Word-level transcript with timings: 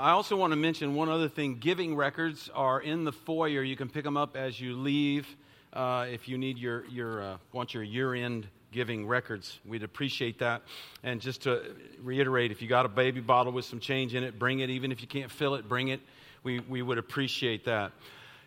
I 0.00 0.10
also 0.12 0.36
want 0.36 0.52
to 0.52 0.56
mention 0.56 0.94
one 0.94 1.08
other 1.08 1.28
thing. 1.28 1.58
Giving 1.58 1.96
records 1.96 2.48
are 2.54 2.80
in 2.80 3.04
the 3.04 3.12
foyer. 3.12 3.62
You 3.62 3.76
can 3.76 3.88
pick 3.88 4.04
them 4.04 4.16
up 4.16 4.36
as 4.36 4.60
you 4.60 4.76
leave 4.76 5.26
uh, 5.72 6.06
if 6.10 6.28
you 6.28 6.38
need 6.38 6.58
your, 6.58 6.86
your 6.86 7.22
uh, 7.22 7.36
want 7.52 7.74
your 7.74 7.82
year-end 7.82 8.46
giving 8.70 9.06
records. 9.06 9.58
We'd 9.64 9.82
appreciate 9.82 10.38
that. 10.38 10.62
And 11.02 11.20
just 11.20 11.42
to 11.42 11.62
reiterate, 12.00 12.52
if 12.52 12.62
you 12.62 12.68
got 12.68 12.86
a 12.86 12.88
baby 12.88 13.20
bottle 13.20 13.52
with 13.52 13.64
some 13.64 13.80
change 13.80 14.14
in 14.14 14.24
it, 14.24 14.38
bring 14.38 14.60
it. 14.60 14.70
Even 14.70 14.92
if 14.92 15.00
you 15.00 15.08
can't 15.08 15.30
fill 15.30 15.56
it, 15.56 15.68
bring 15.68 15.88
it. 15.88 16.00
We, 16.42 16.60
we 16.60 16.80
would 16.80 16.98
appreciate 16.98 17.64
that. 17.66 17.92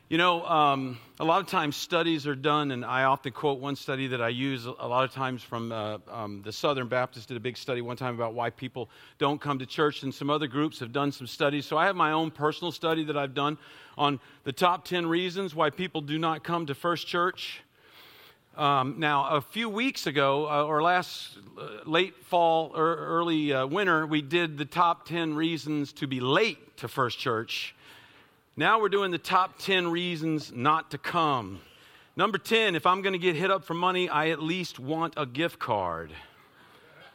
You 0.07 0.19
know, 0.19 0.45
um, 0.45 0.99
a 1.19 1.25
lot 1.25 1.41
of 1.41 1.47
times 1.47 1.75
studies 1.75 2.27
are 2.27 2.35
done, 2.35 2.69
and 2.69 2.85
I 2.85 3.05
often 3.05 3.31
quote 3.31 3.59
one 3.59 3.75
study 3.75 4.05
that 4.09 4.21
I 4.21 4.29
use 4.29 4.67
a 4.67 4.87
lot 4.87 5.03
of 5.03 5.11
times 5.11 5.41
from 5.41 5.71
uh, 5.71 5.97
um, 6.11 6.43
the 6.43 6.51
Southern 6.51 6.87
Baptist 6.87 7.29
did 7.29 7.37
a 7.37 7.39
big 7.39 7.57
study 7.57 7.81
one 7.81 7.97
time 7.97 8.13
about 8.13 8.35
why 8.35 8.51
people 8.51 8.87
don't 9.17 9.41
come 9.41 9.57
to 9.57 9.65
church, 9.65 10.03
and 10.03 10.13
some 10.13 10.29
other 10.29 10.45
groups 10.45 10.77
have 10.77 10.91
done 10.91 11.11
some 11.11 11.25
studies. 11.25 11.65
So 11.65 11.75
I 11.75 11.87
have 11.87 11.95
my 11.95 12.11
own 12.11 12.29
personal 12.29 12.71
study 12.71 13.03
that 13.05 13.17
I've 13.17 13.33
done 13.33 13.57
on 13.97 14.19
the 14.43 14.53
top 14.53 14.85
10 14.85 15.07
reasons 15.07 15.55
why 15.55 15.71
people 15.71 16.01
do 16.01 16.19
not 16.19 16.43
come 16.43 16.67
to 16.67 16.75
First 16.75 17.07
Church. 17.07 17.63
Um, 18.55 18.99
now, 18.99 19.27
a 19.29 19.41
few 19.41 19.69
weeks 19.69 20.05
ago, 20.05 20.47
uh, 20.47 20.65
or 20.65 20.83
last 20.83 21.39
uh, 21.59 21.79
late 21.89 22.15
fall 22.25 22.73
or 22.75 22.95
early 22.95 23.53
uh, 23.53 23.65
winter, 23.65 24.05
we 24.05 24.21
did 24.21 24.59
the 24.59 24.65
top 24.65 25.07
10 25.07 25.33
reasons 25.33 25.93
to 25.93 26.05
be 26.05 26.19
late 26.19 26.77
to 26.77 26.87
First 26.87 27.17
Church. 27.17 27.74
Now 28.57 28.79
we're 28.79 28.87
doing 28.87 29.11
the 29.11 29.17
top 29.17 29.59
10 29.59 29.91
reasons 29.91 30.53
not 30.53 30.91
to 30.91 30.97
come. 30.97 31.59
Number 32.15 32.37
10, 32.37 32.75
if 32.75 32.85
I'm 32.85 33.01
going 33.01 33.11
to 33.11 33.19
get 33.19 33.35
hit 33.35 33.51
up 33.51 33.65
for 33.65 33.73
money, 33.73 34.07
I 34.07 34.29
at 34.29 34.41
least 34.41 34.79
want 34.79 35.15
a 35.17 35.25
gift 35.25 35.59
card. 35.59 36.13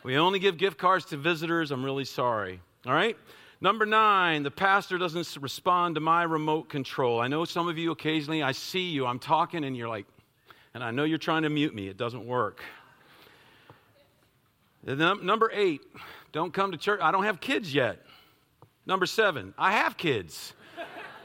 We 0.03 0.19
only 0.19 0.39
give 0.39 0.59
gift 0.59 0.77
cards 0.77 1.07
to 1.07 1.17
visitors. 1.17 1.71
I'm 1.71 1.83
really 1.83 2.05
sorry. 2.05 2.61
All 2.87 2.93
right? 2.93 3.17
Number 3.63 3.87
nine, 3.87 4.43
the 4.43 4.51
pastor 4.51 4.99
doesn't 4.99 5.39
respond 5.41 5.95
to 5.95 6.03
my 6.03 6.25
remote 6.25 6.69
control. 6.69 7.21
I 7.21 7.29
know 7.29 7.47
some 7.47 7.69
of 7.69 7.79
you 7.79 7.91
occasionally, 7.91 8.43
I 8.43 8.53
see 8.53 8.91
you, 8.91 9.07
I'm 9.07 9.19
talking, 9.19 9.65
and 9.65 9.75
you're 9.75 9.89
like, 9.89 10.05
and 10.75 10.85
I 10.85 10.91
know 10.91 11.05
you're 11.05 11.17
trying 11.17 11.43
to 11.45 11.51
mute 11.51 11.75
me. 11.75 11.89
It 11.89 11.97
doesn't 11.97 12.27
work. 12.27 12.63
Number 14.85 15.51
eight, 15.55 15.81
don't 16.33 16.53
come 16.53 16.73
to 16.73 16.79
church. 16.79 17.01
I 17.03 17.13
don't 17.13 17.25
have 17.25 17.41
kids 17.41 17.73
yet. 17.73 18.05
Number 18.85 19.07
seven, 19.07 19.55
I 19.57 19.73
have 19.73 19.97
kids 19.97 20.53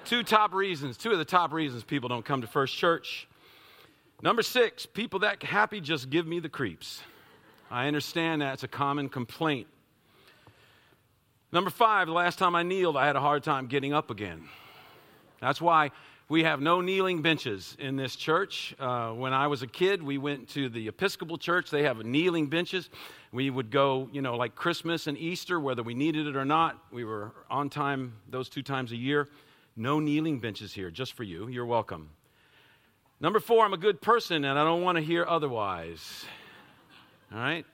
two 0.06 0.23
top 0.23 0.53
reasons, 0.53 0.98
two 0.98 1.11
of 1.11 1.17
the 1.17 1.25
top 1.25 1.52
reasons 1.52 1.84
people 1.84 2.09
don't 2.09 2.23
come 2.23 2.42
to 2.42 2.48
First 2.48 2.75
Church. 2.75 3.28
Number 4.22 4.44
six, 4.44 4.86
people 4.86 5.20
that 5.20 5.44
happy 5.44 5.81
just 5.81 6.09
give 6.09 6.28
me 6.28 6.39
the 6.39 6.50
creeps. 6.50 7.02
I 7.72 7.88
understand 7.88 8.42
that's 8.42 8.64
a 8.64 8.67
common 8.67 9.09
complaint. 9.09 9.67
Number 11.52 11.70
five, 11.70 12.08
the 12.08 12.14
last 12.14 12.38
time 12.38 12.56
I 12.56 12.64
kneeled, 12.64 12.98
I 12.98 13.08
had 13.08 13.16
a 13.16 13.20
hard 13.20 13.44
time 13.44 13.67
getting 13.67 13.94
up 13.94 14.11
again. 14.11 14.48
That's 15.42 15.59
why 15.59 15.92
we 16.30 16.44
have 16.44 16.61
no 16.61 16.81
kneeling 16.81 17.22
benches 17.22 17.76
in 17.80 17.95
this 17.95 18.16
church. 18.16 18.76
Uh, 18.80 19.11
when 19.11 19.33
I 19.33 19.48
was 19.48 19.64
a 19.64 19.67
kid, 19.67 20.02
we 20.02 20.17
went 20.17 20.50
to 20.50 20.70
the 20.70 20.88
Episcopal 20.88 21.38
church. 21.38 21.70
They 21.70 21.83
have 21.83 22.03
kneeling 22.03 22.48
benches. 22.48 22.89
We 23.31 23.50
would 23.50 23.72
go, 23.72 24.09
you 24.11 24.22
know, 24.22 24.36
like 24.36 24.56
Christmas 24.56 25.08
and 25.08 25.17
Easter, 25.17 25.59
whether 25.59 25.83
we 25.83 25.94
needed 25.94 26.28
it 26.28 26.36
or 26.36 26.45
not. 26.45 26.80
We 26.92 27.03
were 27.03 27.31
on 27.50 27.70
time 27.70 28.14
those 28.30 28.50
two 28.50 28.64
times 28.64 28.92
a 28.92 28.95
year. 28.95 29.28
No 29.78 30.00
kneeling 30.00 30.40
benches 30.40 30.73
here, 30.73 30.90
just 30.90 31.14
for 31.14 31.23
you. 31.23 31.48
You're 31.48 31.66
welcome. 31.66 32.09
Number 33.20 33.40
four, 33.40 33.66
I'm 33.66 33.73
a 33.73 33.78
good 33.78 34.02
person 34.02 34.45
and 34.45 34.58
I 34.58 34.64
don't 34.64 34.82
want 34.82 34.98
to 34.98 35.04
hear 35.04 35.26
otherwise. 35.28 36.26
All 37.34 37.40
right? 37.40 37.66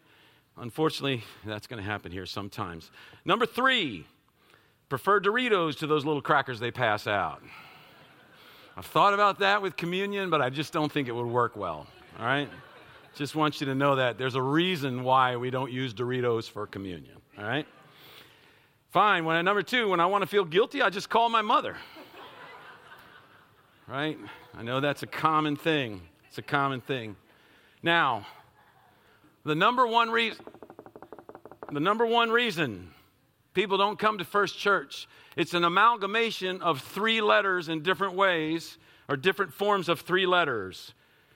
Unfortunately, 0.57 1.23
that's 1.45 1.67
going 1.67 1.81
to 1.81 1.87
happen 1.87 2.11
here 2.11 2.25
sometimes. 2.25 2.91
Number 3.25 3.45
three, 3.45 4.05
prefer 4.89 5.19
Doritos 5.19 5.77
to 5.79 5.87
those 5.87 6.05
little 6.05 6.21
crackers 6.21 6.59
they 6.59 6.71
pass 6.71 7.07
out. 7.07 7.41
I've 8.75 8.85
thought 8.85 9.13
about 9.13 9.39
that 9.39 9.61
with 9.61 9.75
communion, 9.75 10.29
but 10.29 10.41
I 10.41 10.49
just 10.49 10.73
don't 10.73 10.91
think 10.91 11.07
it 11.07 11.11
would 11.11 11.27
work 11.27 11.55
well. 11.55 11.87
All 12.19 12.25
right? 12.25 12.49
Just 13.15 13.35
want 13.35 13.59
you 13.59 13.67
to 13.67 13.75
know 13.75 13.95
that 13.95 14.17
there's 14.17 14.35
a 14.35 14.41
reason 14.41 15.03
why 15.03 15.35
we 15.35 15.49
don't 15.49 15.71
use 15.71 15.93
Doritos 15.93 16.49
for 16.49 16.65
communion. 16.65 17.17
All 17.37 17.43
right? 17.43 17.67
Fine. 18.91 19.25
When 19.25 19.43
number 19.45 19.63
two, 19.63 19.89
when 19.89 19.99
I 19.99 20.05
want 20.05 20.21
to 20.21 20.27
feel 20.27 20.45
guilty, 20.45 20.81
I 20.81 20.89
just 20.89 21.09
call 21.09 21.29
my 21.29 21.41
mother. 21.41 21.77
Right? 23.91 24.17
I 24.57 24.63
know 24.63 24.79
that's 24.79 25.03
a 25.03 25.07
common 25.07 25.57
thing. 25.57 26.01
It's 26.29 26.37
a 26.37 26.41
common 26.41 26.79
thing. 26.79 27.17
Now, 27.83 28.25
the 29.43 29.53
number 29.53 29.85
one 29.85 30.09
reason 30.09 30.45
the 31.73 31.79
number 31.79 32.05
one 32.05 32.29
reason 32.29 32.89
people 33.53 33.77
don't 33.77 33.99
come 33.99 34.17
to 34.17 34.25
First 34.25 34.57
Church, 34.57 35.07
it's 35.35 35.53
an 35.53 35.63
amalgamation 35.63 36.61
of 36.61 36.81
three 36.81 37.21
letters 37.21 37.69
in 37.69 37.81
different 37.81 38.13
ways 38.13 38.77
or 39.09 39.17
different 39.17 39.53
forms 39.53 39.89
of 39.89 40.01
three 40.01 40.25
letters. 40.25 40.93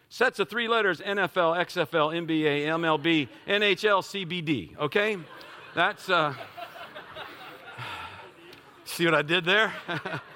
Sets 0.07 0.39
of 0.39 0.49
three 0.49 0.69
letters 0.69 1.01
NFL, 1.01 1.57
XFL, 1.57 2.13
NBA, 2.25 2.65
MLB, 2.67 3.27
NHL, 3.47 4.01
CBD, 4.01 4.77
okay? 4.77 5.17
That's 5.73 6.09
uh 6.09 6.33
See 8.85 9.03
what 9.03 9.15
I 9.15 9.23
did 9.23 9.43
there? 9.43 9.73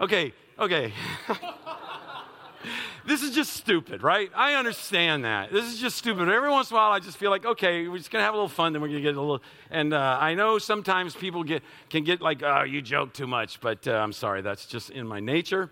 okay, 0.00 0.32
okay. 0.58 0.92
this 3.06 3.22
is 3.22 3.34
just 3.34 3.52
stupid, 3.52 4.02
right? 4.02 4.30
I 4.34 4.54
understand 4.54 5.24
that. 5.24 5.52
This 5.52 5.64
is 5.64 5.78
just 5.78 5.96
stupid. 5.96 6.28
Every 6.28 6.50
once 6.50 6.70
in 6.70 6.76
a 6.76 6.78
while, 6.78 6.92
I 6.92 6.98
just 6.98 7.16
feel 7.16 7.30
like, 7.30 7.44
okay, 7.44 7.88
we're 7.88 7.98
just 7.98 8.10
gonna 8.10 8.24
have 8.24 8.34
a 8.34 8.36
little 8.36 8.48
fun. 8.48 8.72
Then 8.72 8.82
we're 8.82 8.88
gonna 8.88 9.00
get 9.00 9.16
a 9.16 9.20
little. 9.20 9.42
And 9.70 9.94
uh, 9.94 10.18
I 10.20 10.34
know 10.34 10.58
sometimes 10.58 11.14
people 11.14 11.44
get 11.44 11.62
can 11.88 12.04
get 12.04 12.20
like, 12.20 12.42
oh, 12.42 12.62
you 12.62 12.82
joke 12.82 13.12
too 13.12 13.26
much. 13.26 13.60
But 13.60 13.86
uh, 13.86 13.92
I'm 13.92 14.12
sorry, 14.12 14.42
that's 14.42 14.66
just 14.66 14.90
in 14.90 15.06
my 15.06 15.20
nature. 15.20 15.70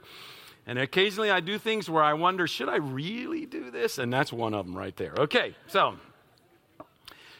And 0.67 0.79
occasionally, 0.79 1.31
I 1.31 1.41
do 1.41 1.59
things 1.59 1.91
where 1.91 2.03
I 2.03 2.15
wonder, 2.15 2.47
should 2.47 2.71
I 2.71 2.77
really 2.77 3.45
do 3.45 3.71
this? 3.71 3.99
And 3.99 4.13
that's 4.13 4.33
one 4.33 4.55
of 4.55 4.67
them 4.67 4.77
right 4.77 4.97
there. 4.97 5.13
Okay, 5.19 5.55
so. 5.67 5.97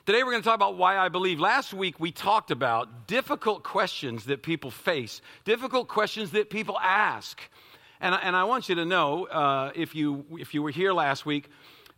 Today 0.07 0.23
we're 0.23 0.33
going 0.33 0.43
to 0.43 0.47
talk 0.47 0.57
about 0.57 0.77
why 0.77 0.99
I 0.99 1.09
believe. 1.09 1.41
Last 1.41 1.73
week 1.73 1.99
we 1.99 2.13
talked 2.13 2.51
about 2.51 3.07
difficult 3.07 3.65
questions 3.65 4.27
that 4.27 4.43
people 4.43 4.71
face, 4.71 5.23
difficult 5.47 5.89
questions 5.89 6.33
that 6.33 6.51
people 6.51 6.79
ask. 6.79 7.41
And, 8.03 8.15
and 8.23 8.37
I 8.37 8.45
want 8.45 8.69
you 8.69 8.75
to 8.75 8.85
know, 8.85 9.25
uh, 9.25 9.73
if, 9.75 9.95
you, 9.95 10.27
if 10.33 10.53
you 10.53 10.63
were 10.63 10.71
here 10.71 10.93
last 10.93 11.25
week, 11.25 11.49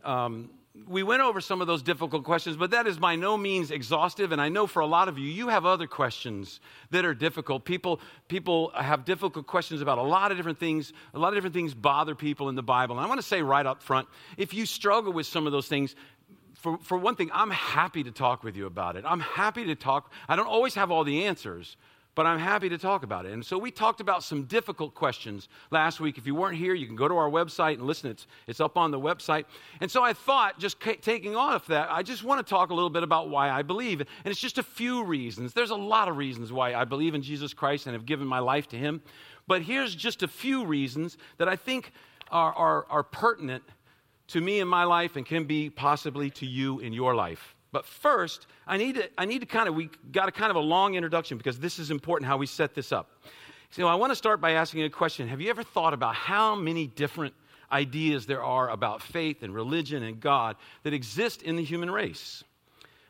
um, 0.05 0.49
we 0.87 1.03
went 1.03 1.21
over 1.21 1.41
some 1.41 1.59
of 1.59 1.67
those 1.67 1.81
difficult 1.81 2.23
questions, 2.23 2.55
but 2.55 2.71
that 2.71 2.87
is 2.87 2.97
by 2.97 3.15
no 3.15 3.35
means 3.35 3.71
exhaustive. 3.71 4.31
And 4.31 4.39
I 4.39 4.47
know 4.47 4.67
for 4.67 4.81
a 4.81 4.85
lot 4.85 5.09
of 5.09 5.17
you, 5.17 5.27
you 5.27 5.49
have 5.49 5.65
other 5.65 5.87
questions 5.87 6.61
that 6.91 7.03
are 7.03 7.13
difficult. 7.13 7.65
People, 7.65 7.99
people 8.29 8.71
have 8.75 9.03
difficult 9.03 9.47
questions 9.47 9.81
about 9.81 9.97
a 9.97 10.03
lot 10.03 10.31
of 10.31 10.37
different 10.37 10.59
things. 10.59 10.93
A 11.13 11.19
lot 11.19 11.29
of 11.29 11.33
different 11.35 11.55
things 11.55 11.73
bother 11.73 12.15
people 12.15 12.47
in 12.47 12.55
the 12.55 12.63
Bible. 12.63 12.95
And 12.95 13.05
I 13.05 13.07
want 13.09 13.19
to 13.19 13.27
say 13.27 13.41
right 13.41 13.65
up 13.65 13.81
front 13.81 14.07
if 14.37 14.53
you 14.53 14.65
struggle 14.65 15.11
with 15.11 15.25
some 15.25 15.45
of 15.45 15.51
those 15.51 15.67
things, 15.67 15.95
for, 16.67 16.77
for 16.83 16.97
one 16.97 17.15
thing, 17.15 17.29
I'm 17.33 17.51
happy 17.51 18.03
to 18.03 18.11
talk 18.11 18.43
with 18.43 18.57
you 18.57 18.65
about 18.65 18.97
it. 18.97 19.05
I'm 19.07 19.21
happy 19.21 19.65
to 19.65 19.75
talk. 19.75 20.11
I 20.27 20.35
don't 20.35 20.47
always 20.47 20.75
have 20.75 20.91
all 20.91 21.05
the 21.05 21.23
answers, 21.23 21.77
but 22.13 22.25
I'm 22.25 22.39
happy 22.39 22.67
to 22.67 22.77
talk 22.77 23.03
about 23.03 23.25
it. 23.25 23.31
And 23.31 23.45
so 23.45 23.57
we 23.57 23.71
talked 23.71 24.01
about 24.01 24.21
some 24.21 24.43
difficult 24.43 24.93
questions 24.93 25.47
last 25.71 26.01
week. 26.01 26.17
If 26.17 26.27
you 26.27 26.35
weren't 26.35 26.57
here, 26.57 26.73
you 26.73 26.85
can 26.85 26.97
go 26.97 27.07
to 27.07 27.15
our 27.15 27.29
website 27.29 27.75
and 27.75 27.83
listen. 27.83 28.09
It's, 28.11 28.27
it's 28.47 28.59
up 28.59 28.75
on 28.77 28.91
the 28.91 28.99
website. 28.99 29.45
And 29.79 29.89
so 29.89 30.03
I 30.03 30.11
thought, 30.11 30.59
just 30.59 30.81
taking 31.01 31.37
off 31.37 31.67
that, 31.67 31.89
I 31.89 32.03
just 32.03 32.23
want 32.23 32.45
to 32.45 32.49
talk 32.49 32.69
a 32.69 32.73
little 32.73 32.89
bit 32.89 33.03
about 33.03 33.29
why 33.29 33.49
I 33.49 33.61
believe. 33.61 34.01
And 34.01 34.09
it's 34.25 34.41
just 34.41 34.57
a 34.57 34.63
few 34.63 35.05
reasons. 35.05 35.53
There's 35.53 35.69
a 35.69 35.75
lot 35.75 36.09
of 36.09 36.17
reasons 36.17 36.51
why 36.51 36.73
I 36.73 36.83
believe 36.83 37.15
in 37.15 37.21
Jesus 37.21 37.53
Christ 37.53 37.85
and 37.85 37.93
have 37.93 38.05
given 38.05 38.27
my 38.27 38.39
life 38.39 38.67
to 38.69 38.77
Him. 38.77 39.01
But 39.47 39.61
here's 39.61 39.95
just 39.95 40.21
a 40.21 40.27
few 40.27 40.65
reasons 40.65 41.17
that 41.37 41.47
I 41.47 41.55
think 41.55 41.93
are, 42.29 42.53
are, 42.53 42.85
are 42.89 43.03
pertinent 43.03 43.63
to 44.27 44.41
me 44.41 44.59
in 44.59 44.67
my 44.67 44.83
life 44.83 45.15
and 45.15 45.25
can 45.25 45.45
be 45.45 45.69
possibly 45.69 46.29
to 46.31 46.45
you 46.45 46.79
in 46.79 46.93
your 46.93 47.15
life. 47.15 47.55
But 47.71 47.85
first, 47.85 48.47
I 48.65 48.77
need 48.77 48.95
to, 48.95 49.09
I 49.17 49.25
need 49.25 49.39
to 49.39 49.45
kind 49.45 49.67
of, 49.67 49.75
we 49.75 49.89
got 50.11 50.29
a 50.29 50.31
kind 50.31 50.49
of 50.49 50.55
a 50.55 50.61
long 50.61 50.95
introduction 50.95 51.37
because 51.37 51.59
this 51.59 51.79
is 51.79 51.91
important 51.91 52.27
how 52.27 52.37
we 52.37 52.45
set 52.45 52.73
this 52.73 52.91
up. 52.91 53.21
So 53.71 53.87
I 53.87 53.95
want 53.95 54.11
to 54.11 54.15
start 54.15 54.39
by 54.39 54.51
asking 54.51 54.83
a 54.83 54.89
question. 54.89 55.27
Have 55.27 55.41
you 55.41 55.49
ever 55.49 55.63
thought 55.63 55.93
about 55.93 56.15
how 56.15 56.55
many 56.55 56.87
different 56.87 57.33
ideas 57.71 58.25
there 58.25 58.43
are 58.43 58.69
about 58.69 59.01
faith 59.01 59.43
and 59.43 59.53
religion 59.53 60.03
and 60.03 60.19
God 60.19 60.55
that 60.83 60.93
exist 60.93 61.41
in 61.41 61.57
the 61.57 61.63
human 61.63 61.91
race? 61.91 62.43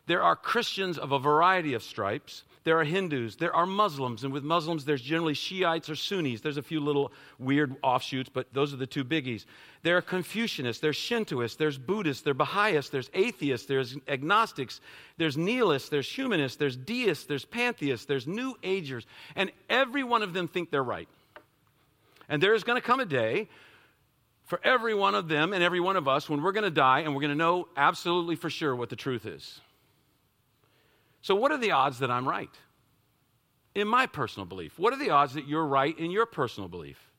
There 0.07 0.23
are 0.23 0.35
Christians 0.35 0.97
of 0.97 1.11
a 1.11 1.19
variety 1.19 1.73
of 1.73 1.83
stripes. 1.83 2.43
There 2.67 2.77
are 2.81 2.83
Hindus, 2.83 3.37
there 3.37 3.55
are 3.55 3.65
Muslims, 3.65 4.25
and 4.25 4.33
with 4.33 4.43
Muslims, 4.43 4.83
there's 4.83 5.01
generally 5.01 5.35
Shiites 5.35 5.89
or 5.89 5.95
Sunnis. 5.95 6.41
There's 6.41 6.57
a 6.57 6.61
few 6.61 6.81
little 6.81 7.13
weird 7.39 7.77
offshoots, 7.81 8.29
but 8.29 8.53
those 8.53 8.73
are 8.73 8.75
the 8.75 8.85
two 8.85 9.05
biggies. 9.05 9.45
There 9.83 9.95
are 9.95 10.01
Confucianists, 10.01 10.81
there's 10.81 10.97
Shintoists, 10.97 11.55
there's 11.55 11.77
Buddhists, 11.77 12.23
there's 12.23 12.35
Baha'is, 12.35 12.89
there's 12.89 13.09
atheists, 13.13 13.67
there's 13.67 13.95
agnostics, 14.09 14.81
there's 15.15 15.37
nihilists, 15.37 15.87
there's 15.87 16.09
humanists, 16.09 16.57
there's 16.57 16.75
deists, 16.75 17.23
there's 17.23 17.45
pantheists, 17.45 18.05
there's 18.05 18.27
New 18.27 18.57
Agers, 18.63 19.07
and 19.37 19.49
every 19.69 20.03
one 20.03 20.21
of 20.21 20.33
them 20.33 20.49
think 20.49 20.69
they're 20.69 20.83
right. 20.83 21.07
And 22.27 22.43
there 22.43 22.53
is 22.53 22.65
going 22.65 22.75
to 22.75 22.85
come 22.85 22.99
a 22.99 23.05
day 23.05 23.47
for 24.43 24.59
every 24.61 24.93
one 24.93 25.15
of 25.15 25.29
them 25.29 25.53
and 25.53 25.63
every 25.63 25.79
one 25.79 25.95
of 25.95 26.09
us 26.09 26.29
when 26.29 26.43
we're 26.43 26.51
going 26.51 26.65
to 26.65 26.69
die 26.69 26.99
and 26.99 27.15
we're 27.15 27.21
going 27.21 27.31
to 27.31 27.37
know 27.37 27.69
absolutely 27.77 28.35
for 28.35 28.49
sure 28.49 28.75
what 28.75 28.89
the 28.89 28.97
truth 28.97 29.25
is. 29.25 29.61
So, 31.27 31.35
what 31.35 31.51
are 31.51 31.57
the 31.57 31.71
odds 31.71 31.99
that 31.99 32.09
I'm 32.09 32.25
right? 32.25 32.49
In 33.75 33.85
my 33.85 34.05
personal 34.05 34.45
belief. 34.45 34.79
What 34.79 34.93
are 34.93 34.97
the 34.97 35.09
odds 35.09 35.33
that 35.33 35.45
you're 35.45 35.65
right 35.65 35.93
in 35.99 36.09
your 36.09 36.25
personal 36.25 36.69
belief? 36.69 37.11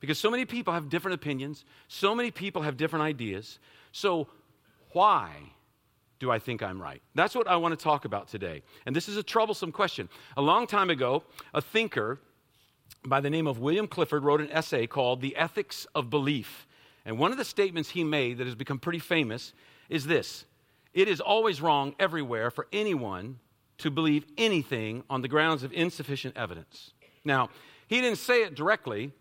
Because 0.00 0.18
so 0.18 0.30
many 0.30 0.44
people 0.44 0.74
have 0.74 0.90
different 0.90 1.14
opinions, 1.14 1.64
so 1.88 2.14
many 2.14 2.30
people 2.30 2.60
have 2.60 2.76
different 2.76 3.06
ideas. 3.06 3.58
So, 3.90 4.28
why 4.92 5.30
do 6.18 6.30
I 6.30 6.40
think 6.40 6.62
I'm 6.62 6.78
right? 6.78 7.00
That's 7.14 7.34
what 7.34 7.48
I 7.48 7.56
want 7.56 7.72
to 7.72 7.82
talk 7.82 8.04
about 8.04 8.28
today. 8.28 8.60
And 8.84 8.94
this 8.94 9.08
is 9.08 9.16
a 9.16 9.22
troublesome 9.22 9.72
question. 9.72 10.10
A 10.36 10.42
long 10.42 10.66
time 10.66 10.90
ago, 10.90 11.22
a 11.54 11.62
thinker 11.62 12.20
by 13.02 13.22
the 13.22 13.30
name 13.30 13.46
of 13.46 13.60
William 13.60 13.88
Clifford 13.88 14.24
wrote 14.24 14.42
an 14.42 14.50
essay 14.50 14.86
called 14.86 15.22
The 15.22 15.34
Ethics 15.36 15.86
of 15.94 16.10
Belief. 16.10 16.66
And 17.06 17.18
one 17.18 17.32
of 17.32 17.38
the 17.38 17.46
statements 17.46 17.88
he 17.88 18.04
made 18.04 18.36
that 18.36 18.46
has 18.46 18.56
become 18.56 18.78
pretty 18.78 18.98
famous 18.98 19.54
is 19.88 20.04
this 20.04 20.44
It 20.92 21.08
is 21.08 21.18
always 21.18 21.62
wrong 21.62 21.94
everywhere 21.98 22.50
for 22.50 22.66
anyone 22.70 23.38
to 23.78 23.90
believe 23.90 24.24
anything 24.38 25.02
on 25.10 25.22
the 25.22 25.28
grounds 25.28 25.62
of 25.62 25.72
insufficient 25.72 26.36
evidence. 26.36 26.92
Now, 27.24 27.50
he 27.88 28.00
didn't 28.00 28.18
say 28.18 28.42
it 28.42 28.54
directly, 28.54 29.12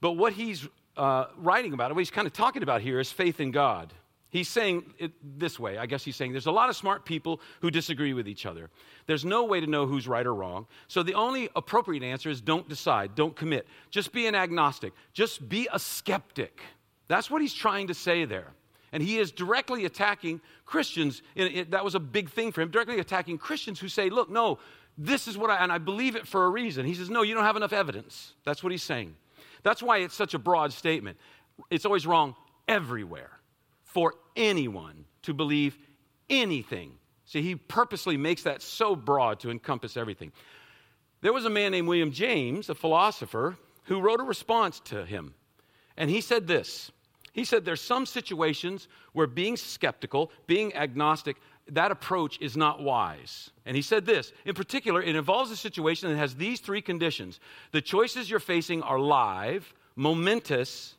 but 0.00 0.12
what 0.12 0.32
he's 0.32 0.68
uh, 0.96 1.26
writing 1.36 1.72
about, 1.72 1.90
what 1.94 2.00
he's 2.00 2.10
kind 2.10 2.26
of 2.26 2.32
talking 2.32 2.62
about 2.62 2.80
here, 2.80 3.00
is 3.00 3.10
faith 3.10 3.40
in 3.40 3.50
God. 3.50 3.92
He's 4.30 4.48
saying 4.48 4.94
it 4.98 5.12
this 5.38 5.58
way. 5.58 5.76
I 5.76 5.86
guess 5.86 6.04
he's 6.04 6.14
saying 6.14 6.32
there's 6.32 6.46
a 6.46 6.52
lot 6.52 6.68
of 6.68 6.76
smart 6.76 7.04
people 7.04 7.40
who 7.60 7.70
disagree 7.70 8.14
with 8.14 8.28
each 8.28 8.46
other. 8.46 8.70
There's 9.06 9.24
no 9.24 9.44
way 9.44 9.60
to 9.60 9.66
know 9.66 9.86
who's 9.86 10.06
right 10.06 10.24
or 10.24 10.34
wrong. 10.34 10.66
So 10.86 11.02
the 11.02 11.14
only 11.14 11.48
appropriate 11.56 12.04
answer 12.04 12.30
is 12.30 12.40
don't 12.40 12.68
decide, 12.68 13.16
don't 13.16 13.34
commit. 13.34 13.66
Just 13.90 14.12
be 14.12 14.26
an 14.28 14.36
agnostic, 14.36 14.92
just 15.12 15.48
be 15.48 15.68
a 15.72 15.80
skeptic. 15.80 16.60
That's 17.08 17.28
what 17.28 17.42
he's 17.42 17.54
trying 17.54 17.88
to 17.88 17.94
say 17.94 18.24
there. 18.24 18.52
And 18.92 19.02
he 19.02 19.18
is 19.18 19.30
directly 19.30 19.84
attacking 19.84 20.40
Christians. 20.66 21.22
that 21.36 21.84
was 21.84 21.94
a 21.94 22.00
big 22.00 22.30
thing 22.30 22.52
for 22.52 22.60
him, 22.60 22.70
directly 22.70 22.98
attacking 22.98 23.38
Christians 23.38 23.78
who 23.78 23.88
say, 23.88 24.10
look, 24.10 24.28
no, 24.30 24.58
this 24.98 25.28
is 25.28 25.38
what 25.38 25.50
I, 25.50 25.56
and 25.56 25.70
I 25.72 25.78
believe 25.78 26.16
it 26.16 26.26
for 26.26 26.44
a 26.44 26.48
reason. 26.48 26.84
He 26.84 26.94
says, 26.94 27.08
no, 27.08 27.22
you 27.22 27.34
don't 27.34 27.44
have 27.44 27.56
enough 27.56 27.72
evidence. 27.72 28.34
That's 28.44 28.62
what 28.62 28.72
he's 28.72 28.82
saying. 28.82 29.14
That's 29.62 29.82
why 29.82 29.98
it's 29.98 30.14
such 30.14 30.34
a 30.34 30.38
broad 30.38 30.72
statement. 30.72 31.18
It's 31.70 31.84
always 31.84 32.06
wrong 32.06 32.34
everywhere 32.66 33.30
for 33.84 34.14
anyone 34.36 35.04
to 35.22 35.34
believe 35.34 35.78
anything. 36.28 36.92
See, 37.26 37.42
he 37.42 37.54
purposely 37.54 38.16
makes 38.16 38.42
that 38.42 38.62
so 38.62 38.96
broad 38.96 39.40
to 39.40 39.50
encompass 39.50 39.96
everything. 39.96 40.32
There 41.20 41.32
was 41.32 41.44
a 41.44 41.50
man 41.50 41.72
named 41.72 41.86
William 41.86 42.12
James, 42.12 42.70
a 42.70 42.74
philosopher, 42.74 43.56
who 43.84 44.00
wrote 44.00 44.20
a 44.20 44.24
response 44.24 44.80
to 44.86 45.04
him. 45.04 45.34
And 45.96 46.08
he 46.10 46.20
said 46.20 46.46
this 46.46 46.90
He 47.32 47.44
said, 47.44 47.64
There's 47.64 47.80
some 47.80 48.06
situations 48.06 48.88
where 49.12 49.26
being 49.26 49.56
skeptical, 49.56 50.30
being 50.46 50.74
agnostic, 50.74 51.36
that 51.68 51.90
approach 51.90 52.38
is 52.40 52.56
not 52.56 52.82
wise. 52.82 53.50
And 53.64 53.76
he 53.76 53.82
said 53.82 54.06
this 54.06 54.32
in 54.44 54.54
particular, 54.54 55.02
it 55.02 55.14
involves 55.14 55.50
a 55.50 55.56
situation 55.56 56.10
that 56.10 56.16
has 56.16 56.34
these 56.34 56.60
three 56.60 56.82
conditions 56.82 57.40
the 57.72 57.80
choices 57.80 58.28
you're 58.30 58.40
facing 58.40 58.82
are 58.82 58.98
live, 58.98 59.72
momentous, 59.96 60.94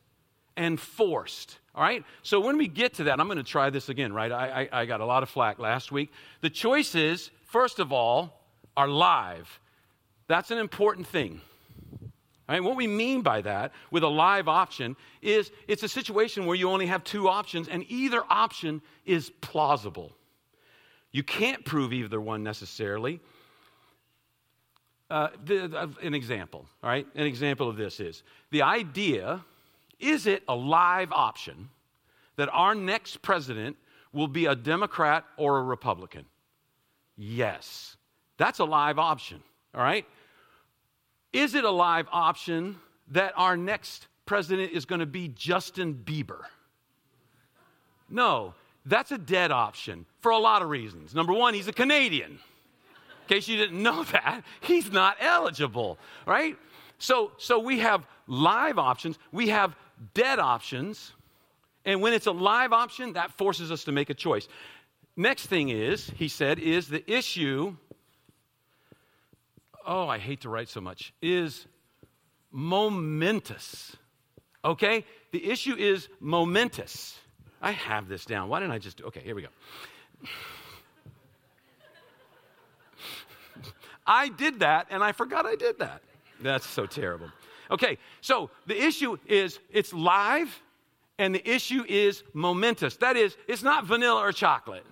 and 0.55 0.79
forced. 0.79 1.57
All 1.75 1.83
right? 1.83 2.03
So 2.23 2.39
when 2.39 2.57
we 2.57 2.67
get 2.67 2.95
to 2.95 3.05
that, 3.05 3.19
I'm 3.19 3.27
going 3.27 3.37
to 3.37 3.43
try 3.43 3.69
this 3.69 3.89
again, 3.89 4.13
right? 4.13 4.31
I, 4.31 4.69
I, 4.71 4.81
I 4.81 4.85
got 4.85 5.01
a 5.01 5.05
lot 5.05 5.23
of 5.23 5.29
flack 5.29 5.59
last 5.59 5.91
week. 5.91 6.11
The 6.41 6.49
choices, 6.49 7.31
first 7.45 7.79
of 7.79 7.93
all, 7.93 8.41
are 8.75 8.87
live. 8.87 9.59
That's 10.27 10.51
an 10.51 10.57
important 10.57 11.07
thing. 11.07 11.41
Right, 12.51 12.62
what 12.62 12.75
we 12.75 12.86
mean 12.86 13.21
by 13.21 13.39
that 13.44 13.71
with 13.92 14.03
a 14.03 14.09
live 14.09 14.50
option 14.50 14.98
is 15.21 15.51
it's 15.69 15.83
a 15.83 15.88
situation 15.88 16.45
where 16.45 16.57
you 16.57 16.69
only 16.69 16.86
have 16.88 17.01
two 17.06 17.30
options, 17.30 17.69
and 17.69 17.86
either 17.88 18.24
option 18.30 18.81
is 19.06 19.30
plausible. 19.39 20.12
You 21.13 21.24
can't 21.24 21.63
prove 21.63 21.94
either 21.94 22.19
one 22.19 22.44
necessarily. 22.44 23.21
Uh, 25.09 25.30
the, 25.45 25.89
an 26.01 26.13
example, 26.13 26.65
all 26.83 26.89
right? 26.89 27.07
An 27.15 27.25
example 27.25 27.69
of 27.69 27.77
this 27.77 28.01
is 28.01 28.21
the 28.50 28.63
idea 28.63 29.45
is 30.01 30.27
it 30.27 30.44
a 30.50 30.56
live 30.56 31.13
option 31.13 31.69
that 32.36 32.50
our 32.51 32.75
next 32.75 33.21
president 33.21 33.77
will 34.12 34.27
be 34.27 34.48
a 34.48 34.56
Democrat 34.56 35.24
or 35.38 35.59
a 35.59 35.63
Republican? 35.63 36.25
Yes. 37.15 37.95
That's 38.36 38.59
a 38.59 38.65
live 38.65 39.00
option, 39.00 39.42
all 39.74 39.81
right? 39.81 40.06
Is 41.33 41.55
it 41.55 41.63
a 41.63 41.71
live 41.71 42.07
option 42.11 42.77
that 43.09 43.33
our 43.35 43.55
next 43.55 44.07
president 44.25 44.71
is 44.71 44.85
going 44.85 44.99
to 44.99 45.05
be 45.05 45.29
Justin 45.29 45.93
Bieber? 45.93 46.41
No, 48.09 48.53
that's 48.85 49.11
a 49.11 49.17
dead 49.17 49.51
option 49.51 50.05
for 50.19 50.31
a 50.31 50.37
lot 50.37 50.61
of 50.61 50.69
reasons. 50.69 51.15
Number 51.15 51.33
one, 51.33 51.53
he's 51.53 51.67
a 51.67 51.73
Canadian. 51.73 52.31
In 52.31 53.35
case 53.35 53.47
you 53.47 53.57
didn't 53.57 53.81
know 53.81 54.03
that, 54.11 54.43
he's 54.59 54.91
not 54.91 55.17
eligible, 55.19 55.97
right? 56.25 56.57
So, 56.97 57.31
so 57.37 57.59
we 57.59 57.79
have 57.79 58.05
live 58.27 58.77
options, 58.77 59.17
we 59.31 59.49
have 59.49 59.75
dead 60.13 60.39
options. 60.39 61.13
And 61.83 62.01
when 62.01 62.13
it's 62.13 62.27
a 62.27 62.31
live 62.31 62.73
option, 62.73 63.13
that 63.13 63.31
forces 63.31 63.71
us 63.71 63.85
to 63.85 63.91
make 63.91 64.09
a 64.09 64.13
choice. 64.13 64.47
Next 65.17 65.47
thing 65.47 65.69
is, 65.69 66.11
he 66.15 66.27
said, 66.27 66.59
is 66.59 66.87
the 66.87 67.09
issue, 67.11 67.75
oh, 69.85 70.07
I 70.07 70.17
hate 70.17 70.41
to 70.41 70.49
write 70.49 70.69
so 70.69 70.81
much, 70.81 71.13
is 71.21 71.65
momentous. 72.51 73.95
Okay? 74.63 75.05
The 75.31 75.49
issue 75.49 75.75
is 75.75 76.09
momentous. 76.19 77.17
I 77.61 77.71
have 77.71 78.07
this 78.07 78.25
down. 78.25 78.49
Why 78.49 78.59
didn't 78.59 78.73
I 78.73 78.79
just 78.79 78.97
do 78.97 79.05
okay, 79.05 79.21
here 79.21 79.35
we 79.35 79.43
go. 79.43 79.49
I 84.05 84.29
did 84.29 84.59
that 84.59 84.87
and 84.89 85.03
I 85.03 85.11
forgot 85.11 85.45
I 85.45 85.55
did 85.55 85.79
that. 85.79 86.01
That's 86.41 86.65
so 86.67 86.85
terrible. 86.85 87.27
Okay, 87.69 87.97
so 88.19 88.49
the 88.65 88.81
issue 88.81 89.17
is 89.27 89.59
it's 89.69 89.93
live 89.93 90.61
and 91.17 91.35
the 91.35 91.49
issue 91.49 91.85
is 91.87 92.23
momentous. 92.33 92.97
That 92.97 93.15
is, 93.15 93.37
it's 93.47 93.63
not 93.63 93.85
vanilla 93.85 94.19
or 94.21 94.31
chocolate, 94.31 94.85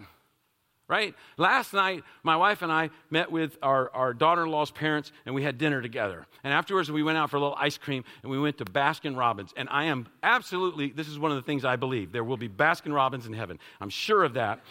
right? 0.90 1.16
Last 1.38 1.72
night, 1.72 2.04
my 2.24 2.36
wife 2.36 2.64
and 2.64 2.72
I 2.72 2.90
met 3.12 3.32
with 3.32 3.58
our, 3.62 3.92
our 3.94 4.12
daughter 4.14 4.44
in 4.44 4.50
law's 4.50 4.72
parents 4.72 5.12
and 5.26 5.36
we 5.36 5.44
had 5.44 5.60
dinner 5.60 5.82
together. 5.82 6.26
And 6.44 6.52
afterwards, 6.52 6.92
we 6.92 7.04
went 7.04 7.18
out 7.18 7.30
for 7.30 7.38
a 7.38 7.40
little 7.40 7.56
ice 7.58 7.78
cream 7.78 8.04
and 8.24 8.32
we 8.32 8.40
went 8.40 8.58
to 8.58 8.66
Baskin 8.66 9.16
Robbins. 9.16 9.54
And 9.56 9.70
I 9.70 9.86
am 9.86 10.08
absolutely, 10.24 10.90
this 10.90 11.08
is 11.08 11.20
one 11.20 11.32
of 11.32 11.38
the 11.38 11.44
things 11.44 11.64
I 11.64 11.76
believe. 11.76 12.12
There 12.12 12.24
will 12.24 12.38
be 12.38 12.50
Baskin 12.50 12.94
Robbins 12.94 13.28
in 13.28 13.34
heaven. 13.34 13.60
I'm 13.80 13.92
sure 13.92 14.24
of 14.24 14.34
that. 14.34 14.62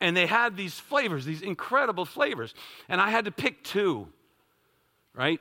And 0.00 0.14
they 0.14 0.26
had 0.26 0.56
these 0.56 0.78
flavors, 0.78 1.24
these 1.24 1.42
incredible 1.42 2.04
flavors. 2.04 2.54
And 2.88 3.00
I 3.00 3.08
had 3.08 3.24
to 3.24 3.32
pick 3.32 3.64
two, 3.64 4.08
right? 5.14 5.40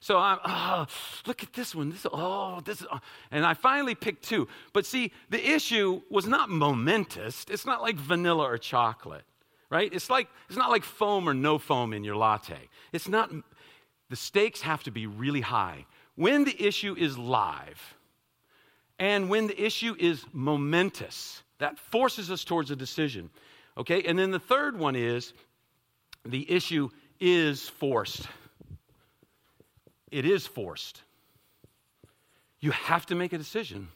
So 0.00 0.18
I'm, 0.18 0.38
oh, 0.44 0.86
look 1.26 1.42
at 1.42 1.52
this 1.52 1.74
one. 1.74 1.90
This, 1.90 2.06
oh, 2.12 2.60
this, 2.64 2.84
oh. 2.90 3.00
and 3.30 3.44
I 3.44 3.54
finally 3.54 3.94
picked 3.94 4.24
two. 4.24 4.48
But 4.72 4.86
see, 4.86 5.12
the 5.30 5.50
issue 5.54 6.02
was 6.10 6.26
not 6.26 6.50
momentous. 6.50 7.44
It's 7.50 7.66
not 7.66 7.82
like 7.82 7.96
vanilla 7.96 8.44
or 8.44 8.58
chocolate, 8.58 9.24
right? 9.70 9.92
It's 9.92 10.10
like 10.10 10.28
it's 10.48 10.58
not 10.58 10.70
like 10.70 10.84
foam 10.84 11.28
or 11.28 11.34
no 11.34 11.58
foam 11.58 11.92
in 11.92 12.04
your 12.04 12.16
latte. 12.16 12.68
It's 12.92 13.08
not. 13.08 13.30
The 14.10 14.16
stakes 14.16 14.62
have 14.62 14.82
to 14.84 14.90
be 14.90 15.06
really 15.06 15.42
high 15.42 15.86
when 16.16 16.44
the 16.44 16.66
issue 16.66 16.96
is 16.96 17.18
live, 17.18 17.94
and 18.98 19.28
when 19.28 19.46
the 19.46 19.62
issue 19.62 19.94
is 19.98 20.24
momentous. 20.32 21.42
That 21.58 21.76
forces 21.76 22.30
us 22.30 22.44
towards 22.44 22.70
a 22.70 22.76
decision. 22.76 23.30
Okay, 23.76 24.04
and 24.04 24.16
then 24.16 24.30
the 24.30 24.38
third 24.38 24.78
one 24.78 24.94
is 24.94 25.32
the 26.24 26.48
issue 26.48 26.88
is 27.18 27.68
forced 27.68 28.28
it 30.10 30.24
is 30.24 30.46
forced. 30.46 31.02
You 32.60 32.72
have 32.72 33.06
to 33.06 33.14
make 33.14 33.32
a 33.32 33.38
decision. 33.38 33.88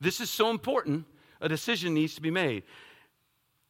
This 0.00 0.20
is 0.20 0.30
so 0.30 0.50
important. 0.50 1.04
A 1.40 1.48
decision 1.48 1.94
needs 1.94 2.14
to 2.14 2.22
be 2.22 2.30
made. 2.30 2.62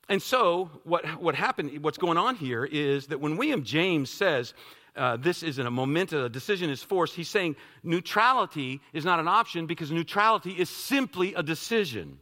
And 0.08 0.22
so, 0.22 0.70
what, 0.84 1.06
what 1.20 1.34
happened, 1.34 1.82
what's 1.82 1.98
going 1.98 2.18
on 2.18 2.36
here 2.36 2.64
is 2.64 3.06
that 3.06 3.20
when 3.20 3.36
William 3.36 3.64
James 3.64 4.10
says 4.10 4.52
uh, 4.96 5.16
this 5.16 5.42
is 5.42 5.58
a 5.58 5.70
moment, 5.70 6.12
a 6.12 6.28
decision 6.28 6.70
is 6.70 6.82
forced, 6.82 7.14
he's 7.14 7.28
saying 7.28 7.56
neutrality 7.82 8.80
is 8.92 9.04
not 9.04 9.18
an 9.18 9.28
option 9.28 9.66
because 9.66 9.90
neutrality 9.90 10.52
is 10.52 10.68
simply 10.68 11.34
a 11.34 11.42
decision. 11.42 12.18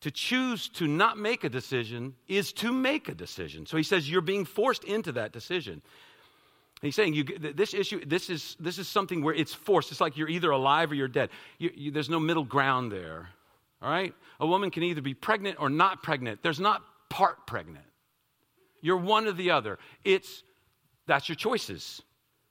To 0.00 0.10
choose 0.10 0.68
to 0.70 0.88
not 0.88 1.16
make 1.16 1.44
a 1.44 1.48
decision 1.48 2.16
is 2.26 2.52
to 2.54 2.72
make 2.72 3.08
a 3.08 3.14
decision. 3.14 3.66
So 3.66 3.76
he 3.76 3.84
says 3.84 4.10
you're 4.10 4.20
being 4.20 4.44
forced 4.44 4.82
into 4.82 5.12
that 5.12 5.32
decision. 5.32 5.80
He's 6.82 6.96
saying 6.96 7.14
you, 7.14 7.24
this 7.24 7.74
issue, 7.74 8.04
this 8.04 8.28
is, 8.28 8.56
this 8.58 8.76
is 8.76 8.88
something 8.88 9.22
where 9.22 9.34
it's 9.34 9.54
forced. 9.54 9.92
It's 9.92 10.00
like 10.00 10.16
you're 10.16 10.28
either 10.28 10.50
alive 10.50 10.90
or 10.90 10.96
you're 10.96 11.08
dead. 11.08 11.30
You, 11.58 11.70
you, 11.74 11.90
there's 11.92 12.10
no 12.10 12.18
middle 12.18 12.44
ground 12.44 12.90
there. 12.90 13.28
All 13.80 13.88
right? 13.88 14.12
A 14.40 14.46
woman 14.46 14.70
can 14.70 14.82
either 14.82 15.00
be 15.00 15.14
pregnant 15.14 15.58
or 15.60 15.70
not 15.70 16.02
pregnant. 16.02 16.42
There's 16.42 16.58
not 16.58 16.82
part 17.08 17.46
pregnant. 17.46 17.84
You're 18.80 18.96
one 18.96 19.28
or 19.28 19.32
the 19.32 19.52
other. 19.52 19.78
It's, 20.02 20.42
that's 21.06 21.28
your 21.28 21.36
choices. 21.36 22.02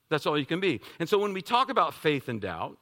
That's 0.10 0.26
all 0.26 0.38
you 0.38 0.46
can 0.46 0.62
be. 0.62 0.80
And 1.00 1.10
so 1.10 1.20
when 1.20 1.34
we 1.34 1.42
talk 1.42 1.70
about 1.70 1.94
faith 1.94 2.30
and 2.30 2.40
doubt, 2.40 2.78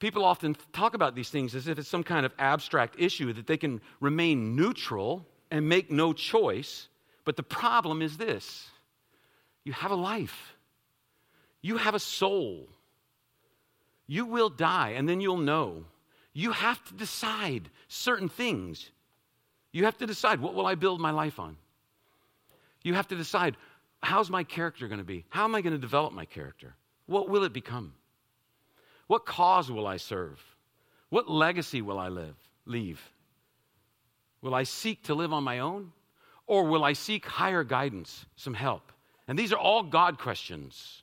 people 0.00 0.24
often 0.24 0.56
talk 0.72 0.94
about 0.94 1.14
these 1.14 1.30
things 1.30 1.54
as 1.54 1.68
if 1.68 1.78
it's 1.78 1.88
some 1.88 2.02
kind 2.02 2.26
of 2.26 2.32
abstract 2.40 2.96
issue 2.98 3.32
that 3.34 3.46
they 3.46 3.56
can 3.56 3.80
remain 4.00 4.56
neutral 4.56 5.24
and 5.52 5.68
make 5.68 5.92
no 5.92 6.12
choice 6.12 6.88
But 7.24 7.36
the 7.36 7.42
problem 7.42 8.02
is 8.02 8.16
this 8.16 8.70
you 9.64 9.72
have 9.72 9.90
a 9.90 9.96
life, 9.96 10.54
you 11.60 11.76
have 11.76 11.94
a 11.94 12.00
soul. 12.00 12.68
You 14.06 14.26
will 14.26 14.50
die, 14.50 14.90
and 14.90 15.08
then 15.08 15.20
you'll 15.20 15.38
know. 15.38 15.84
You 16.34 16.52
have 16.52 16.82
to 16.84 16.94
decide 16.94 17.70
certain 17.88 18.28
things. 18.28 18.90
You 19.70 19.84
have 19.84 19.96
to 19.98 20.06
decide 20.06 20.40
what 20.40 20.54
will 20.54 20.66
I 20.66 20.74
build 20.74 21.00
my 21.00 21.12
life 21.12 21.38
on? 21.38 21.56
You 22.82 22.94
have 22.94 23.08
to 23.08 23.16
decide 23.16 23.56
how's 24.02 24.28
my 24.28 24.44
character 24.44 24.88
going 24.88 24.98
to 24.98 25.04
be? 25.04 25.24
How 25.28 25.44
am 25.44 25.54
I 25.54 25.62
going 25.62 25.72
to 25.72 25.78
develop 25.78 26.12
my 26.12 26.24
character? 26.24 26.74
What 27.06 27.28
will 27.28 27.44
it 27.44 27.52
become? 27.52 27.94
What 29.06 29.24
cause 29.24 29.70
will 29.70 29.86
I 29.86 29.96
serve? 29.96 30.42
What 31.10 31.30
legacy 31.30 31.82
will 31.82 31.98
I 31.98 32.08
live, 32.08 32.34
leave? 32.66 33.00
Will 34.40 34.54
I 34.54 34.64
seek 34.64 35.04
to 35.04 35.14
live 35.14 35.32
on 35.32 35.44
my 35.44 35.60
own? 35.60 35.92
Or 36.46 36.64
will 36.64 36.84
I 36.84 36.94
seek 36.94 37.24
higher 37.24 37.62
guidance, 37.62 38.26
some 38.36 38.54
help? 38.54 38.92
And 39.28 39.38
these 39.38 39.52
are 39.52 39.58
all 39.58 39.82
God 39.82 40.18
questions. 40.18 41.02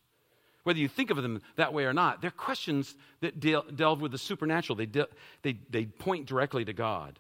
Whether 0.63 0.79
you 0.79 0.87
think 0.87 1.09
of 1.09 1.17
them 1.17 1.41
that 1.55 1.73
way 1.73 1.85
or 1.85 1.93
not, 1.93 2.21
they're 2.21 2.31
questions 2.31 2.95
that 3.21 3.39
delve 3.39 4.01
with 4.01 4.11
the 4.11 4.17
supernatural. 4.17 4.75
They, 4.75 4.85
de- 4.85 5.07
they, 5.41 5.57
they 5.69 5.85
point 5.85 6.25
directly 6.25 6.65
to 6.65 6.73
God. 6.73 7.17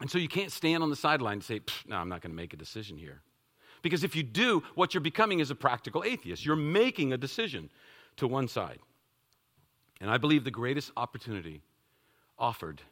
And 0.00 0.10
so 0.10 0.18
you 0.18 0.28
can't 0.28 0.52
stand 0.52 0.82
on 0.82 0.90
the 0.90 0.96
sideline 0.96 1.34
and 1.34 1.44
say, 1.44 1.60
no, 1.86 1.96
I'm 1.96 2.08
not 2.08 2.20
going 2.20 2.30
to 2.30 2.36
make 2.36 2.52
a 2.52 2.56
decision 2.56 2.98
here. 2.98 3.22
Because 3.82 4.04
if 4.04 4.14
you 4.14 4.22
do, 4.22 4.62
what 4.74 4.92
you're 4.92 5.00
becoming 5.00 5.40
is 5.40 5.50
a 5.50 5.54
practical 5.54 6.04
atheist. 6.04 6.44
You're 6.44 6.56
making 6.56 7.12
a 7.12 7.16
decision 7.16 7.70
to 8.16 8.26
one 8.26 8.48
side. 8.48 8.78
And 10.00 10.10
I 10.10 10.18
believe 10.18 10.44
the 10.44 10.50
greatest 10.50 10.92
opportunity 10.96 11.62
offered 12.38 12.82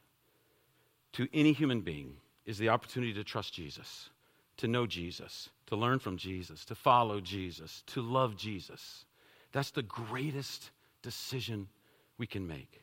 to 1.12 1.28
any 1.34 1.52
human 1.52 1.80
being 1.80 2.14
is 2.46 2.58
the 2.58 2.70
opportunity 2.70 3.12
to 3.14 3.24
trust 3.24 3.52
Jesus, 3.52 4.08
to 4.56 4.68
know 4.68 4.86
Jesus, 4.86 5.50
to 5.74 5.80
learn 5.80 5.98
from 5.98 6.16
Jesus, 6.16 6.64
to 6.66 6.74
follow 6.74 7.20
Jesus, 7.20 7.82
to 7.88 8.00
love 8.00 8.36
Jesus. 8.36 9.04
That's 9.52 9.72
the 9.72 9.82
greatest 9.82 10.70
decision 11.02 11.68
we 12.16 12.26
can 12.26 12.46
make. 12.46 12.82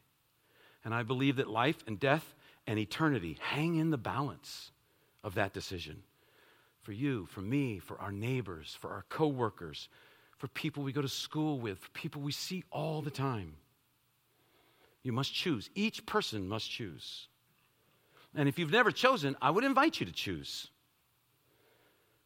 And 0.83 0.93
I 0.93 1.03
believe 1.03 1.37
that 1.37 1.49
life 1.49 1.77
and 1.87 1.99
death 1.99 2.35
and 2.67 2.77
eternity 2.77 3.37
hang 3.39 3.75
in 3.75 3.91
the 3.91 3.97
balance 3.97 4.71
of 5.23 5.35
that 5.35 5.53
decision. 5.53 6.03
For 6.81 6.91
you, 6.91 7.27
for 7.27 7.41
me, 7.41 7.79
for 7.79 7.97
our 7.99 8.11
neighbors, 8.11 8.77
for 8.79 8.89
our 8.89 9.05
coworkers, 9.07 9.87
for 10.37 10.47
people 10.49 10.83
we 10.83 10.91
go 10.91 11.01
to 11.01 11.07
school 11.07 11.59
with, 11.59 11.79
for 11.79 11.89
people 11.91 12.21
we 12.21 12.31
see 12.31 12.63
all 12.71 13.01
the 13.01 13.11
time. 13.11 13.53
You 15.03 15.13
must 15.13 15.33
choose. 15.33 15.69
Each 15.75 16.05
person 16.05 16.47
must 16.47 16.69
choose. 16.69 17.27
And 18.35 18.49
if 18.49 18.59
you've 18.59 18.71
never 18.71 18.91
chosen, 18.91 19.37
I 19.41 19.49
would 19.49 19.63
invite 19.63 19.99
you 19.99 20.05
to 20.07 20.11
choose. 20.11 20.69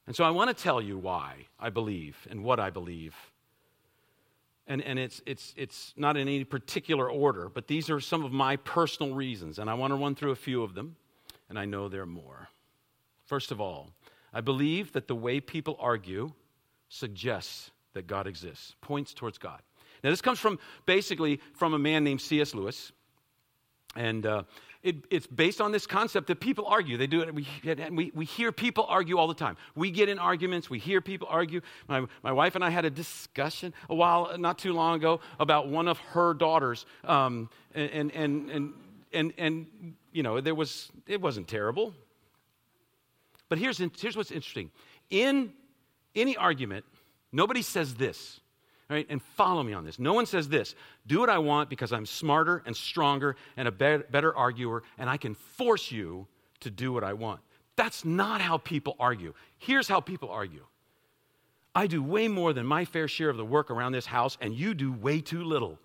And 0.07 0.15
so 0.15 0.23
I 0.23 0.29
want 0.29 0.55
to 0.55 0.63
tell 0.63 0.81
you 0.81 0.97
why 0.97 1.47
I 1.59 1.69
believe 1.69 2.27
and 2.29 2.43
what 2.43 2.59
I 2.59 2.69
believe. 2.69 3.15
And, 4.67 4.81
and 4.81 4.97
it's, 4.97 5.21
it's, 5.25 5.53
it's 5.57 5.93
not 5.95 6.17
in 6.17 6.27
any 6.27 6.43
particular 6.43 7.09
order, 7.09 7.49
but 7.49 7.67
these 7.67 7.89
are 7.89 7.99
some 7.99 8.23
of 8.23 8.31
my 8.31 8.55
personal 8.57 9.15
reasons. 9.15 9.59
And 9.59 9.69
I 9.69 9.73
want 9.75 9.91
to 9.91 9.95
run 9.95 10.15
through 10.15 10.31
a 10.31 10.35
few 10.35 10.63
of 10.63 10.73
them, 10.73 10.95
and 11.49 11.57
I 11.57 11.65
know 11.65 11.87
there 11.87 12.01
are 12.01 12.07
more. 12.07 12.49
First 13.25 13.51
of 13.51 13.61
all, 13.61 13.91
I 14.33 14.41
believe 14.41 14.93
that 14.93 15.07
the 15.07 15.15
way 15.15 15.39
people 15.39 15.77
argue 15.79 16.31
suggests 16.89 17.71
that 17.93 18.07
God 18.07 18.27
exists, 18.27 18.75
points 18.81 19.13
towards 19.13 19.37
God. 19.37 19.61
Now, 20.03 20.09
this 20.11 20.21
comes 20.21 20.39
from 20.39 20.59
basically 20.85 21.39
from 21.53 21.73
a 21.73 21.79
man 21.79 22.03
named 22.03 22.21
C.S. 22.21 22.53
Lewis. 22.53 22.91
And 23.95 24.25
uh, 24.25 24.43
it, 24.85 24.95
it's 25.09 25.25
based 25.25 25.59
on 25.59 25.71
this 25.71 25.87
concept 25.87 26.27
that 26.27 26.39
people 26.39 26.67
argue. 26.67 26.95
They 26.95 27.07
do 27.07 27.21
it. 27.21 27.33
We, 27.33 27.47
we, 27.91 28.11
we 28.13 28.25
hear 28.25 28.51
people 28.51 28.85
argue 28.87 29.17
all 29.17 29.27
the 29.27 29.33
time. 29.33 29.57
We 29.73 29.89
get 29.89 30.09
in 30.09 30.19
arguments. 30.19 30.69
We 30.69 30.77
hear 30.77 31.01
people 31.01 31.27
argue. 31.29 31.61
My, 31.87 32.05
my 32.23 32.31
wife 32.31 32.53
and 32.53 32.63
I 32.63 32.69
had 32.69 32.85
a 32.85 32.91
discussion 32.91 33.73
a 33.89 33.95
while, 33.95 34.37
not 34.37 34.59
too 34.59 34.73
long 34.73 34.95
ago, 34.95 35.21
about 35.39 35.69
one 35.69 35.87
of 35.87 35.97
her 35.97 36.35
daughters. 36.35 36.85
Um, 37.03 37.49
and, 37.73 38.11
and, 38.11 38.49
and, 38.51 38.73
and, 39.11 39.33
and, 39.37 39.65
you 40.11 40.21
know, 40.21 40.39
there 40.39 40.55
was, 40.55 40.91
it 41.07 41.19
wasn't 41.19 41.47
terrible. 41.47 41.93
But 43.49 43.57
here's, 43.57 43.79
here's 43.79 44.15
what's 44.15 44.31
interesting. 44.31 44.69
In 45.09 45.51
any 46.15 46.37
argument, 46.37 46.85
nobody 47.31 47.63
says 47.63 47.95
this. 47.95 48.39
Right? 48.87 49.07
And 49.09 49.21
follow 49.21 49.63
me 49.63 49.73
on 49.73 49.83
this. 49.83 49.97
No 49.97 50.13
one 50.13 50.27
says 50.27 50.47
this 50.47 50.75
do 51.07 51.19
what 51.19 51.29
I 51.29 51.39
want 51.39 51.69
because 51.69 51.91
I'm 51.91 52.05
smarter 52.05 52.61
and 52.65 52.75
stronger 52.75 53.35
and 53.57 53.67
a 53.67 53.71
better, 53.71 54.05
better 54.09 54.35
arguer, 54.35 54.83
and 54.97 55.09
I 55.09 55.17
can 55.17 55.33
force 55.33 55.91
you 55.91 56.27
to 56.59 56.69
do 56.69 56.93
what 56.93 57.03
I 57.03 57.13
want. 57.13 57.41
That's 57.75 58.05
not 58.05 58.41
how 58.41 58.57
people 58.57 58.95
argue. 58.99 59.33
Here's 59.57 59.87
how 59.87 59.99
people 59.99 60.29
argue 60.29 60.65
I 61.73 61.87
do 61.87 62.01
way 62.01 62.27
more 62.27 62.53
than 62.53 62.65
my 62.65 62.85
fair 62.85 63.07
share 63.07 63.29
of 63.29 63.37
the 63.37 63.45
work 63.45 63.69
around 63.69 63.91
this 63.91 64.05
house, 64.05 64.37
and 64.39 64.53
you 64.53 64.73
do 64.73 64.93
way 64.93 65.19
too 65.19 65.43
little. 65.43 65.77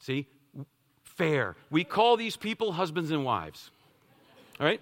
See? 0.00 0.26
Fair. 1.02 1.56
We 1.70 1.82
call 1.82 2.18
these 2.18 2.36
people 2.36 2.72
husbands 2.72 3.10
and 3.10 3.24
wives. 3.24 3.70
All 4.60 4.66
right? 4.66 4.80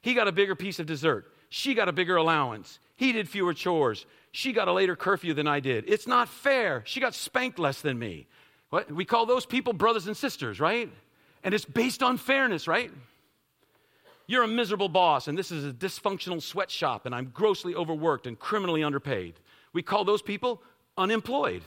He 0.00 0.14
got 0.14 0.28
a 0.28 0.32
bigger 0.32 0.54
piece 0.54 0.78
of 0.78 0.86
dessert. 0.86 1.32
She 1.48 1.74
got 1.74 1.88
a 1.88 1.92
bigger 1.92 2.16
allowance. 2.16 2.78
He 2.94 3.12
did 3.12 3.28
fewer 3.28 3.52
chores. 3.52 4.06
She 4.32 4.52
got 4.52 4.68
a 4.68 4.72
later 4.72 4.94
curfew 4.94 5.34
than 5.34 5.46
I 5.46 5.60
did. 5.60 5.84
It's 5.88 6.06
not 6.06 6.28
fair. 6.28 6.82
She 6.86 7.00
got 7.00 7.14
spanked 7.14 7.58
less 7.58 7.80
than 7.80 7.98
me. 7.98 8.26
What? 8.70 8.90
We 8.90 9.04
call 9.04 9.26
those 9.26 9.44
people 9.44 9.72
brothers 9.72 10.06
and 10.06 10.16
sisters, 10.16 10.60
right? 10.60 10.90
And 11.42 11.54
it's 11.54 11.64
based 11.64 12.02
on 12.02 12.16
fairness, 12.16 12.68
right? 12.68 12.90
You're 14.26 14.44
a 14.44 14.48
miserable 14.48 14.88
boss, 14.88 15.26
and 15.26 15.36
this 15.36 15.50
is 15.50 15.64
a 15.64 15.72
dysfunctional 15.72 16.40
sweatshop, 16.40 17.04
and 17.04 17.14
I'm 17.14 17.32
grossly 17.34 17.74
overworked 17.74 18.28
and 18.28 18.38
criminally 18.38 18.84
underpaid. 18.84 19.34
We 19.72 19.82
call 19.82 20.04
those 20.04 20.22
people 20.22 20.62
unemployed, 20.96 21.62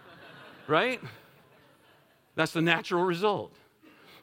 right? 0.66 1.00
That's 2.34 2.52
the 2.52 2.62
natural 2.62 3.04
result. 3.04 3.52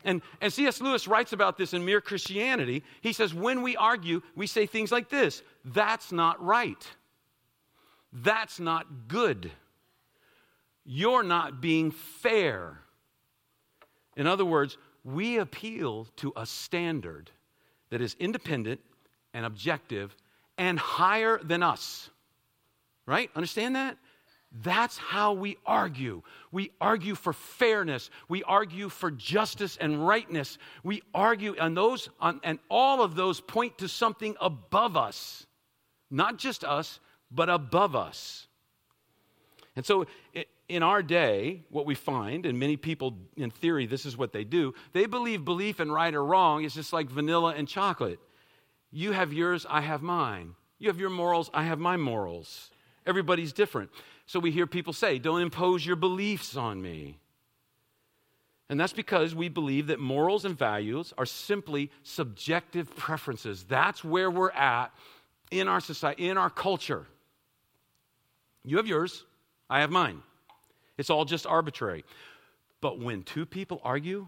And, 0.03 0.21
and 0.41 0.51
C.S. 0.51 0.81
Lewis 0.81 1.07
writes 1.07 1.33
about 1.33 1.57
this 1.57 1.73
in 1.73 1.85
Mere 1.85 2.01
Christianity. 2.01 2.83
He 3.01 3.13
says, 3.13 3.33
when 3.33 3.61
we 3.61 3.75
argue, 3.75 4.21
we 4.35 4.47
say 4.47 4.65
things 4.65 4.91
like 4.91 5.09
this 5.09 5.43
that's 5.65 6.11
not 6.11 6.43
right. 6.43 6.87
That's 8.15 8.59
not 8.61 9.09
good. 9.09 9.51
You're 10.85 11.23
not 11.23 11.61
being 11.61 11.91
fair. 11.91 12.79
In 14.15 14.25
other 14.25 14.45
words, 14.45 14.77
we 15.03 15.37
appeal 15.37 16.07
to 16.17 16.31
a 16.35 16.45
standard 16.45 17.29
that 17.89 18.01
is 18.01 18.15
independent 18.19 18.79
and 19.33 19.45
objective 19.45 20.15
and 20.57 20.79
higher 20.79 21.39
than 21.43 21.61
us. 21.61 22.09
Right? 23.05 23.29
Understand 23.35 23.75
that? 23.75 23.97
That's 24.63 24.97
how 24.97 25.33
we 25.33 25.57
argue. 25.65 26.21
We 26.51 26.71
argue 26.79 27.15
for 27.15 27.33
fairness. 27.33 28.09
We 28.29 28.41
argue 28.43 28.87
for 28.87 29.11
justice 29.11 29.77
and 29.79 30.07
rightness. 30.07 30.57
We 30.83 31.03
argue, 31.13 31.55
and 31.59 31.75
those, 31.75 32.09
and 32.21 32.59
all 32.69 33.03
of 33.03 33.15
those 33.15 33.41
point 33.41 33.79
to 33.79 33.89
something 33.89 34.37
above 34.39 34.95
us, 34.95 35.45
not 36.09 36.37
just 36.37 36.63
us, 36.63 37.01
but 37.31 37.49
above 37.49 37.95
us. 37.95 38.47
And 39.75 39.85
so, 39.85 40.05
in 40.67 40.83
our 40.83 41.03
day, 41.03 41.63
what 41.69 41.85
we 41.85 41.95
find, 41.95 42.45
and 42.45 42.59
many 42.59 42.77
people 42.77 43.17
in 43.35 43.51
theory, 43.51 43.85
this 43.85 44.05
is 44.05 44.17
what 44.17 44.31
they 44.31 44.43
do, 44.43 44.73
they 44.93 45.05
believe 45.05 45.45
belief 45.45 45.79
in 45.79 45.91
right 45.91 46.13
or 46.13 46.23
wrong 46.23 46.63
is 46.63 46.73
just 46.73 46.93
like 46.93 47.09
vanilla 47.09 47.53
and 47.55 47.67
chocolate. 47.67 48.19
You 48.91 49.11
have 49.11 49.33
yours, 49.33 49.65
I 49.69 49.81
have 49.81 50.01
mine. 50.01 50.55
You 50.79 50.87
have 50.87 50.99
your 50.99 51.09
morals, 51.09 51.49
I 51.53 51.63
have 51.63 51.79
my 51.79 51.97
morals. 51.97 52.71
Everybody's 53.05 53.53
different. 53.53 53.91
So 54.25 54.39
we 54.39 54.51
hear 54.51 54.65
people 54.65 54.93
say, 54.93 55.19
Don't 55.19 55.41
impose 55.41 55.85
your 55.85 55.95
beliefs 55.95 56.55
on 56.55 56.81
me. 56.81 57.19
And 58.67 58.79
that's 58.79 58.93
because 58.93 59.35
we 59.35 59.47
believe 59.47 59.87
that 59.87 59.99
morals 59.99 60.43
and 60.43 60.57
values 60.57 61.13
are 61.19 61.25
simply 61.25 61.91
subjective 62.01 62.95
preferences. 62.95 63.63
That's 63.63 64.03
where 64.03 64.31
we're 64.31 64.51
at 64.51 64.91
in 65.51 65.67
our 65.67 65.79
society, 65.79 66.27
in 66.27 66.37
our 66.37 66.49
culture. 66.49 67.05
You 68.65 68.77
have 68.77 68.87
yours, 68.87 69.25
I 69.69 69.81
have 69.81 69.91
mine. 69.91 70.21
It's 70.97 71.09
all 71.09 71.25
just 71.25 71.45
arbitrary. 71.45 72.03
But 72.81 72.99
when 72.99 73.23
two 73.23 73.45
people 73.45 73.81
argue, 73.83 74.27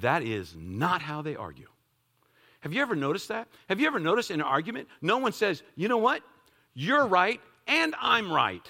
that 0.00 0.22
is 0.22 0.54
not 0.56 1.02
how 1.02 1.22
they 1.22 1.36
argue. 1.36 1.68
Have 2.60 2.72
you 2.72 2.82
ever 2.82 2.94
noticed 2.94 3.28
that? 3.28 3.48
Have 3.68 3.80
you 3.80 3.86
ever 3.86 3.98
noticed 3.98 4.30
in 4.30 4.40
an 4.40 4.46
argument, 4.46 4.88
no 5.00 5.18
one 5.18 5.32
says, 5.32 5.62
you 5.76 5.88
know 5.88 5.96
what? 5.96 6.22
You're 6.74 7.06
right 7.06 7.40
and 7.66 7.94
I'm 8.00 8.32
right. 8.32 8.66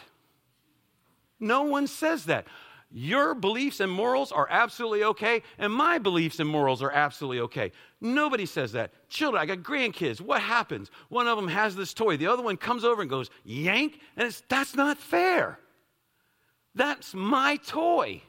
No 1.39 1.65
one 1.65 1.87
says 1.87 2.27
that. 2.27 2.47
Your 2.93 3.35
beliefs 3.35 3.79
and 3.79 3.91
morals 3.91 4.33
are 4.33 4.49
absolutely 4.51 5.05
okay, 5.05 5.43
and 5.59 5.73
my 5.73 5.99
beliefs 5.99 6.41
and 6.41 6.49
morals 6.49 6.83
are 6.83 6.91
absolutely 6.91 7.41
okay. 7.41 7.71
Nobody 8.01 8.47
says 8.47 8.73
that. 8.73 8.93
Children, 9.09 9.41
I 9.41 9.47
got 9.47 9.59
grandkids. 9.59 10.21
What 10.21 10.41
happens? 10.41 10.91
One 11.09 11.29
of 11.29 11.37
them 11.37 11.47
has 11.49 11.77
this 11.77 11.95
toy, 11.95 12.17
the 12.17 12.27
other 12.27 12.43
one 12.43 12.57
comes 12.57 12.85
over 12.85 13.01
and 13.01 13.11
goes, 13.11 13.31
yank, 13.45 14.01
and 14.17 14.27
it's, 14.27 14.43
that's 14.49 14.75
not 14.75 14.99
fair. 14.99 15.61
That's 16.75 17.15
my 17.15 17.57
toy. 17.57 18.23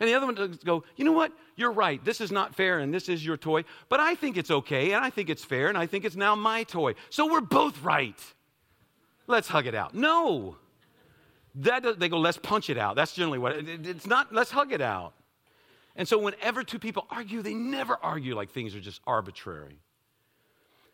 And 0.00 0.08
the 0.08 0.14
other 0.14 0.26
one 0.26 0.34
does 0.34 0.56
go, 0.58 0.84
you 0.96 1.04
know 1.04 1.12
what? 1.12 1.32
You're 1.56 1.72
right. 1.72 2.02
This 2.02 2.22
is 2.22 2.32
not 2.32 2.54
fair 2.54 2.78
and 2.78 2.92
this 2.92 3.10
is 3.10 3.24
your 3.24 3.36
toy, 3.36 3.64
but 3.90 4.00
I 4.00 4.14
think 4.14 4.38
it's 4.38 4.50
okay 4.50 4.92
and 4.92 5.04
I 5.04 5.10
think 5.10 5.28
it's 5.28 5.44
fair 5.44 5.68
and 5.68 5.76
I 5.76 5.86
think 5.86 6.06
it's 6.06 6.16
now 6.16 6.34
my 6.34 6.64
toy. 6.64 6.94
So 7.10 7.30
we're 7.30 7.42
both 7.42 7.82
right. 7.82 8.18
Let's 9.26 9.48
hug 9.48 9.66
it 9.66 9.74
out. 9.74 9.94
No. 9.94 10.56
That, 11.56 11.98
they 11.98 12.08
go, 12.08 12.18
let's 12.18 12.38
punch 12.38 12.70
it 12.70 12.78
out. 12.78 12.96
That's 12.96 13.12
generally 13.12 13.38
what 13.38 13.56
it, 13.56 13.86
it's 13.86 14.06
not, 14.06 14.32
let's 14.32 14.50
hug 14.50 14.72
it 14.72 14.80
out. 14.80 15.14
And 15.96 16.06
so 16.06 16.18
whenever 16.18 16.62
two 16.62 16.78
people 16.78 17.06
argue, 17.10 17.42
they 17.42 17.54
never 17.54 17.98
argue 18.02 18.34
like 18.34 18.50
things 18.50 18.74
are 18.74 18.80
just 18.80 19.00
arbitrary. 19.06 19.80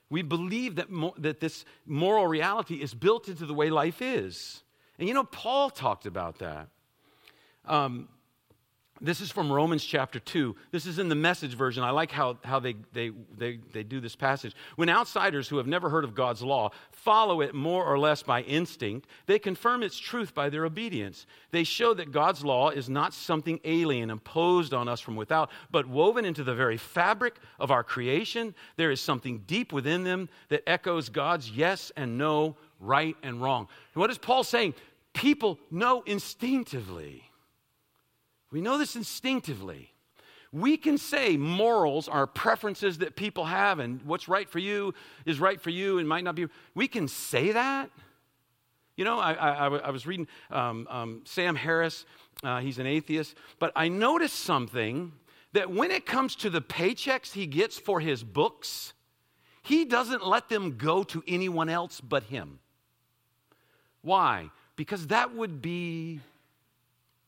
We 0.08 0.22
believe 0.22 0.76
that, 0.76 0.90
mo- 0.90 1.14
that 1.18 1.40
this 1.40 1.64
moral 1.84 2.26
reality 2.26 2.76
is 2.76 2.94
built 2.94 3.28
into 3.28 3.44
the 3.44 3.54
way 3.54 3.70
life 3.70 4.00
is. 4.00 4.62
And 4.98 5.08
you 5.08 5.14
know, 5.14 5.24
Paul 5.24 5.68
talked 5.68 6.06
about 6.06 6.38
that. 6.38 6.68
Um, 7.66 8.08
this 9.00 9.20
is 9.20 9.30
from 9.30 9.52
Romans 9.52 9.84
chapter 9.84 10.18
2. 10.18 10.56
This 10.70 10.86
is 10.86 10.98
in 10.98 11.08
the 11.08 11.14
message 11.14 11.54
version. 11.54 11.82
I 11.82 11.90
like 11.90 12.10
how, 12.10 12.38
how 12.44 12.58
they, 12.58 12.76
they, 12.92 13.10
they, 13.36 13.58
they 13.72 13.82
do 13.82 14.00
this 14.00 14.16
passage. 14.16 14.54
When 14.76 14.88
outsiders 14.88 15.48
who 15.48 15.58
have 15.58 15.66
never 15.66 15.90
heard 15.90 16.04
of 16.04 16.14
God's 16.14 16.42
law 16.42 16.70
follow 16.92 17.40
it 17.42 17.54
more 17.54 17.84
or 17.84 17.98
less 17.98 18.22
by 18.22 18.42
instinct, 18.42 19.08
they 19.26 19.38
confirm 19.38 19.82
its 19.82 19.98
truth 19.98 20.34
by 20.34 20.48
their 20.48 20.64
obedience. 20.64 21.26
They 21.50 21.64
show 21.64 21.92
that 21.94 22.10
God's 22.10 22.44
law 22.44 22.70
is 22.70 22.88
not 22.88 23.12
something 23.12 23.60
alien 23.64 24.10
imposed 24.10 24.72
on 24.72 24.88
us 24.88 25.00
from 25.00 25.16
without, 25.16 25.50
but 25.70 25.86
woven 25.86 26.24
into 26.24 26.42
the 26.42 26.54
very 26.54 26.78
fabric 26.78 27.36
of 27.60 27.70
our 27.70 27.84
creation. 27.84 28.54
There 28.76 28.90
is 28.90 29.00
something 29.00 29.42
deep 29.46 29.72
within 29.72 30.04
them 30.04 30.28
that 30.48 30.66
echoes 30.66 31.10
God's 31.10 31.50
yes 31.50 31.92
and 31.96 32.16
no, 32.16 32.56
right 32.80 33.16
and 33.22 33.42
wrong. 33.42 33.68
And 33.94 34.00
what 34.00 34.10
is 34.10 34.18
Paul 34.18 34.42
saying? 34.42 34.74
People 35.12 35.58
know 35.70 36.02
instinctively 36.06 37.25
we 38.56 38.62
know 38.62 38.78
this 38.78 38.96
instinctively. 38.96 39.92
We 40.50 40.78
can 40.78 40.96
say 40.96 41.36
morals 41.36 42.08
are 42.08 42.26
preferences 42.26 42.96
that 42.98 43.14
people 43.14 43.44
have, 43.44 43.80
and 43.80 44.00
what's 44.04 44.28
right 44.28 44.48
for 44.48 44.58
you 44.58 44.94
is 45.26 45.38
right 45.38 45.60
for 45.60 45.68
you 45.68 45.98
and 45.98 46.08
might 46.08 46.24
not 46.24 46.36
be. 46.36 46.46
We 46.74 46.88
can 46.88 47.06
say 47.06 47.52
that. 47.52 47.90
You 48.96 49.04
know, 49.04 49.18
I, 49.18 49.34
I, 49.34 49.66
I 49.66 49.90
was 49.90 50.06
reading 50.06 50.26
um, 50.50 50.86
um, 50.88 51.20
Sam 51.26 51.54
Harris, 51.54 52.06
uh, 52.42 52.60
he's 52.60 52.78
an 52.78 52.86
atheist, 52.86 53.34
but 53.58 53.72
I 53.76 53.88
noticed 53.88 54.36
something 54.36 55.12
that 55.52 55.70
when 55.70 55.90
it 55.90 56.06
comes 56.06 56.34
to 56.36 56.48
the 56.48 56.62
paychecks 56.62 57.34
he 57.34 57.46
gets 57.46 57.78
for 57.78 58.00
his 58.00 58.24
books, 58.24 58.94
he 59.62 59.84
doesn't 59.84 60.26
let 60.26 60.48
them 60.48 60.78
go 60.78 61.02
to 61.02 61.22
anyone 61.28 61.68
else 61.68 62.00
but 62.00 62.22
him. 62.22 62.60
Why? 64.00 64.50
Because 64.76 65.08
that 65.08 65.34
would 65.34 65.60
be 65.60 66.20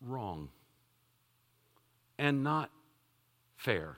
wrong 0.00 0.48
and 2.18 2.42
not 2.42 2.70
fair. 3.56 3.96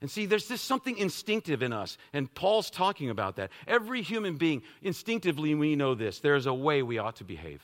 And 0.00 0.10
see, 0.10 0.26
there's 0.26 0.46
this 0.46 0.60
something 0.60 0.96
instinctive 0.96 1.62
in 1.62 1.72
us, 1.72 1.98
and 2.12 2.32
Paul's 2.32 2.70
talking 2.70 3.10
about 3.10 3.36
that. 3.36 3.50
Every 3.66 4.00
human 4.00 4.36
being, 4.36 4.62
instinctively, 4.80 5.54
we 5.54 5.74
know 5.74 5.94
this. 5.94 6.20
There's 6.20 6.46
a 6.46 6.54
way 6.54 6.82
we 6.82 6.98
ought 6.98 7.16
to 7.16 7.24
behave. 7.24 7.62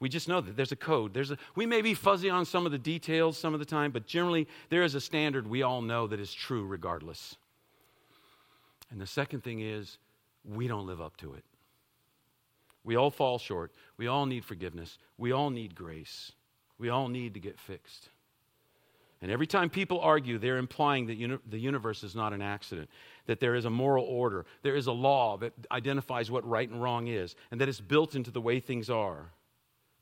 We 0.00 0.08
just 0.08 0.26
know 0.26 0.40
that 0.40 0.56
there's 0.56 0.72
a 0.72 0.76
code. 0.76 1.12
There's 1.14 1.30
a, 1.30 1.38
we 1.54 1.66
may 1.66 1.82
be 1.82 1.94
fuzzy 1.94 2.30
on 2.30 2.44
some 2.44 2.66
of 2.66 2.72
the 2.72 2.78
details 2.78 3.38
some 3.38 3.52
of 3.54 3.60
the 3.60 3.66
time, 3.66 3.92
but 3.92 4.06
generally, 4.06 4.48
there 4.70 4.82
is 4.82 4.94
a 4.94 5.00
standard 5.00 5.46
we 5.46 5.62
all 5.62 5.82
know 5.82 6.06
that 6.06 6.18
is 6.18 6.32
true 6.32 6.66
regardless. 6.66 7.36
And 8.90 9.00
the 9.00 9.06
second 9.06 9.44
thing 9.44 9.60
is, 9.60 9.98
we 10.44 10.66
don't 10.66 10.86
live 10.86 11.00
up 11.00 11.16
to 11.18 11.34
it. 11.34 11.44
We 12.84 12.96
all 12.96 13.10
fall 13.10 13.38
short. 13.38 13.70
We 13.96 14.06
all 14.06 14.26
need 14.26 14.44
forgiveness. 14.44 14.98
We 15.18 15.30
all 15.30 15.50
need 15.50 15.74
grace. 15.74 16.32
We 16.82 16.88
all 16.88 17.06
need 17.06 17.34
to 17.34 17.40
get 17.40 17.60
fixed. 17.60 18.08
And 19.20 19.30
every 19.30 19.46
time 19.46 19.70
people 19.70 20.00
argue, 20.00 20.36
they're 20.36 20.56
implying 20.56 21.06
that 21.06 21.14
uni- 21.14 21.38
the 21.48 21.60
universe 21.60 22.02
is 22.02 22.16
not 22.16 22.32
an 22.32 22.42
accident, 22.42 22.90
that 23.26 23.38
there 23.38 23.54
is 23.54 23.64
a 23.64 23.70
moral 23.70 24.04
order, 24.04 24.46
there 24.62 24.74
is 24.74 24.88
a 24.88 24.92
law 24.92 25.36
that 25.36 25.52
identifies 25.70 26.28
what 26.28 26.44
right 26.44 26.68
and 26.68 26.82
wrong 26.82 27.06
is, 27.06 27.36
and 27.52 27.60
that 27.60 27.68
it's 27.68 27.80
built 27.80 28.16
into 28.16 28.32
the 28.32 28.40
way 28.40 28.58
things 28.58 28.90
are. 28.90 29.30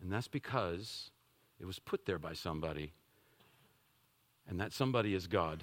And 0.00 0.10
that's 0.10 0.26
because 0.26 1.10
it 1.60 1.66
was 1.66 1.78
put 1.78 2.06
there 2.06 2.18
by 2.18 2.32
somebody, 2.32 2.94
and 4.48 4.58
that 4.58 4.72
somebody 4.72 5.12
is 5.12 5.26
God. 5.26 5.62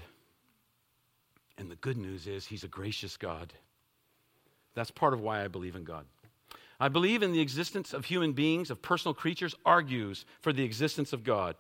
And 1.57 1.71
the 1.71 1.77
good 1.77 1.97
news 1.97 2.27
is, 2.27 2.45
He's 2.45 2.63
a 2.63 2.67
gracious 2.67 3.17
God. 3.17 3.53
That's 4.75 4.91
part 4.91 5.15
of 5.15 5.21
why 5.21 5.43
I 5.43 5.47
believe 5.47 5.75
in 5.75 5.83
God. 5.83 6.05
I 6.79 6.89
believe 6.89 7.23
in 7.23 7.31
the 7.31 7.41
existence 7.41 7.93
of 7.93 8.05
human 8.05 8.33
beings, 8.33 8.69
of 8.69 8.81
personal 8.81 9.13
creatures, 9.13 9.55
argues 9.65 10.25
for 10.41 10.53
the 10.53 10.63
existence 10.63 11.11
of 11.11 11.23
God. 11.23 11.55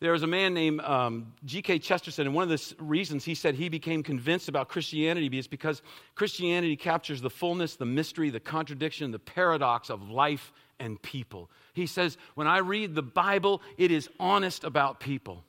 There 0.00 0.12
was 0.12 0.24
a 0.24 0.26
man 0.26 0.52
named 0.52 0.80
um, 0.80 1.32
G.K. 1.44 1.78
Chesterton, 1.78 2.26
and 2.26 2.34
one 2.34 2.42
of 2.42 2.48
the 2.48 2.74
reasons 2.82 3.24
he 3.24 3.36
said 3.36 3.54
he 3.54 3.68
became 3.68 4.02
convinced 4.02 4.48
about 4.48 4.68
Christianity 4.68 5.38
is 5.38 5.46
because 5.46 5.80
Christianity 6.16 6.74
captures 6.74 7.20
the 7.20 7.30
fullness, 7.30 7.76
the 7.76 7.86
mystery, 7.86 8.30
the 8.30 8.40
contradiction, 8.40 9.12
the 9.12 9.20
paradox 9.20 9.90
of 9.90 10.10
life 10.10 10.52
and 10.80 11.00
people. 11.00 11.50
He 11.72 11.86
says, 11.86 12.18
When 12.34 12.48
I 12.48 12.58
read 12.58 12.96
the 12.96 13.02
Bible, 13.02 13.62
it 13.78 13.92
is 13.92 14.08
honest 14.18 14.64
about 14.64 14.98
people. 14.98 15.44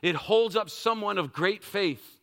It 0.00 0.14
holds 0.14 0.56
up 0.56 0.70
someone 0.70 1.18
of 1.18 1.32
great 1.32 1.62
faith 1.62 2.17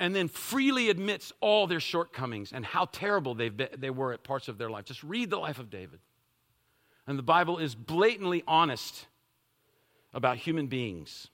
and 0.00 0.14
then 0.14 0.28
freely 0.28 0.90
admits 0.90 1.32
all 1.40 1.66
their 1.66 1.80
shortcomings 1.80 2.52
and 2.52 2.64
how 2.64 2.86
terrible 2.86 3.34
they've 3.34 3.56
been, 3.56 3.68
they 3.76 3.90
were 3.90 4.12
at 4.12 4.22
parts 4.22 4.48
of 4.48 4.58
their 4.58 4.70
life. 4.70 4.84
Just 4.84 5.02
read 5.02 5.30
the 5.30 5.38
life 5.38 5.58
of 5.58 5.70
David. 5.70 5.98
And 7.06 7.18
the 7.18 7.22
Bible 7.22 7.58
is 7.58 7.74
blatantly 7.74 8.44
honest 8.46 9.06
about 10.12 10.36
human 10.36 10.66
beings. 10.66 11.28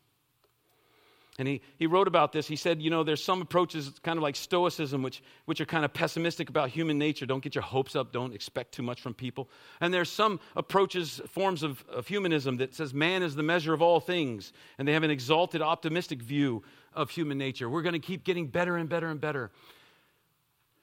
And 1.37 1.48
he, 1.48 1.62
he 1.79 1.88
wrote 1.88 2.07
about 2.07 2.31
this. 2.31 2.46
He 2.46 2.55
said, 2.55 2.81
you 2.81 2.90
know, 2.90 3.03
there's 3.03 3.22
some 3.22 3.42
approaches, 3.42 3.90
kind 4.05 4.16
of 4.16 4.22
like 4.22 4.37
Stoicism, 4.37 5.03
which, 5.03 5.20
which 5.46 5.61
are 5.61 5.64
kind 5.64 5.85
of 5.85 5.92
pessimistic 5.92 6.48
about 6.48 6.68
human 6.68 6.96
nature. 6.96 7.27
Don't 7.27 7.42
get 7.42 7.57
your 7.57 7.62
hopes 7.62 7.96
up. 7.96 8.12
Don't 8.12 8.33
expect 8.33 8.72
too 8.72 8.85
much 8.85 9.00
from 9.00 9.14
people. 9.14 9.48
And 9.81 9.92
there's 9.92 10.11
some 10.11 10.38
approaches, 10.55 11.20
forms 11.29 11.64
of, 11.64 11.85
of 11.92 12.07
humanism 12.07 12.59
that 12.59 12.72
says 12.72 12.94
man 12.94 13.24
is 13.24 13.35
the 13.35 13.42
measure 13.42 13.74
of 13.74 13.83
all 13.83 13.98
things. 13.98 14.53
And 14.79 14.87
they 14.87 14.92
have 14.92 15.03
an 15.03 15.11
exalted, 15.11 15.61
optimistic 15.61 16.22
view 16.22 16.62
of 16.94 17.11
human 17.11 17.38
nature. 17.38 17.68
We're 17.68 17.83
going 17.83 17.94
to 17.94 17.98
keep 17.98 18.24
getting 18.24 18.46
better 18.46 18.76
and 18.76 18.88
better 18.88 19.09
and 19.09 19.20
better. 19.20 19.50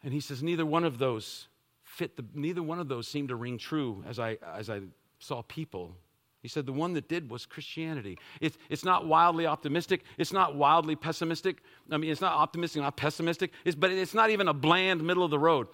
And 0.04 0.14
he 0.14 0.20
says, 0.20 0.42
neither 0.42 0.66
one 0.66 0.84
of 0.84 0.98
those 0.98 1.48
fit 1.84 2.16
the, 2.16 2.26
neither 2.34 2.64
one 2.64 2.80
of 2.80 2.88
those 2.88 3.08
seemed 3.08 3.30
to 3.30 3.36
ring 3.36 3.58
true 3.58 4.04
as 4.08 4.18
I, 4.20 4.38
as 4.56 4.70
I 4.70 4.82
saw 5.20 5.42
people 5.42 5.96
he 6.42 6.48
said 6.48 6.66
the 6.66 6.74
one 6.74 6.94
that 6.94 7.08
did 7.08 7.30
was 7.30 7.46
Christianity. 7.46 8.18
It's, 8.40 8.58
it's 8.70 8.84
not 8.84 9.06
wildly 9.06 9.46
optimistic. 9.46 10.04
It's 10.18 10.34
not 10.34 10.56
wildly 10.56 10.96
pessimistic. 10.96 11.58
I 11.92 11.98
mean, 11.98 12.12
it's 12.12 12.22
not 12.22 12.34
optimistic, 12.34 12.82
not 12.82 12.98
pessimistic, 12.98 13.52
it's, 13.64 13.76
but 13.76 13.92
it's 13.92 14.16
not 14.16 14.32
even 14.32 14.48
a 14.48 14.54
bland 14.54 15.04
middle 15.04 15.24
of 15.24 15.30
the 15.30 15.40
road. 15.40 15.68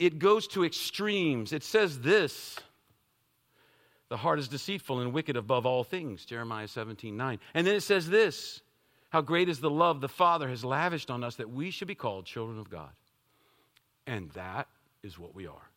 It 0.00 0.18
goes 0.18 0.48
to 0.48 0.64
extremes. 0.64 1.52
It 1.52 1.62
says 1.62 2.00
this 2.00 2.58
The 4.08 4.16
heart 4.16 4.40
is 4.40 4.48
deceitful 4.48 5.00
and 5.00 5.12
wicked 5.12 5.36
above 5.36 5.66
all 5.66 5.84
things, 5.84 6.24
Jeremiah 6.24 6.68
17 6.68 7.16
9. 7.16 7.38
And 7.54 7.66
then 7.66 7.76
it 7.76 7.82
says 7.82 8.08
this 8.08 8.60
How 9.10 9.20
great 9.20 9.48
is 9.48 9.60
the 9.60 9.70
love 9.70 10.00
the 10.00 10.08
Father 10.08 10.48
has 10.48 10.64
lavished 10.64 11.10
on 11.10 11.24
us 11.24 11.36
that 11.36 11.50
we 11.50 11.70
should 11.70 11.88
be 11.88 11.94
called 11.94 12.26
children 12.26 12.58
of 12.58 12.68
God. 12.68 12.90
And 14.06 14.30
that 14.32 14.68
is 15.02 15.18
what 15.18 15.34
we 15.34 15.46
are. 15.46 15.70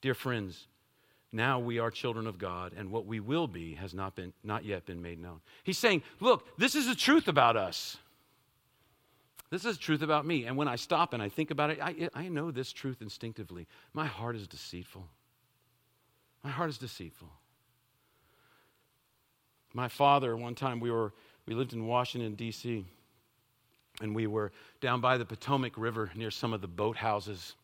Dear 0.00 0.14
friends, 0.14 0.66
now 1.32 1.58
we 1.58 1.78
are 1.80 1.90
children 1.90 2.26
of 2.26 2.38
God, 2.38 2.72
and 2.76 2.90
what 2.90 3.06
we 3.06 3.18
will 3.18 3.48
be 3.48 3.74
has 3.74 3.92
not, 3.94 4.14
been, 4.14 4.32
not 4.44 4.64
yet 4.64 4.86
been 4.86 5.02
made 5.02 5.20
known. 5.20 5.40
He's 5.64 5.78
saying, 5.78 6.02
Look, 6.20 6.56
this 6.58 6.76
is 6.76 6.86
the 6.86 6.94
truth 6.94 7.26
about 7.26 7.56
us. 7.56 7.96
This 9.50 9.64
is 9.64 9.76
the 9.76 9.82
truth 9.82 10.02
about 10.02 10.26
me. 10.26 10.46
And 10.46 10.56
when 10.56 10.68
I 10.68 10.76
stop 10.76 11.12
and 11.12 11.22
I 11.22 11.28
think 11.28 11.50
about 11.50 11.70
it, 11.70 11.78
I, 11.80 12.08
I 12.14 12.28
know 12.28 12.50
this 12.50 12.72
truth 12.72 13.00
instinctively. 13.00 13.66
My 13.92 14.06
heart 14.06 14.36
is 14.36 14.46
deceitful. 14.46 15.06
My 16.42 16.50
heart 16.50 16.70
is 16.70 16.78
deceitful. 16.78 17.30
My 19.72 19.88
father, 19.88 20.36
one 20.36 20.54
time 20.54 20.78
we 20.78 20.90
were, 20.90 21.12
we 21.46 21.54
lived 21.54 21.72
in 21.72 21.86
Washington, 21.86 22.34
D.C., 22.34 22.84
and 24.00 24.14
we 24.14 24.26
were 24.26 24.50
down 24.80 25.00
by 25.00 25.18
the 25.18 25.24
Potomac 25.24 25.72
River 25.76 26.10
near 26.14 26.30
some 26.30 26.52
of 26.52 26.60
the 26.60 26.66
boat 26.66 26.96
houses 26.96 27.54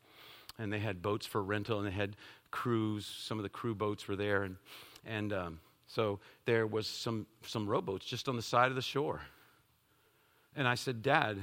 and 0.60 0.72
they 0.72 0.78
had 0.78 1.02
boats 1.02 1.26
for 1.26 1.42
rental 1.42 1.78
and 1.78 1.86
they 1.86 1.92
had 1.92 2.14
crews. 2.50 3.06
Some 3.06 3.38
of 3.38 3.42
the 3.42 3.48
crew 3.48 3.74
boats 3.74 4.06
were 4.06 4.16
there, 4.16 4.42
and 4.42 4.56
and 5.06 5.32
um, 5.32 5.60
so 5.86 6.20
there 6.44 6.66
was 6.66 6.86
some 6.86 7.26
some 7.42 7.66
rowboats 7.66 8.06
just 8.06 8.28
on 8.28 8.36
the 8.36 8.42
side 8.42 8.68
of 8.68 8.76
the 8.76 8.82
shore. 8.82 9.22
And 10.54 10.68
I 10.68 10.74
said, 10.74 11.02
Dad, 11.02 11.38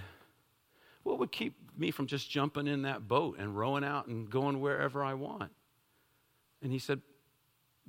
what 1.04 1.18
would 1.20 1.32
keep 1.32 1.56
me 1.78 1.92
from 1.92 2.08
just 2.08 2.30
jumping 2.30 2.68
in 2.68 2.82
that 2.84 3.08
boat 3.08 3.38
and 3.40 3.58
rowing 3.58 3.84
out 3.84 4.08
and 4.08 4.30
going 4.30 4.60
wherever 4.60 5.04
I 5.04 5.14
want? 5.14 5.52
And 6.62 6.72
he 6.72 6.80
said, 6.80 7.02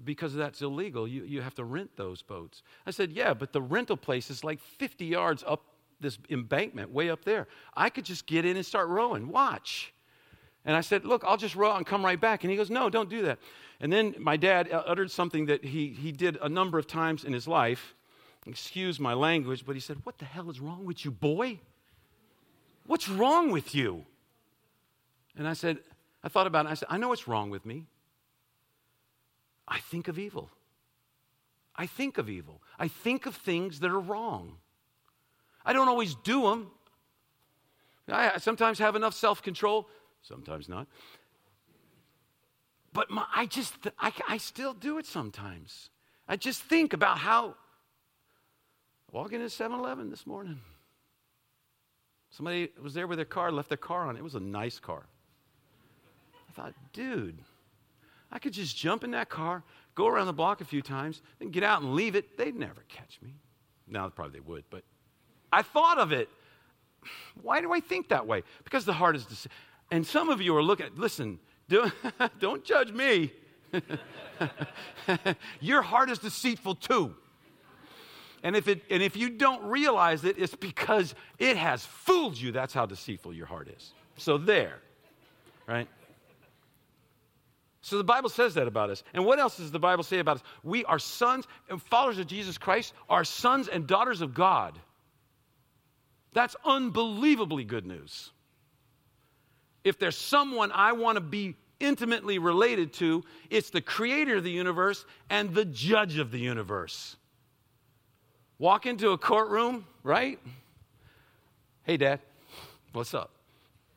because 0.05 0.35
that's 0.35 0.63
illegal. 0.63 1.09
You, 1.09 1.25
you 1.25 1.41
have 1.41 1.55
to 1.57 1.65
rent 1.65 1.91
those 1.97 2.23
boats. 2.23 2.63
I 2.87 2.91
said, 2.91 3.13
Yeah, 3.13 3.35
but 3.35 3.53
the 3.53 3.63
rental 3.63 3.97
place 3.97 4.31
is 4.31 4.45
like 4.45 4.61
50 4.61 5.05
yards 5.05 5.45
up 5.47 5.65
this 6.01 6.19
embankment, 6.31 6.91
way 6.91 7.11
up 7.11 7.25
there. 7.25 7.49
I 7.77 7.91
could 7.91 8.05
just 8.05 8.27
get 8.27 8.45
in 8.45 8.57
and 8.57 8.65
start 8.65 8.89
rowing. 8.89 9.29
Watch. 9.29 9.93
And 10.65 10.77
I 10.77 10.81
said, 10.81 11.05
Look, 11.05 11.25
I'll 11.25 11.37
just 11.37 11.57
row 11.57 11.75
and 11.77 11.87
come 11.87 12.05
right 12.05 12.21
back. 12.21 12.45
And 12.45 12.51
he 12.51 12.57
goes, 12.57 12.71
No, 12.71 12.91
don't 12.91 13.09
do 13.09 13.23
that. 13.23 13.39
And 13.81 13.93
then 13.93 14.15
my 14.19 14.37
dad 14.37 14.71
uh, 14.71 14.83
uttered 14.87 15.11
something 15.11 15.47
that 15.47 15.65
he, 15.65 15.89
he 15.89 16.13
did 16.13 16.39
a 16.43 16.49
number 16.49 16.79
of 16.79 16.87
times 16.87 17.25
in 17.25 17.33
his 17.33 17.49
life. 17.49 17.95
Excuse 18.47 18.99
my 18.99 19.15
language, 19.15 19.65
but 19.67 19.75
he 19.75 19.81
said, 19.81 19.99
What 20.05 20.19
the 20.19 20.25
hell 20.25 20.51
is 20.51 20.61
wrong 20.61 20.85
with 20.85 21.05
you, 21.05 21.11
boy? 21.11 21.61
What's 22.87 23.09
wrong 23.09 23.51
with 23.51 23.75
you? 23.75 24.05
And 25.37 25.47
I 25.47 25.53
said, 25.53 25.79
I 26.25 26.29
thought 26.29 26.47
about 26.47 26.67
it. 26.67 26.71
I 26.71 26.75
said, 26.75 26.89
I 26.91 26.97
know 26.97 27.09
what's 27.09 27.29
wrong 27.29 27.51
with 27.51 27.65
me. 27.67 27.85
I 29.69 29.79
think 29.81 30.09
of 30.09 30.19
evil. 30.19 30.51
I 31.77 31.87
think 31.87 32.19
of 32.19 32.29
evil. 32.29 32.63
I 32.79 32.89
think 32.89 33.27
of 33.27 33.37
things 33.37 33.81
that 33.81 33.91
are 33.91 34.01
wrong. 34.01 34.57
I 35.65 35.73
don't 35.73 35.89
always 35.89 36.15
do 36.17 36.43
them. 36.43 36.71
I 38.11 38.39
sometimes 38.39 38.79
have 38.79 38.97
enough 38.97 39.15
self 39.15 39.43
control, 39.43 39.89
sometimes 40.23 40.69
not. 40.69 40.87
But 42.93 43.11
my, 43.11 43.25
I 43.35 43.47
just, 43.47 43.75
I, 43.99 44.13
I 44.27 44.39
still 44.39 44.73
do 44.73 44.99
it 44.99 45.07
sometimes. 45.07 45.91
I 46.27 46.37
just 46.37 46.63
think 46.63 46.95
about 46.95 47.19
how, 47.19 47.55
walking 49.13 49.37
into 49.37 49.51
7 49.51 49.79
Eleven 49.79 50.11
this 50.11 50.27
morning, 50.27 50.59
somebody 52.31 52.71
was 52.83 52.95
there 52.95 53.07
with 53.07 53.19
their 53.19 53.27
car, 53.27 53.53
left 53.53 53.69
their 53.69 53.79
car 53.79 54.09
on. 54.09 54.17
It 54.17 54.25
was 54.25 54.35
a 54.35 54.41
nice 54.41 54.79
car. 54.79 55.05
I 56.49 56.53
thought, 56.53 56.75
dude, 56.93 57.39
I 58.31 58.39
could 58.39 58.53
just 58.53 58.77
jump 58.77 59.05
in 59.05 59.13
that 59.13 59.29
car, 59.29 59.63
go 59.95 60.07
around 60.07 60.27
the 60.27 60.33
block 60.33 60.61
a 60.61 60.65
few 60.65 60.83
times, 60.83 61.23
then 61.39 61.51
get 61.51 61.63
out 61.63 61.83
and 61.83 61.95
leave 61.95 62.15
it. 62.15 62.37
They'd 62.37 62.57
never 62.57 62.83
catch 62.89 63.19
me. 63.23 63.35
Now, 63.87 64.09
probably 64.09 64.41
they 64.41 64.47
would, 64.47 64.65
but 64.71 64.85
I 65.53 65.63
thought 65.63 65.99
of 65.99 66.13
it. 66.13 66.29
Why 67.43 67.61
do 67.61 67.73
I 67.73 67.81
think 67.81 68.09
that 68.09 68.27
way? 68.27 68.43
Because 68.65 68.85
the 68.85 68.93
heart 68.93 69.17
is 69.17 69.25
deceitful. 69.25 69.53
And 69.91 70.07
some 70.07 70.29
of 70.29 70.43
you 70.43 70.55
are 70.57 70.63
looking, 70.63 70.89
listen, 70.97 71.39
don't, 71.69 71.93
don't 72.39 72.65
judge 72.65 72.93
me. 72.93 73.33
Your 75.61 75.83
heart 75.83 76.11
is 76.11 76.19
deceitful 76.19 76.77
too. 76.77 77.15
And 78.43 78.55
if, 78.55 78.69
it, 78.69 78.83
and 78.91 79.03
if 79.03 79.17
you 79.17 79.31
don't 79.31 79.65
realize 79.65 80.25
it, 80.25 80.39
it's 80.39 80.55
because 80.55 81.15
it 81.39 81.57
has 81.57 81.85
fooled 81.85 82.39
you. 82.39 82.53
That's 82.53 82.73
how 82.73 82.87
deceitful 82.87 83.35
your 83.35 83.47
heart 83.47 83.69
is. 83.69 83.93
So, 84.17 84.39
there, 84.39 84.79
right? 85.67 85.89
So, 87.81 87.97
the 87.97 88.05
Bible 88.05 88.29
says 88.29 88.55
that 88.55 88.67
about 88.67 88.91
us. 88.91 89.05
And 89.15 89.25
what 89.25 89.39
else 89.39 89.57
does 89.57 89.71
the 89.71 89.79
Bible 89.79 90.03
say 90.03 90.19
about 90.19 90.39
us? 90.39 90.43
We 90.65 90.85
are 90.85 90.99
sons 90.99 91.47
and 91.71 91.81
followers 91.81 92.19
of 92.19 92.27
Jesus 92.27 92.59
Christ, 92.59 92.93
are 93.09 93.25
sons 93.25 93.69
and 93.69 93.87
daughters 93.87 94.21
of 94.21 94.35
God. 94.35 94.79
That's 96.33 96.57
unbelievably 96.65 97.65
good 97.65 97.87
news. 97.87 98.31
If 99.85 99.99
there's 99.99 100.17
someone 100.17 100.73
I 100.73 100.93
want 100.93 101.17
to 101.17 101.21
be 101.21 101.55
intimately 101.81 102.39
related 102.39 102.93
to, 102.95 103.23
it's 103.51 103.71
the 103.71 103.81
creator 103.81 104.37
of 104.37 104.45
the 104.45 104.51
universe 104.51 105.05
and 105.31 105.55
the 105.55 105.65
judge 105.65 106.19
of 106.19 106.31
the 106.31 106.39
universe. 106.39 107.17
Walk 108.59 108.87
into 108.87 109.11
a 109.11 109.19
courtroom, 109.19 109.87
right? 110.03 110.39
Hey, 111.85 111.97
Dad, 111.97 112.21
what's 112.93 113.15
up? 113.15 113.31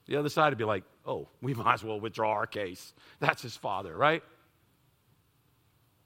The 0.06 0.18
other 0.18 0.30
side 0.30 0.50
would 0.50 0.58
be 0.58 0.64
like, 0.64 0.84
oh, 1.06 1.28
we 1.42 1.54
might 1.54 1.74
as 1.74 1.84
well 1.84 2.00
withdraw 2.00 2.32
our 2.32 2.48
case. 2.48 2.94
That's 3.20 3.42
his 3.42 3.56
father, 3.56 3.96
right? 3.96 4.24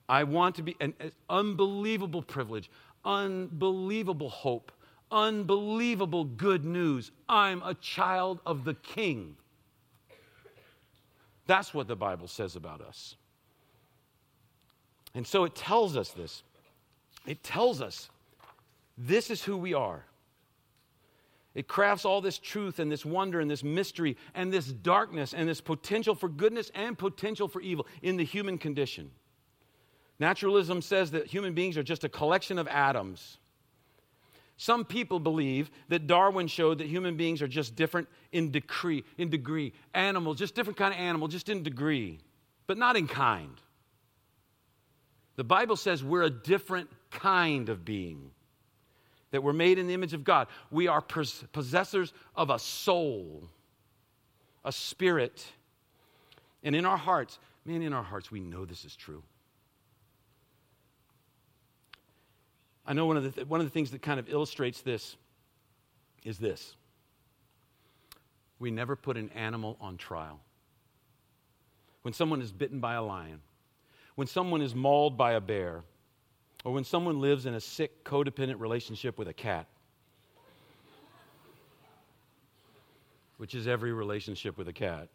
I 0.08 0.24
want 0.24 0.56
to 0.56 0.64
be 0.64 0.76
an, 0.80 0.94
an 1.00 1.12
unbelievable 1.30 2.22
privilege, 2.22 2.70
unbelievable 3.04 4.30
hope, 4.30 4.72
unbelievable 5.12 6.26
good 6.26 6.64
news. 6.64 7.12
I'm 7.28 7.62
a 7.64 7.74
child 7.74 8.40
of 8.46 8.64
the 8.64 8.76
king. 8.76 9.36
That's 11.48 11.74
what 11.74 11.88
the 11.88 11.96
Bible 11.96 12.28
says 12.28 12.56
about 12.56 12.82
us. 12.82 13.16
And 15.14 15.26
so 15.26 15.46
it 15.46 15.56
tells 15.56 15.96
us 15.96 16.10
this. 16.12 16.44
It 17.26 17.44
tells 17.44 17.82
us 17.82 18.10
this 18.98 19.30
is 19.30 19.44
who 19.44 19.58
we 19.58 19.74
are. 19.74 20.06
It 21.56 21.70
crafts 21.70 22.04
all 22.04 22.20
this 22.20 22.38
truth 22.38 22.80
and 22.80 22.92
this 22.92 23.06
wonder 23.06 23.40
and 23.40 23.50
this 23.50 23.64
mystery 23.64 24.18
and 24.36 24.52
this 24.52 24.68
darkness 24.68 25.34
and 25.34 25.48
this 25.48 25.62
potential 25.62 26.14
for 26.14 26.28
goodness 26.28 26.70
and 26.76 26.98
potential 26.98 27.48
for 27.48 27.62
evil 27.62 27.88
in 28.02 28.18
the 28.18 28.26
human 28.26 28.58
condition. 28.58 29.10
Naturalism 30.20 30.82
says 30.82 31.12
that 31.12 31.28
human 31.28 31.54
beings 31.54 31.78
are 31.78 31.84
just 31.84 32.04
a 32.04 32.10
collection 32.10 32.60
of 32.60 32.68
atoms. 32.68 33.38
Some 34.58 34.86
people 34.86 35.20
believe 35.20 35.70
that 35.90 36.08
Darwin 36.08 36.48
showed 36.48 36.78
that 36.78 36.88
human 36.88 37.18
beings 37.18 37.42
are 37.42 37.48
just 37.48 37.76
different 37.76 38.08
in 38.32 38.52
degree, 38.52 39.04
in 39.18 39.30
degree. 39.30 39.74
Animals, 39.94 40.38
just 40.38 40.56
different 40.56 40.78
kind 40.78 40.94
of 40.94 41.00
animal, 41.00 41.28
just 41.28 41.50
in 41.50 41.64
degree, 41.64 42.20
but 42.68 42.78
not 42.78 42.96
in 42.96 43.08
kind. 43.08 43.60
The 45.36 45.44
Bible 45.44 45.76
says 45.76 46.04
we're 46.04 46.24
a 46.24 46.30
different 46.30 46.90
kind 47.12 47.68
of 47.68 47.84
being, 47.84 48.32
that 49.36 49.42
we're 49.42 49.52
made 49.52 49.78
in 49.78 49.88
the 49.88 49.94
image 49.94 50.14
of 50.14 50.24
God. 50.24 50.48
We 50.72 50.88
are 50.88 51.02
possessors 51.02 52.14
of 52.38 52.50
a 52.50 52.58
soul, 52.58 53.50
a 54.64 54.72
spirit. 54.72 55.46
And 56.64 56.74
in 56.74 56.86
our 56.86 56.96
hearts, 56.96 57.38
man, 57.66 57.82
in 57.82 57.92
our 57.92 58.02
hearts, 58.02 58.32
we 58.32 58.40
know 58.40 58.64
this 58.64 58.86
is 58.86 58.96
true. 58.96 59.22
I 62.88 62.94
know 62.94 63.06
one 63.08 63.18
of, 63.18 63.24
the 63.24 63.32
th- 63.32 63.48
one 63.48 63.60
of 63.60 63.66
the 63.66 63.72
things 63.72 63.92
that 63.92 64.02
kind 64.02 64.22
of 64.22 64.30
illustrates 64.30 64.82
this 64.82 65.18
is 66.24 66.38
this 66.38 66.76
we 68.58 68.72
never 68.72 68.96
put 68.96 69.18
an 69.18 69.30
animal 69.36 69.76
on 69.82 69.98
trial. 69.98 70.40
When 72.04 72.14
someone 72.14 72.42
is 72.42 72.54
bitten 72.54 72.80
by 72.80 72.94
a 72.94 73.04
lion, 73.04 73.42
when 74.16 74.28
someone 74.28 74.62
is 74.62 74.74
mauled 74.74 75.18
by 75.18 75.34
a 75.34 75.42
bear, 75.42 75.84
or 76.66 76.74
when 76.74 76.84
someone 76.84 77.22
lives 77.22 77.46
in 77.46 77.54
a 77.54 77.62
sick, 77.62 78.04
codependent 78.04 78.60
relationship 78.60 79.18
with 79.18 79.30
a 79.30 79.34
cat, 79.34 79.68
which 83.38 83.56
is 83.56 83.66
every 83.66 83.94
relationship 83.94 84.58
with 84.58 84.68
a 84.68 84.74
cat, 84.74 85.08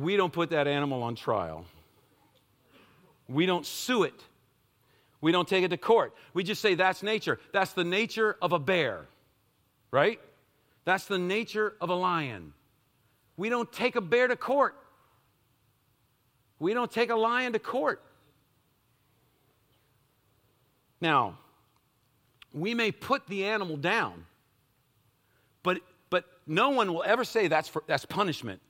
we 0.00 0.16
don't 0.16 0.32
put 0.32 0.50
that 0.50 0.66
animal 0.66 1.04
on 1.04 1.14
trial. 1.14 1.64
We 3.28 3.46
don't 3.46 3.64
sue 3.64 4.02
it 4.02 4.20
we 5.24 5.32
don't 5.32 5.48
take 5.48 5.64
it 5.64 5.68
to 5.68 5.78
court. 5.78 6.14
We 6.34 6.44
just 6.44 6.60
say 6.60 6.74
that's 6.74 7.02
nature. 7.02 7.40
That's 7.50 7.72
the 7.72 7.82
nature 7.82 8.36
of 8.42 8.52
a 8.52 8.58
bear, 8.58 9.06
right? 9.90 10.20
That's 10.84 11.06
the 11.06 11.16
nature 11.16 11.72
of 11.80 11.88
a 11.88 11.94
lion. 11.94 12.52
We 13.38 13.48
don't 13.48 13.72
take 13.72 13.96
a 13.96 14.02
bear 14.02 14.28
to 14.28 14.36
court. 14.36 14.76
We 16.58 16.74
don't 16.74 16.92
take 16.92 17.08
a 17.08 17.14
lion 17.14 17.54
to 17.54 17.58
court. 17.58 18.02
Now, 21.04 21.36
we 22.54 22.72
may 22.72 22.90
put 22.90 23.26
the 23.26 23.44
animal 23.44 23.76
down, 23.76 24.24
but, 25.62 25.80
but 26.08 26.24
no 26.46 26.70
one 26.70 26.94
will 26.94 27.04
ever 27.04 27.24
say 27.24 27.46
that's, 27.46 27.68
for, 27.68 27.84
that's 27.86 28.06
punishment. 28.06 28.62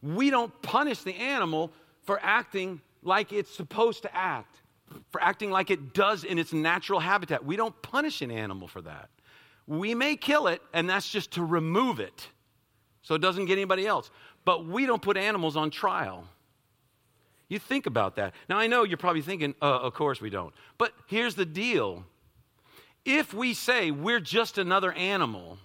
We 0.00 0.30
don't 0.30 0.52
punish 0.62 1.00
the 1.02 1.16
animal 1.16 1.72
for 2.04 2.20
acting 2.22 2.80
like 3.02 3.32
it's 3.32 3.52
supposed 3.52 4.02
to 4.02 4.16
act 4.16 4.60
for 5.10 5.20
acting 5.20 5.50
like 5.50 5.72
it 5.72 5.92
does 5.92 6.22
in 6.22 6.38
its 6.38 6.52
natural 6.52 7.00
habitat. 7.00 7.44
We 7.44 7.56
don't 7.56 7.74
punish 7.82 8.22
an 8.22 8.30
animal 8.30 8.68
for 8.68 8.80
that. 8.82 9.08
We 9.66 9.92
may 9.92 10.14
kill 10.14 10.46
it, 10.46 10.62
and 10.72 10.88
that's 10.88 11.08
just 11.08 11.32
to 11.32 11.44
remove 11.44 11.98
it 11.98 12.28
so 13.02 13.16
it 13.16 13.20
doesn't 13.20 13.46
get 13.46 13.54
anybody 13.54 13.88
else. 13.88 14.12
But 14.44 14.66
we 14.66 14.86
don't 14.86 15.02
put 15.02 15.16
animals 15.16 15.56
on 15.56 15.70
trial. 15.70 16.28
You 17.48 17.58
think 17.58 17.86
about 17.86 18.16
that. 18.16 18.34
Now, 18.48 18.58
I 18.58 18.66
know 18.66 18.82
you're 18.82 18.96
probably 18.96 19.22
thinking, 19.22 19.54
uh, 19.62 19.80
of 19.80 19.94
course 19.94 20.20
we 20.20 20.30
don't. 20.30 20.52
But 20.78 20.92
here's 21.06 21.34
the 21.34 21.46
deal 21.46 22.04
if 23.04 23.32
we 23.32 23.54
say 23.54 23.92
we're 23.92 24.20
just 24.20 24.58
another 24.58 24.92
animal, 24.92 25.58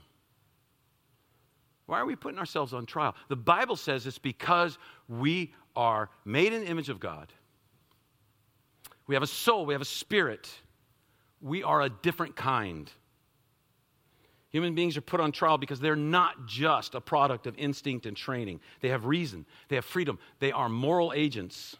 why 1.88 2.00
are 2.00 2.06
we 2.06 2.16
putting 2.16 2.40
ourselves 2.40 2.74
on 2.74 2.86
trial? 2.86 3.16
The 3.30 3.36
Bible 3.36 3.76
says 3.76 4.06
it's 4.06 4.20
because 4.20 4.78
we 5.10 5.54
are 5.76 6.10
made 6.24 6.54
in 6.54 6.62
the 6.62 6.68
image 6.68 6.90
of 6.90 7.00
God 7.00 7.34
we 9.12 9.16
have 9.16 9.24
a 9.24 9.28
soul, 9.28 9.66
we 9.66 9.74
have 9.74 9.82
a 9.82 9.86
spirit. 9.86 10.50
We 11.42 11.64
are 11.64 11.82
a 11.82 11.90
different 11.90 12.38
kind. 12.38 12.90
Human 14.52 14.76
beings 14.76 14.98
are 14.98 15.02
put 15.02 15.22
on 15.22 15.32
trial 15.32 15.58
because 15.58 15.80
they're 15.80 15.96
not 15.96 16.46
just 16.46 16.94
a 16.94 17.02
product 17.02 17.48
of 17.48 17.58
instinct 17.58 18.06
and 18.06 18.16
training. 18.16 18.60
They 18.82 18.90
have 18.90 19.06
reason, 19.06 19.46
they 19.70 19.76
have 19.76 19.86
freedom, 19.86 20.20
they 20.40 20.52
are 20.52 20.70
moral 20.70 21.14
agents. 21.16 21.78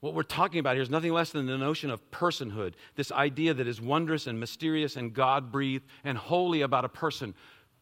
What 0.00 0.14
we're 0.14 0.22
talking 0.22 0.60
about 0.60 0.74
here 0.74 0.82
is 0.82 0.90
nothing 0.90 1.12
less 1.12 1.30
than 1.30 1.46
the 1.46 1.56
notion 1.56 1.90
of 1.90 2.10
personhood, 2.10 2.74
this 2.94 3.10
idea 3.10 3.54
that 3.54 3.66
is 3.66 3.80
wondrous 3.80 4.26
and 4.26 4.38
mysterious 4.38 4.96
and 4.96 5.14
God 5.14 5.50
breathed 5.50 5.86
and 6.04 6.18
holy 6.18 6.60
about 6.60 6.84
a 6.84 6.90
person. 6.90 7.34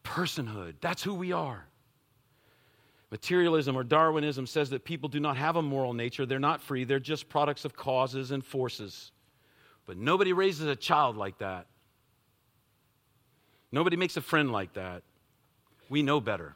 Personhood, 0.03 0.75
that's 0.79 1.03
who 1.03 1.13
we 1.13 1.33
are. 1.33 1.65
Materialism 3.11 3.75
or 3.75 3.83
Darwinism 3.83 4.47
says 4.47 4.69
that 4.71 4.83
people 4.83 5.07
do 5.07 5.19
not 5.19 5.37
have 5.37 5.55
a 5.55 5.61
moral 5.61 5.93
nature. 5.93 6.25
They're 6.25 6.39
not 6.39 6.61
free. 6.61 6.83
They're 6.83 6.99
just 6.99 7.29
products 7.29 7.63
of 7.63 7.75
causes 7.75 8.31
and 8.31 8.43
forces. 8.43 9.11
But 9.85 9.97
nobody 9.97 10.33
raises 10.33 10.65
a 10.65 10.75
child 10.75 11.15
like 11.15 11.37
that. 11.37 11.67
Nobody 13.73 13.97
makes 13.97 14.15
a 14.17 14.21
friend 14.21 14.51
like 14.51 14.73
that. 14.73 15.01
We 15.89 16.03
know 16.03 16.21
better. 16.21 16.55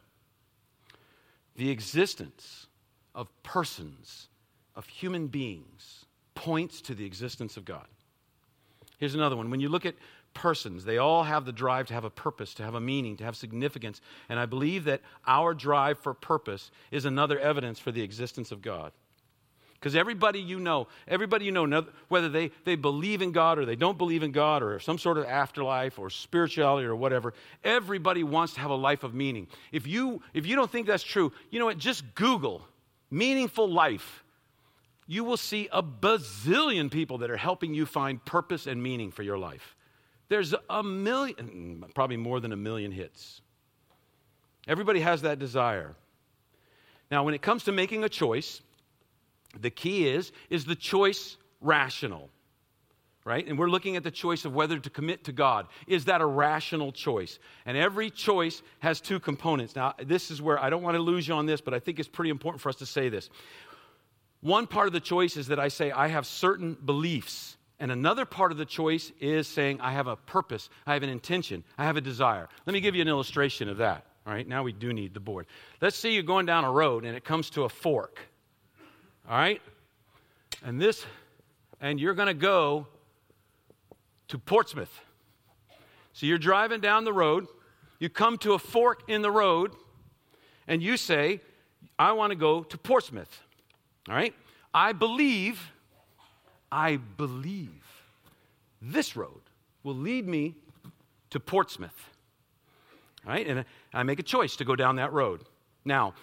The 1.56 1.72
existence 1.72 2.68
of 3.16 3.28
persons, 3.42 4.28
of 4.76 4.86
human 4.86 5.26
beings, 5.26 6.06
points 6.36 6.80
to 6.82 6.94
the 6.94 7.06
existence 7.06 7.58
of 7.58 7.66
God. 7.66 7.88
Here's 9.00 9.16
another 9.16 9.36
one. 9.36 9.50
When 9.50 9.60
you 9.60 9.68
look 9.68 9.84
at 9.84 9.96
persons, 10.36 10.86
they 10.86 11.00
all 11.00 11.24
have 11.24 11.44
the 11.46 11.52
drive 11.52 11.88
to 11.88 11.96
have 11.96 12.04
a 12.04 12.12
purpose, 12.12 12.54
to 12.54 12.64
have 12.64 12.76
a 12.76 12.80
meaning, 12.80 13.18
to 13.18 13.24
have 13.24 13.36
significance. 13.36 14.00
And 14.30 14.40
I 14.40 14.46
believe 14.46 14.84
that 14.84 15.02
our 15.26 15.56
drive 15.56 15.98
for 15.98 16.14
purpose 16.14 16.70
is 16.92 17.06
another 17.06 17.40
evidence 17.40 17.80
for 17.80 17.92
the 17.92 18.04
existence 18.04 18.52
of 18.52 18.62
God. 18.62 18.92
Because 19.80 19.96
everybody 19.96 20.40
you 20.40 20.60
know, 20.60 20.88
everybody 21.08 21.46
you 21.46 21.52
know, 21.52 21.86
whether 22.08 22.30
they, 22.30 22.52
they 22.66 22.76
believe 22.76 23.22
in 23.22 23.32
God 23.32 23.60
or 23.60 23.66
they 23.66 23.76
don't 23.76 23.98
believe 23.98 24.24
in 24.24 24.32
God 24.32 24.64
or 24.64 24.80
some 24.80 24.98
sort 24.98 25.18
of 25.18 25.26
afterlife 25.26 26.00
or 26.00 26.10
spirituality 26.10 26.88
or 26.88 26.96
whatever, 26.96 27.34
everybody 27.64 28.24
wants 28.24 28.56
to 28.56 28.60
have 28.60 28.72
a 28.72 28.76
life 28.76 29.04
of 29.04 29.14
meaning. 29.14 29.48
If 29.72 29.86
you, 29.86 30.22
if 30.34 30.48
you 30.48 30.56
don't 30.56 30.72
think 30.72 30.88
that's 30.88 31.04
true, 31.04 31.32
you 31.52 31.60
know 31.60 31.66
what? 31.66 31.78
Just 31.78 32.16
Google 32.16 32.64
meaningful 33.10 33.70
life. 33.70 34.24
You 35.06 35.24
will 35.24 35.38
see 35.38 35.70
a 35.72 35.82
bazillion 35.82 36.92
people 36.92 37.20
that 37.20 37.32
are 37.32 37.38
helping 37.38 37.74
you 37.74 37.86
find 37.86 38.24
purpose 38.24 38.68
and 38.68 38.82
meaning 38.82 39.12
for 39.12 39.24
your 39.24 39.38
life. 39.38 39.76
There's 40.28 40.54
a 40.70 40.84
million, 40.84 41.86
probably 41.96 42.18
more 42.18 42.40
than 42.40 42.52
a 42.52 42.58
million 42.58 42.92
hits. 42.92 43.42
Everybody 44.68 45.00
has 45.00 45.22
that 45.22 45.40
desire. 45.40 45.96
Now, 47.10 47.24
when 47.24 47.34
it 47.34 47.42
comes 47.42 47.64
to 47.66 47.72
making 47.72 48.04
a 48.04 48.10
choice, 48.10 48.62
the 49.60 49.70
key 49.70 50.08
is 50.08 50.32
is 50.50 50.66
the 50.66 50.76
choice 50.76 51.38
rational? 51.62 52.30
Right? 53.24 53.46
And 53.46 53.60
we're 53.60 53.70
looking 53.70 53.98
at 53.98 54.04
the 54.04 54.12
choice 54.12 54.46
of 54.46 54.56
whether 54.56 54.80
to 54.80 54.90
commit 54.90 55.26
to 55.26 55.34
God. 55.34 55.68
Is 55.86 56.06
that 56.06 56.22
a 56.22 56.26
rational 56.26 56.94
choice? 56.94 57.40
And 57.66 57.76
every 57.76 58.10
choice 58.10 58.62
has 58.80 59.02
two 59.02 59.20
components. 59.20 59.76
Now, 59.76 59.96
this 60.02 60.32
is 60.32 60.42
where 60.42 60.58
I 60.58 60.70
don't 60.70 60.82
want 60.82 60.96
to 60.96 61.02
lose 61.02 61.28
you 61.28 61.34
on 61.34 61.46
this, 61.46 61.60
but 61.60 61.74
I 61.74 61.80
think 61.80 62.00
it's 62.00 62.08
pretty 62.08 62.30
important 62.30 62.62
for 62.62 62.70
us 62.70 62.78
to 62.78 62.86
say 62.86 63.10
this. 63.10 63.30
One 64.40 64.66
part 64.66 64.88
of 64.88 64.94
the 64.94 65.02
choice 65.02 65.36
is 65.36 65.48
that 65.48 65.60
I 65.60 65.68
say 65.68 65.92
I 65.92 66.08
have 66.08 66.26
certain 66.26 66.78
beliefs. 66.86 67.58
And 67.80 67.92
another 67.92 68.26
part 68.26 68.52
of 68.52 68.58
the 68.58 68.66
choice 68.66 69.12
is 69.20 69.48
saying 69.48 69.82
I 69.82 69.92
have 69.92 70.08
a 70.08 70.16
purpose, 70.16 70.70
I 70.86 70.94
have 70.94 71.04
an 71.04 71.10
intention, 71.10 71.64
I 71.78 71.84
have 71.84 71.98
a 71.98 72.02
desire. 72.02 72.48
Let 72.66 72.74
me 72.74 72.80
give 72.80 72.96
you 72.96 73.02
an 73.02 73.08
illustration 73.08 73.70
of 73.70 73.78
that. 73.78 74.06
All 74.26 74.34
right, 74.34 74.48
now 74.48 74.64
we 74.64 74.74
do 74.74 74.94
need 74.94 75.14
the 75.14 75.20
board. 75.20 75.46
Let's 75.80 75.96
say 75.96 76.12
you're 76.12 76.24
going 76.24 76.46
down 76.46 76.66
a 76.66 76.72
road 76.72 77.06
and 77.06 77.16
it 77.16 77.24
comes 77.24 77.50
to 77.52 77.64
a 77.64 77.70
fork. 77.70 78.20
All 79.30 79.38
right? 79.38 79.62
And 80.64 80.80
this, 80.80 81.06
and 81.82 82.00
you're 82.00 82.14
going 82.14 82.28
to 82.28 82.34
go 82.34 82.88
to 84.30 84.38
Portsmouth. 84.38 85.02
So 86.14 86.26
you're 86.26 86.38
driving 86.38 86.82
down 86.82 87.04
the 87.04 87.14
road, 87.14 87.48
you 88.00 88.10
come 88.10 88.38
to 88.40 88.54
a 88.54 88.60
fork 88.60 89.04
in 89.08 89.22
the 89.22 89.32
road, 89.32 89.72
and 90.68 90.82
you 90.82 90.98
say, 90.98 91.42
I 92.00 92.14
want 92.14 92.32
to 92.32 92.36
go 92.36 92.64
to 92.64 92.78
Portsmouth. 92.78 93.42
All 94.10 94.16
right? 94.16 94.34
I 94.74 94.94
believe, 94.94 95.72
I 96.72 96.98
believe 96.98 97.84
this 98.82 99.16
road 99.16 99.42
will 99.84 99.96
lead 99.96 100.28
me 100.28 100.56
to 101.32 101.40
Portsmouth. 101.40 102.10
All 103.26 103.34
right? 103.34 103.46
And 103.46 103.66
I 103.94 104.04
make 104.04 104.20
a 104.20 104.24
choice 104.24 104.56
to 104.58 104.66
go 104.66 104.76
down 104.76 104.96
that 104.98 105.12
road. 105.12 105.44
Now, 105.86 106.14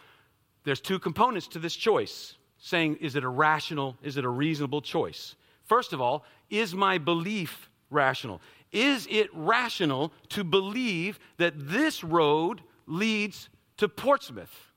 there's 0.64 0.80
two 0.80 0.98
components 0.98 1.48
to 1.48 1.58
this 1.58 1.76
choice 1.76 2.34
saying, 2.64 2.96
is 3.02 3.14
it 3.14 3.22
a 3.22 3.28
rational, 3.28 3.94
is 4.02 4.16
it 4.16 4.24
a 4.24 4.28
reasonable 4.28 4.80
choice? 4.80 5.36
First 5.64 5.92
of 5.92 6.00
all, 6.00 6.24
is 6.48 6.74
my 6.74 6.96
belief 6.96 7.68
rational? 7.90 8.40
Is 8.72 9.06
it 9.10 9.28
rational 9.34 10.14
to 10.30 10.44
believe 10.44 11.18
that 11.36 11.52
this 11.56 12.02
road 12.02 12.62
leads 12.86 13.50
to 13.76 13.86
Portsmouth? 13.86 14.72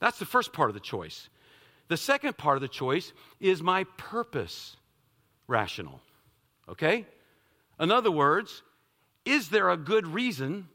That's 0.00 0.18
the 0.18 0.24
first 0.26 0.52
part 0.52 0.70
of 0.70 0.74
the 0.74 0.80
choice. 0.80 1.28
The 1.86 1.96
second 1.96 2.36
part 2.36 2.56
of 2.56 2.62
the 2.62 2.68
choice 2.68 3.12
is 3.38 3.62
my 3.62 3.84
purpose 3.96 4.76
rational? 5.46 6.00
Okay? 6.68 7.06
In 7.78 7.92
other 7.92 8.10
words, 8.10 8.64
is 9.24 9.50
there 9.50 9.70
a 9.70 9.76
good 9.76 10.08
reason 10.08 10.66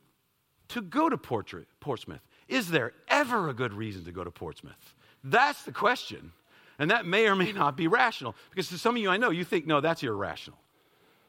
to 0.70 0.82
go 0.82 1.10
to 1.10 1.18
Portsmouth? 1.18 2.22
Is 2.48 2.70
there 2.70 2.94
ever 3.10 3.50
a 3.50 3.54
good 3.54 3.74
reason 3.74 4.06
to 4.06 4.14
go 4.14 4.24
to 4.24 4.32
Portsmouth? 4.32 4.96
That's 5.22 5.64
the 5.64 5.74
question. 5.74 6.32
And 6.78 6.92
that 6.92 7.06
may 7.06 7.28
or 7.28 7.36
may 7.36 7.52
not 7.52 7.78
be 7.78 7.88
rational. 7.88 8.36
Because 8.50 8.70
to 8.70 8.78
some 8.78 8.96
of 8.96 9.02
you 9.02 9.10
I 9.10 9.18
know, 9.18 9.30
you 9.30 9.44
think, 9.44 9.66
no, 9.66 9.82
that's 9.82 10.04
irrational. 10.04 10.60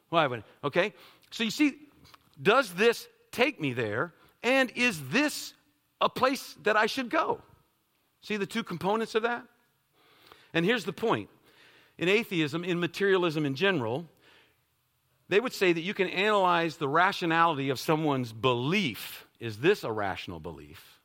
Why 0.09 0.27
would, 0.27 0.43
okay? 0.63 0.93
So 1.31 1.43
you 1.43 1.51
see, 1.51 1.75
does 2.41 2.73
this 2.73 3.07
take 3.31 3.59
me 3.59 3.73
there? 3.73 4.13
And 4.43 4.71
is 4.75 5.09
this 5.09 5.53
a 5.99 6.09
place 6.09 6.55
that 6.63 6.77
I 6.77 6.85
should 6.85 7.09
go? 7.09 7.41
See 8.21 8.37
the 8.37 8.45
two 8.45 8.63
components 8.63 9.15
of 9.15 9.23
that? 9.23 9.43
And 10.53 10.65
here's 10.65 10.85
the 10.85 10.93
point 10.93 11.29
in 11.97 12.09
atheism, 12.09 12.63
in 12.63 12.79
materialism 12.79 13.45
in 13.45 13.55
general, 13.55 14.07
they 15.29 15.39
would 15.39 15.53
say 15.53 15.73
that 15.73 15.81
you 15.81 15.93
can 15.93 16.07
analyze 16.07 16.77
the 16.77 16.87
rationality 16.87 17.69
of 17.69 17.79
someone's 17.79 18.31
belief. 18.31 19.27
Is 19.39 19.57
this 19.57 19.83
a 19.83 19.91
rational 19.91 20.39
belief? 20.39 20.99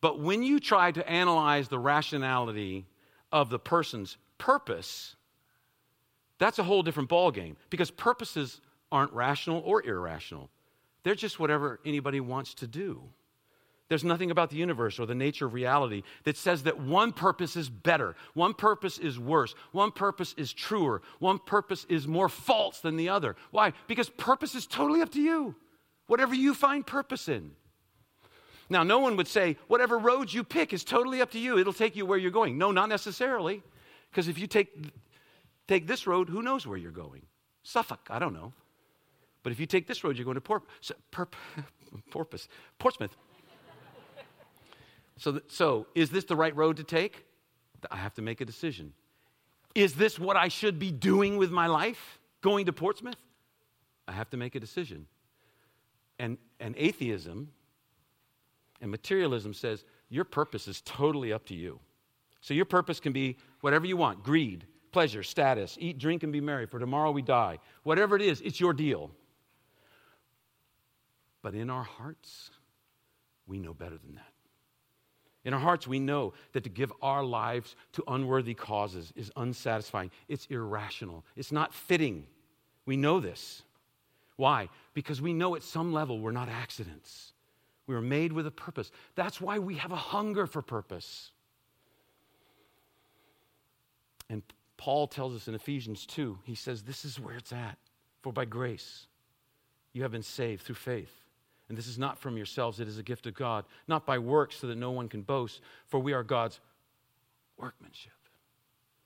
But 0.00 0.18
when 0.20 0.42
you 0.42 0.60
try 0.60 0.92
to 0.92 1.08
analyze 1.08 1.68
the 1.68 1.78
rationality 1.78 2.86
of 3.32 3.50
the 3.50 3.58
person's 3.58 4.16
purpose, 4.38 5.16
that's 6.38 6.58
a 6.58 6.64
whole 6.64 6.82
different 6.82 7.08
ballgame 7.08 7.56
because 7.70 7.90
purposes 7.90 8.60
aren't 8.90 9.12
rational 9.12 9.62
or 9.64 9.84
irrational. 9.84 10.50
They're 11.02 11.14
just 11.14 11.40
whatever 11.40 11.80
anybody 11.84 12.20
wants 12.20 12.54
to 12.54 12.66
do. 12.66 13.02
There's 13.88 14.04
nothing 14.04 14.30
about 14.30 14.48
the 14.48 14.56
universe 14.56 14.98
or 14.98 15.04
the 15.04 15.14
nature 15.14 15.44
of 15.44 15.52
reality 15.52 16.02
that 16.24 16.36
says 16.36 16.62
that 16.62 16.80
one 16.80 17.12
purpose 17.12 17.56
is 17.56 17.68
better, 17.68 18.16
one 18.32 18.54
purpose 18.54 18.96
is 18.96 19.18
worse, 19.18 19.54
one 19.72 19.92
purpose 19.92 20.34
is 20.38 20.52
truer, 20.52 21.02
one 21.18 21.38
purpose 21.38 21.84
is 21.90 22.08
more 22.08 22.30
false 22.30 22.80
than 22.80 22.96
the 22.96 23.10
other. 23.10 23.36
Why? 23.50 23.74
Because 23.88 24.08
purpose 24.08 24.54
is 24.54 24.66
totally 24.66 25.02
up 25.02 25.10
to 25.10 25.20
you, 25.20 25.54
whatever 26.06 26.34
you 26.34 26.54
find 26.54 26.86
purpose 26.86 27.28
in. 27.28 27.50
Now, 28.72 28.82
no 28.82 29.00
one 29.00 29.16
would 29.16 29.28
say, 29.28 29.58
whatever 29.68 29.98
road 29.98 30.32
you 30.32 30.42
pick 30.42 30.72
is 30.72 30.82
totally 30.82 31.20
up 31.20 31.30
to 31.32 31.38
you. 31.38 31.58
It'll 31.58 31.74
take 31.74 31.94
you 31.94 32.06
where 32.06 32.16
you're 32.16 32.30
going. 32.30 32.56
No, 32.56 32.72
not 32.72 32.88
necessarily. 32.88 33.62
Because 34.10 34.28
if 34.28 34.38
you 34.38 34.46
take, 34.46 34.74
take 35.68 35.86
this 35.86 36.06
road, 36.06 36.30
who 36.30 36.40
knows 36.40 36.66
where 36.66 36.78
you're 36.78 36.90
going? 36.90 37.20
Suffolk, 37.62 38.00
I 38.08 38.18
don't 38.18 38.32
know. 38.32 38.54
But 39.42 39.52
if 39.52 39.60
you 39.60 39.66
take 39.66 39.86
this 39.86 40.02
road, 40.02 40.16
you're 40.16 40.24
going 40.24 40.36
to 40.36 40.40
Por- 40.40 40.62
Porpoise, 42.10 42.48
Portsmouth. 42.78 43.14
so, 45.18 45.32
th- 45.32 45.44
so, 45.48 45.86
is 45.94 46.08
this 46.08 46.24
the 46.24 46.36
right 46.36 46.56
road 46.56 46.78
to 46.78 46.84
take? 46.84 47.26
I 47.90 47.96
have 47.96 48.14
to 48.14 48.22
make 48.22 48.40
a 48.40 48.46
decision. 48.46 48.94
Is 49.74 49.96
this 49.96 50.18
what 50.18 50.38
I 50.38 50.48
should 50.48 50.78
be 50.78 50.90
doing 50.90 51.36
with 51.36 51.50
my 51.50 51.66
life? 51.66 52.20
Going 52.40 52.64
to 52.66 52.72
Portsmouth? 52.72 53.16
I 54.08 54.12
have 54.12 54.30
to 54.30 54.38
make 54.38 54.54
a 54.54 54.60
decision. 54.60 55.08
And, 56.18 56.38
and 56.58 56.74
atheism 56.78 57.50
and 58.82 58.90
materialism 58.90 59.54
says 59.54 59.84
your 60.10 60.24
purpose 60.24 60.68
is 60.68 60.82
totally 60.82 61.32
up 61.32 61.46
to 61.46 61.54
you. 61.54 61.78
So 62.42 62.52
your 62.52 62.64
purpose 62.66 63.00
can 63.00 63.12
be 63.12 63.38
whatever 63.60 63.86
you 63.86 63.96
want 63.96 64.24
greed, 64.24 64.66
pleasure, 64.90 65.22
status, 65.22 65.78
eat, 65.80 65.98
drink, 65.98 66.24
and 66.24 66.32
be 66.32 66.40
merry, 66.40 66.66
for 66.66 66.78
tomorrow 66.78 67.12
we 67.12 67.22
die. 67.22 67.60
Whatever 67.84 68.16
it 68.16 68.22
is, 68.22 68.42
it's 68.42 68.60
your 68.60 68.74
deal. 68.74 69.10
But 71.40 71.54
in 71.54 71.70
our 71.70 71.84
hearts, 71.84 72.50
we 73.46 73.58
know 73.58 73.72
better 73.72 73.96
than 73.96 74.16
that. 74.16 74.32
In 75.44 75.54
our 75.54 75.60
hearts, 75.60 75.86
we 75.88 75.98
know 75.98 76.34
that 76.52 76.64
to 76.64 76.70
give 76.70 76.92
our 77.02 77.24
lives 77.24 77.74
to 77.92 78.04
unworthy 78.06 78.54
causes 78.54 79.12
is 79.16 79.32
unsatisfying. 79.36 80.10
It's 80.28 80.46
irrational. 80.46 81.24
It's 81.36 81.50
not 81.50 81.74
fitting. 81.74 82.26
We 82.86 82.96
know 82.96 83.18
this. 83.18 83.62
Why? 84.36 84.68
Because 84.94 85.20
we 85.20 85.32
know 85.32 85.56
at 85.56 85.62
some 85.62 85.92
level 85.92 86.20
we're 86.20 86.32
not 86.32 86.48
accidents. 86.48 87.32
We 87.86 87.94
were 87.94 88.00
made 88.00 88.32
with 88.32 88.46
a 88.46 88.50
purpose. 88.50 88.90
That's 89.14 89.40
why 89.40 89.58
we 89.58 89.76
have 89.76 89.92
a 89.92 89.96
hunger 89.96 90.46
for 90.46 90.62
purpose. 90.62 91.32
And 94.28 94.42
Paul 94.76 95.06
tells 95.06 95.34
us 95.34 95.48
in 95.48 95.54
Ephesians 95.54 96.06
2, 96.06 96.38
he 96.44 96.54
says, 96.54 96.82
This 96.82 97.04
is 97.04 97.20
where 97.20 97.36
it's 97.36 97.52
at. 97.52 97.78
For 98.22 98.32
by 98.32 98.44
grace 98.44 99.06
you 99.92 100.02
have 100.02 100.12
been 100.12 100.22
saved 100.22 100.62
through 100.62 100.76
faith. 100.76 101.12
And 101.68 101.76
this 101.76 101.86
is 101.86 101.98
not 101.98 102.18
from 102.18 102.36
yourselves, 102.36 102.80
it 102.80 102.88
is 102.88 102.98
a 102.98 103.02
gift 103.02 103.26
of 103.26 103.34
God, 103.34 103.64
not 103.88 104.06
by 104.06 104.18
works 104.18 104.56
so 104.56 104.66
that 104.66 104.76
no 104.76 104.90
one 104.90 105.08
can 105.08 105.22
boast, 105.22 105.60
for 105.86 106.00
we 106.00 106.12
are 106.12 106.22
God's 106.22 106.60
workmanship, 107.56 108.12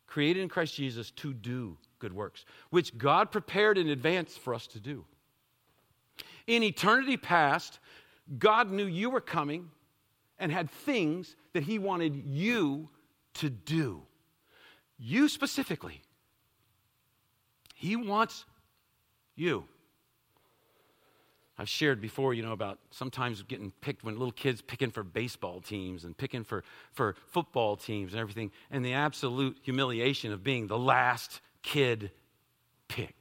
created 0.06 0.42
in 0.42 0.48
Christ 0.48 0.74
Jesus 0.74 1.10
to 1.12 1.32
do 1.32 1.76
good 1.98 2.12
works, 2.12 2.44
which 2.70 2.96
God 2.98 3.30
prepared 3.30 3.78
in 3.78 3.88
advance 3.88 4.36
for 4.36 4.54
us 4.54 4.66
to 4.68 4.80
do. 4.80 5.04
In 6.46 6.62
eternity 6.62 7.16
past, 7.16 7.78
God 8.38 8.70
knew 8.70 8.86
you 8.86 9.10
were 9.10 9.20
coming 9.20 9.70
and 10.38 10.50
had 10.52 10.70
things 10.70 11.36
that 11.52 11.62
He 11.62 11.78
wanted 11.78 12.16
you 12.26 12.88
to 13.34 13.50
do. 13.50 14.02
You 14.98 15.28
specifically. 15.28 16.02
He 17.74 17.96
wants 17.96 18.44
you 19.34 19.66
I've 21.58 21.68
shared 21.68 22.00
before, 22.02 22.34
you 22.34 22.42
know, 22.42 22.52
about 22.52 22.78
sometimes 22.90 23.42
getting 23.42 23.72
picked 23.80 24.04
when 24.04 24.18
little 24.18 24.32
kids 24.32 24.60
picking 24.60 24.90
for 24.90 25.02
baseball 25.02 25.60
teams 25.60 26.04
and 26.04 26.16
picking 26.16 26.44
for, 26.44 26.64
for 26.92 27.16
football 27.30 27.76
teams 27.76 28.12
and 28.12 28.20
everything, 28.20 28.50
and 28.70 28.84
the 28.84 28.92
absolute 28.92 29.56
humiliation 29.62 30.32
of 30.32 30.44
being 30.44 30.66
the 30.66 30.78
last 30.78 31.40
kid 31.62 32.10
picked. 32.88 33.14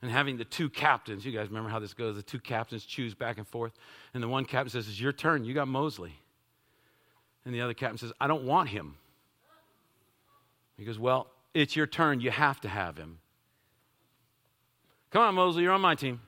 And 0.00 0.10
having 0.10 0.36
the 0.36 0.44
two 0.44 0.68
captains, 0.68 1.24
you 1.24 1.32
guys 1.32 1.48
remember 1.48 1.70
how 1.70 1.80
this 1.80 1.92
goes? 1.92 2.14
The 2.14 2.22
two 2.22 2.38
captains 2.38 2.84
choose 2.84 3.14
back 3.14 3.38
and 3.38 3.46
forth, 3.46 3.72
and 4.14 4.22
the 4.22 4.28
one 4.28 4.44
captain 4.44 4.70
says, 4.70 4.88
It's 4.88 5.00
your 5.00 5.12
turn, 5.12 5.44
you 5.44 5.54
got 5.54 5.66
Mosley. 5.66 6.14
And 7.44 7.54
the 7.54 7.62
other 7.62 7.74
captain 7.74 7.98
says, 7.98 8.12
I 8.20 8.26
don't 8.26 8.44
want 8.44 8.68
him. 8.68 8.94
He 10.76 10.84
goes, 10.84 10.98
Well, 10.98 11.26
it's 11.52 11.74
your 11.74 11.86
turn, 11.86 12.20
you 12.20 12.30
have 12.30 12.60
to 12.60 12.68
have 12.68 12.96
him. 12.96 13.18
Come 15.10 15.22
on, 15.22 15.34
Mosley, 15.34 15.64
you're 15.64 15.72
on 15.72 15.80
my 15.80 15.94
team. 15.94 16.20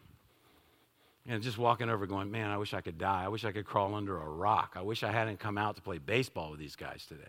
And 1.27 1.43
just 1.43 1.59
walking 1.59 1.89
over, 1.89 2.07
going, 2.07 2.31
Man, 2.31 2.51
I 2.51 2.57
wish 2.57 2.75
I 2.75 2.81
could 2.81 2.99
die. 2.99 3.25
I 3.25 3.29
wish 3.29 3.45
I 3.45 3.53
could 3.53 3.67
crawl 3.67 3.95
under 3.95 4.21
a 4.21 4.29
rock. 4.29 4.73
I 4.75 4.83
wish 4.83 5.05
I 5.05 5.13
hadn't 5.13 5.39
come 5.39 5.59
out 5.59 5.77
to 5.77 5.83
play 5.83 5.99
baseball 5.99 6.51
with 6.51 6.59
these 6.59 6.75
guys 6.75 7.07
today. 7.07 7.23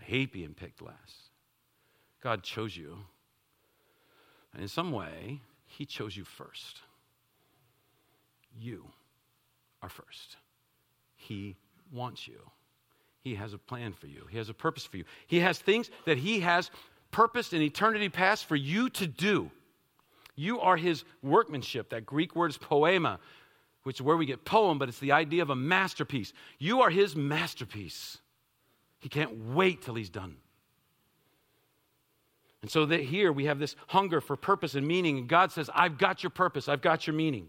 I 0.00 0.04
hate 0.04 0.32
being 0.32 0.54
picked 0.54 0.80
last. 0.80 1.30
God 2.22 2.42
chose 2.42 2.74
you. 2.76 2.98
And 4.52 4.62
in 4.62 4.68
some 4.68 4.92
way, 4.92 5.40
He 5.66 5.84
chose 5.84 6.16
you 6.16 6.24
first. 6.24 6.80
You 8.60 8.84
are 9.82 9.88
first. 9.88 10.36
He 11.16 11.56
wants 11.92 12.28
you. 12.28 12.38
He 13.20 13.36
has 13.36 13.54
a 13.54 13.58
plan 13.58 13.92
for 13.92 14.06
you. 14.06 14.26
He 14.30 14.38
has 14.38 14.48
a 14.48 14.54
purpose 14.54 14.84
for 14.84 14.96
you. 14.96 15.04
He 15.26 15.40
has 15.40 15.58
things 15.58 15.90
that 16.04 16.18
He 16.18 16.40
has 16.40 16.70
purposed 17.12 17.52
in 17.52 17.62
eternity 17.62 18.08
past 18.08 18.46
for 18.46 18.56
you 18.56 18.90
to 18.90 19.06
do. 19.06 19.50
You 20.34 20.60
are 20.60 20.76
his 20.76 21.04
workmanship. 21.22 21.90
That 21.90 22.06
Greek 22.06 22.34
word 22.34 22.50
is 22.50 22.58
poema, 22.58 23.20
which 23.84 23.98
is 23.98 24.02
where 24.02 24.16
we 24.16 24.26
get 24.26 24.44
poem, 24.44 24.78
but 24.78 24.88
it's 24.88 24.98
the 24.98 25.12
idea 25.12 25.42
of 25.42 25.50
a 25.50 25.56
masterpiece. 25.56 26.32
You 26.58 26.80
are 26.80 26.90
his 26.90 27.14
masterpiece. 27.14 28.18
He 28.98 29.08
can't 29.08 29.54
wait 29.54 29.82
till 29.82 29.94
he's 29.94 30.10
done. 30.10 30.36
And 32.62 32.70
so 32.70 32.86
that 32.86 33.00
here 33.00 33.32
we 33.32 33.46
have 33.46 33.58
this 33.58 33.76
hunger 33.88 34.20
for 34.20 34.36
purpose 34.36 34.74
and 34.74 34.86
meaning, 34.86 35.18
and 35.18 35.28
God 35.28 35.52
says, 35.52 35.68
I've 35.74 35.98
got 35.98 36.22
your 36.22 36.30
purpose, 36.30 36.68
I've 36.68 36.82
got 36.82 37.06
your 37.06 37.14
meaning. 37.14 37.48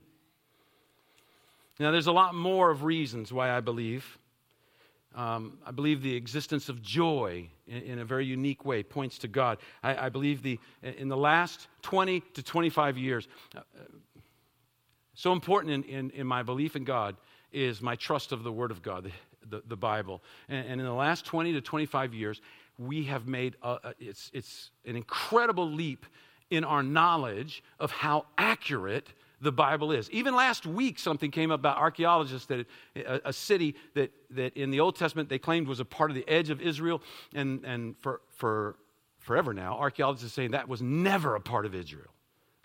Now, 1.80 1.92
there's 1.92 2.08
a 2.08 2.12
lot 2.12 2.36
more 2.36 2.70
of 2.70 2.84
reasons 2.84 3.32
why 3.32 3.56
I 3.56 3.62
believe 3.62 4.18
um, 5.16 5.60
I 5.64 5.72
believe 5.72 6.02
the 6.02 6.16
existence 6.16 6.70
of 6.70 6.82
joy 6.82 7.48
in, 7.68 7.82
in, 7.84 8.00
a 8.00 8.06
very 8.06 8.26
unique 8.26 8.66
way 8.66 8.82
points 8.82 9.20
to 9.20 9.28
God. 9.28 9.60
I, 9.84 10.08
I, 10.08 10.10
believe 10.10 10.42
the, 10.42 10.60
in 10.82 11.08
the 11.08 11.18
last 11.18 11.68
20 11.84 12.22
to 12.34 12.42
25 12.42 12.98
years, 12.98 13.28
uh, 13.56 13.62
so 15.14 15.32
important 15.32 15.72
in, 15.72 15.84
in, 15.84 16.10
in, 16.12 16.26
my 16.26 16.42
belief 16.42 16.76
in 16.76 16.84
God 16.84 17.16
is 17.52 17.80
my 17.80 17.96
trust 17.96 18.32
of 18.32 18.44
the 18.44 18.52
Word 18.52 18.72
of 18.72 18.82
God, 18.82 19.04
the, 19.04 19.12
the, 19.58 19.64
the 19.68 19.78
Bible. 19.78 20.24
And, 20.50 20.66
and, 20.68 20.82
in 20.82 20.88
the 20.88 20.94
last 20.94 21.26
20 21.26 21.54
to 21.54 21.62
25 21.62 22.16
years, 22.16 22.42
we 22.78 23.04
have 23.06 23.28
made 23.28 23.56
a, 23.62 23.94
it's, 24.00 24.32
it's 24.34 24.72
an 24.86 24.96
incredible 24.96 25.70
leap 25.70 26.06
in 26.50 26.64
our 26.64 26.84
knowledge 26.84 27.64
of 27.80 27.92
how 27.92 28.26
accurate 28.38 29.08
the 29.42 29.52
Bible 29.52 29.92
is. 29.92 30.10
Even 30.12 30.36
last 30.36 30.66
week, 30.66 30.98
something 30.98 31.30
came 31.30 31.52
up 31.52 31.60
about 31.60 31.78
archaeologists 31.78 32.48
that 32.48 32.66
a, 32.96 33.22
a, 33.26 33.34
city 33.34 33.76
that, 33.94 34.12
that 34.32 34.56
in 34.56 34.72
the 34.72 34.80
Old 34.80 34.96
Testament 34.96 35.30
they 35.30 35.40
claimed 35.40 35.68
was 35.68 35.80
a 35.80 35.86
part 35.86 36.10
of 36.10 36.16
the 36.16 36.28
edge 36.28 36.50
of 36.50 36.62
Israel, 36.62 37.02
and, 37.34 37.64
and 37.66 37.96
for, 38.00 38.22
for 38.30 38.78
forever 39.20 39.54
now, 39.54 39.78
archaeologists 39.78 40.26
are 40.26 40.34
saying 40.34 40.52
that 40.52 40.68
was 40.68 40.82
never 40.82 41.36
a 41.36 41.42
part 41.42 41.66
of 41.66 41.76
Israel. 41.76 42.10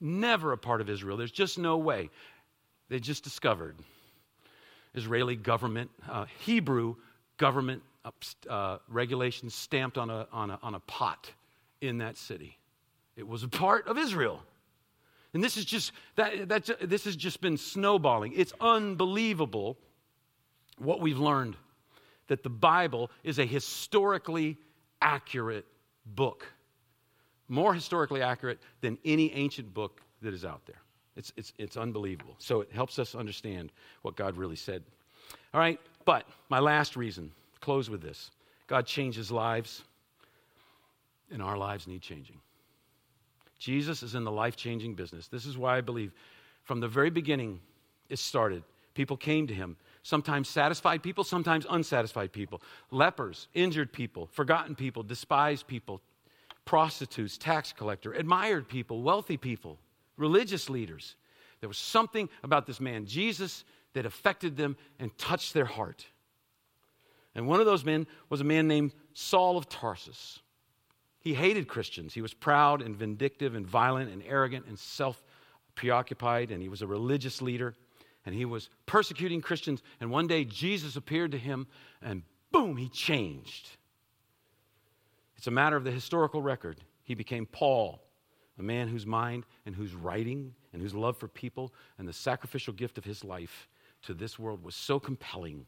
Never 0.00 0.52
a 0.52 0.58
part 0.58 0.80
of 0.80 0.88
Israel. 0.88 1.16
There's 1.16 1.32
just 1.32 1.58
no 1.58 1.76
way. 1.78 2.10
They 2.88 3.00
just 3.00 3.24
discovered 3.24 3.76
Israeli 4.94 5.36
government, 5.36 5.90
uh, 6.08 6.26
Hebrew 6.40 6.96
government 7.36 7.82
uh, 8.48 8.78
regulations 8.88 9.54
stamped 9.54 9.98
on 9.98 10.11
a, 10.11 10.26
on, 10.32 10.50
a, 10.50 10.58
on 10.62 10.74
a 10.74 10.80
pot 10.80 11.30
in 11.80 11.98
that 11.98 12.16
city. 12.16 12.58
It 13.16 13.26
was 13.26 13.42
a 13.42 13.48
part 13.48 13.87
of 13.88 13.98
Israel. 13.98 14.42
And 15.34 15.44
this 15.44 15.56
is 15.56 15.64
just 15.64 15.92
that, 16.16 16.48
that 16.48 16.88
this 16.88 17.04
has 17.04 17.16
just 17.16 17.40
been 17.40 17.56
snowballing. 17.56 18.32
It's 18.34 18.52
unbelievable 18.61 19.76
what 20.78 21.00
we've 21.00 21.18
learned 21.18 21.56
that 22.28 22.42
the 22.42 22.50
Bible 22.50 23.11
is 23.24 23.38
a 23.38 23.44
historically 23.44 24.56
accurate 25.02 25.66
book. 26.06 26.46
More 27.48 27.74
historically 27.74 28.22
accurate 28.22 28.58
than 28.80 28.98
any 29.04 29.32
ancient 29.32 29.72
book 29.72 30.00
that 30.22 30.34
is 30.34 30.44
out 30.44 30.64
there. 30.66 30.80
It's, 31.16 31.32
it's, 31.37 31.52
it's 31.58 31.76
unbelievable. 31.76 32.37
So 32.38 32.61
it 32.61 32.70
helps 32.72 32.98
us 32.98 33.14
understand 33.14 33.72
what 34.02 34.14
God 34.16 34.37
really 34.37 34.56
said. 34.56 34.82
All 35.52 35.61
right, 35.61 35.80
but 36.04 36.26
my 36.48 36.61
last 36.61 36.96
reason, 36.96 37.32
close 37.68 37.90
with 37.90 38.00
this 38.00 38.31
God 38.66 38.87
changes 38.87 39.31
lives, 39.31 39.83
and 41.31 41.42
our 41.42 41.59
lives 41.59 41.87
need 41.87 42.00
changing. 42.00 42.40
Jesus 43.59 44.02
is 44.02 44.14
in 44.14 44.24
the 44.24 44.33
life 44.33 44.57
changing 44.57 44.94
business. 44.94 45.28
This 45.28 45.44
is 45.44 45.59
why 45.59 45.76
I 45.76 45.83
believe 45.83 46.12
from 46.64 46.81
the 46.81 46.88
very 46.88 47.11
beginning 47.11 47.61
it 48.09 48.18
started. 48.18 48.62
People 48.94 49.18
came 49.18 49.46
to 49.48 49.52
him, 49.52 49.76
sometimes 50.02 50.48
satisfied 50.48 51.02
people, 51.02 51.24
sometimes 51.24 51.66
unsatisfied 51.68 52.33
people, 52.33 52.62
lepers, 52.90 53.48
injured 53.52 53.92
people, 53.92 54.28
forgotten 54.33 54.74
people, 54.74 55.02
despised 55.02 55.66
people, 55.66 56.00
prostitutes, 56.64 57.37
tax 57.37 57.74
collector, 57.74 58.14
admired 58.14 58.66
people, 58.66 59.02
wealthy 59.02 59.37
people, 59.37 59.78
religious 60.16 60.70
leaders. 60.70 61.16
There 61.61 61.68
was 61.68 61.76
something 61.76 62.31
about 62.42 62.64
this 62.64 62.81
man, 62.81 63.04
Jesus, 63.04 63.62
that 63.92 64.07
affected 64.07 64.57
them 64.57 64.74
and 64.98 65.11
touched 65.18 65.52
their 65.52 65.66
heart. 65.66 66.07
And 67.38 67.46
one 67.46 67.61
of 67.61 67.66
those 67.66 67.85
men 67.85 68.09
was 68.31 68.40
a 68.40 68.44
man 68.44 68.66
named 68.66 68.92
Saul 69.14 69.57
of 69.57 69.68
Tarsus. 69.68 70.40
He 71.20 71.35
hated 71.35 71.68
Christians. 71.68 72.12
He 72.12 72.20
was 72.20 72.35
proud 72.35 72.83
and 72.83 72.96
vindictive 72.96 73.55
and 73.55 73.64
violent 73.64 74.11
and 74.11 74.24
arrogant 74.27 74.66
and 74.66 74.77
self 74.77 75.22
preoccupied, 75.77 76.51
and 76.51 76.61
he 76.61 76.68
was 76.68 76.83
a 76.83 76.87
religious 76.88 77.40
leader, 77.40 77.77
and 78.27 78.35
he 78.35 78.44
was 78.44 78.70
persecuting 78.87 79.40
Christians. 79.40 79.85
And 80.01 80.11
one 80.11 80.27
day 80.27 80.44
Jesus 80.44 80.96
appeared 80.96 81.31
to 81.31 81.38
him, 81.38 81.68
and 82.03 82.24
boom, 82.51 82.77
he 82.77 82.88
changed. 82.88 83.68
It's 85.37 85.46
a 85.46 85.53
matter 85.53 85.77
of 85.77 85.85
the 85.85 85.92
historical 85.92 86.42
record. 86.42 86.81
He 87.05 87.14
became 87.14 87.46
Paul, 87.46 88.03
a 88.59 88.64
man 88.64 88.88
whose 88.88 89.07
mind 89.07 89.44
and 89.64 89.77
whose 89.77 89.94
writing 89.94 90.57
and 90.72 90.83
whose 90.83 90.92
love 90.92 91.16
for 91.16 91.29
people 91.29 91.72
and 91.98 92.09
the 92.09 92.12
sacrificial 92.12 92.72
gift 92.72 92.98
of 92.98 93.05
his 93.05 93.22
life 93.22 93.68
to 94.03 94.12
this 94.12 94.40
world 94.40 94.64
was 94.64 94.74
so 94.74 94.98
compelling. 94.98 95.66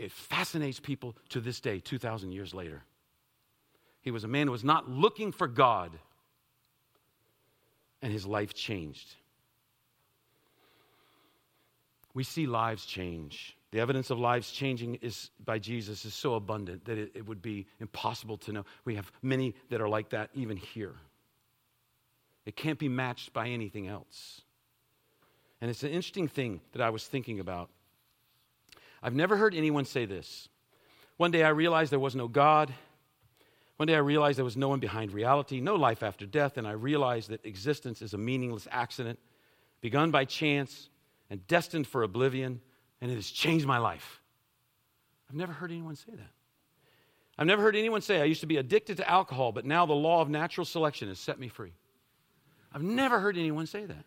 It 0.00 0.12
fascinates 0.12 0.80
people 0.80 1.14
to 1.28 1.40
this 1.40 1.60
day, 1.60 1.78
2,000 1.78 2.32
years 2.32 2.54
later. 2.54 2.82
He 4.00 4.10
was 4.10 4.24
a 4.24 4.28
man 4.28 4.46
who 4.46 4.52
was 4.52 4.64
not 4.64 4.88
looking 4.88 5.30
for 5.30 5.46
God, 5.46 5.92
and 8.00 8.10
his 8.10 8.24
life 8.24 8.54
changed. 8.54 9.14
We 12.14 12.24
see 12.24 12.46
lives 12.46 12.86
change. 12.86 13.58
The 13.72 13.80
evidence 13.80 14.08
of 14.08 14.18
lives 14.18 14.50
changing 14.50 14.94
is 15.02 15.28
by 15.44 15.58
Jesus 15.58 16.06
is 16.06 16.14
so 16.14 16.34
abundant 16.34 16.86
that 16.86 16.96
it, 16.96 17.12
it 17.14 17.26
would 17.26 17.42
be 17.42 17.66
impossible 17.78 18.38
to 18.38 18.52
know. 18.52 18.64
We 18.86 18.94
have 18.94 19.12
many 19.20 19.54
that 19.68 19.82
are 19.82 19.88
like 19.88 20.08
that 20.10 20.30
even 20.32 20.56
here. 20.56 20.94
It 22.46 22.56
can't 22.56 22.78
be 22.78 22.88
matched 22.88 23.34
by 23.34 23.48
anything 23.48 23.86
else. 23.86 24.40
And 25.60 25.70
it's 25.70 25.82
an 25.82 25.90
interesting 25.90 26.26
thing 26.26 26.62
that 26.72 26.80
I 26.80 26.88
was 26.88 27.06
thinking 27.06 27.38
about. 27.38 27.68
I've 29.02 29.14
never 29.14 29.36
heard 29.36 29.54
anyone 29.54 29.84
say 29.84 30.04
this. 30.04 30.48
One 31.16 31.30
day 31.30 31.42
I 31.42 31.50
realized 31.50 31.92
there 31.92 31.98
was 31.98 32.16
no 32.16 32.28
God 32.28 32.72
one 33.80 33.86
day 33.86 33.94
I 33.94 34.00
realized 34.00 34.36
there 34.36 34.44
was 34.44 34.58
no 34.58 34.68
one 34.68 34.78
behind 34.78 35.10
reality, 35.10 35.58
no 35.58 35.74
life 35.74 36.02
after 36.02 36.26
death, 36.26 36.58
and 36.58 36.68
I 36.68 36.72
realized 36.72 37.30
that 37.30 37.46
existence 37.46 38.02
is 38.02 38.12
a 38.12 38.18
meaningless 38.18 38.68
accident, 38.70 39.18
begun 39.80 40.10
by 40.10 40.26
chance 40.26 40.90
and 41.30 41.46
destined 41.46 41.86
for 41.86 42.02
oblivion, 42.02 42.60
and 43.00 43.10
it 43.10 43.14
has 43.14 43.30
changed 43.30 43.64
my 43.64 43.78
life. 43.78 44.20
I've 45.30 45.34
never 45.34 45.54
heard 45.54 45.70
anyone 45.70 45.96
say 45.96 46.12
that. 46.12 46.30
I've 47.38 47.46
never 47.46 47.62
heard 47.62 47.74
anyone 47.74 48.02
say, 48.02 48.20
I 48.20 48.24
used 48.24 48.42
to 48.42 48.46
be 48.46 48.58
addicted 48.58 48.98
to 48.98 49.10
alcohol, 49.10 49.50
but 49.50 49.64
now 49.64 49.86
the 49.86 49.94
law 49.94 50.20
of 50.20 50.28
natural 50.28 50.66
selection 50.66 51.08
has 51.08 51.18
set 51.18 51.40
me 51.40 51.48
free. 51.48 51.72
I've 52.74 52.82
never 52.82 53.18
heard 53.18 53.38
anyone 53.38 53.64
say 53.64 53.86
that. 53.86 54.04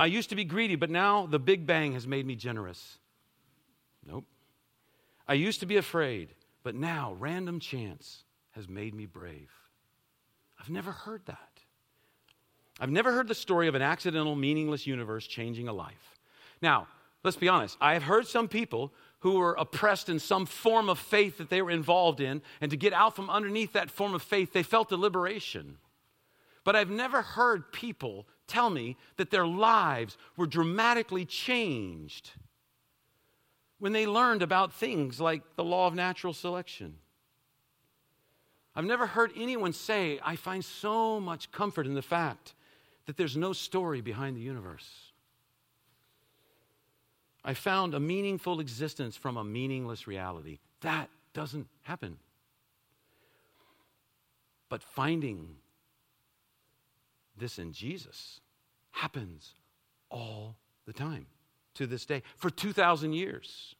I 0.00 0.06
used 0.06 0.30
to 0.30 0.34
be 0.34 0.42
greedy, 0.42 0.74
but 0.74 0.90
now 0.90 1.26
the 1.26 1.38
Big 1.38 1.66
Bang 1.66 1.92
has 1.92 2.04
made 2.04 2.26
me 2.26 2.34
generous. 2.34 2.98
Nope. 4.06 4.24
I 5.28 5.34
used 5.34 5.60
to 5.60 5.66
be 5.66 5.76
afraid, 5.76 6.34
but 6.62 6.74
now 6.74 7.16
random 7.18 7.60
chance 7.60 8.24
has 8.52 8.68
made 8.68 8.94
me 8.94 9.06
brave. 9.06 9.50
I've 10.60 10.70
never 10.70 10.90
heard 10.90 11.22
that. 11.26 11.60
I've 12.80 12.90
never 12.90 13.12
heard 13.12 13.28
the 13.28 13.34
story 13.34 13.68
of 13.68 13.74
an 13.74 13.82
accidental, 13.82 14.34
meaningless 14.34 14.86
universe 14.86 15.26
changing 15.26 15.68
a 15.68 15.72
life. 15.72 16.18
Now, 16.62 16.88
let's 17.22 17.36
be 17.36 17.48
honest. 17.48 17.76
I 17.80 17.92
have 17.92 18.02
heard 18.02 18.26
some 18.26 18.48
people 18.48 18.92
who 19.20 19.38
were 19.38 19.54
oppressed 19.58 20.08
in 20.08 20.18
some 20.18 20.46
form 20.46 20.88
of 20.88 20.98
faith 20.98 21.38
that 21.38 21.50
they 21.50 21.60
were 21.60 21.70
involved 21.70 22.20
in, 22.20 22.40
and 22.60 22.70
to 22.70 22.76
get 22.76 22.94
out 22.94 23.14
from 23.14 23.28
underneath 23.28 23.74
that 23.74 23.90
form 23.90 24.14
of 24.14 24.22
faith, 24.22 24.52
they 24.52 24.62
felt 24.62 24.92
a 24.92 24.96
liberation. 24.96 25.76
But 26.64 26.74
I've 26.74 26.90
never 26.90 27.20
heard 27.20 27.70
people 27.72 28.26
tell 28.46 28.70
me 28.70 28.96
that 29.16 29.30
their 29.30 29.46
lives 29.46 30.16
were 30.36 30.46
dramatically 30.46 31.24
changed 31.24 32.32
when 33.80 33.92
they 33.92 34.06
learned 34.06 34.42
about 34.42 34.72
things 34.72 35.20
like 35.20 35.42
the 35.56 35.64
law 35.64 35.88
of 35.88 35.94
natural 35.94 36.32
selection. 36.32 36.94
I've 38.76 38.84
never 38.84 39.06
heard 39.06 39.32
anyone 39.34 39.72
say, 39.72 40.20
I 40.22 40.36
find 40.36 40.64
so 40.64 41.18
much 41.18 41.50
comfort 41.50 41.86
in 41.86 41.94
the 41.94 42.02
fact 42.02 42.54
that 43.06 43.16
there's 43.16 43.36
no 43.36 43.52
story 43.52 44.02
behind 44.02 44.36
the 44.36 44.42
universe. 44.42 45.10
I 47.42 47.54
found 47.54 47.94
a 47.94 48.00
meaningful 48.00 48.60
existence 48.60 49.16
from 49.16 49.38
a 49.38 49.42
meaningless 49.42 50.06
reality. 50.06 50.58
That 50.82 51.08
doesn't 51.32 51.66
happen. 51.82 52.18
But 54.68 54.82
finding 54.82 55.56
this 57.36 57.58
in 57.58 57.72
Jesus 57.72 58.40
happens 58.90 59.54
all 60.10 60.56
the 60.84 60.92
time 60.92 61.26
to 61.74 61.86
this 61.86 62.04
day 62.04 62.22
for 62.36 62.50
2,000 62.50 63.12
years. 63.12 63.74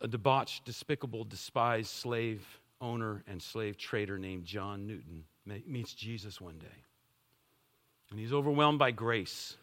A 0.00 0.08
debauched, 0.08 0.64
despicable, 0.64 1.24
despised 1.24 1.90
slave 1.90 2.46
owner 2.80 3.22
and 3.26 3.42
slave 3.42 3.76
trader 3.76 4.18
named 4.18 4.44
John 4.44 4.86
Newton 4.86 5.24
meets 5.66 5.94
Jesus 5.94 6.40
one 6.40 6.58
day. 6.58 6.84
And 8.10 8.18
he's 8.18 8.32
overwhelmed 8.32 8.78
by 8.78 8.90
grace. 8.90 9.56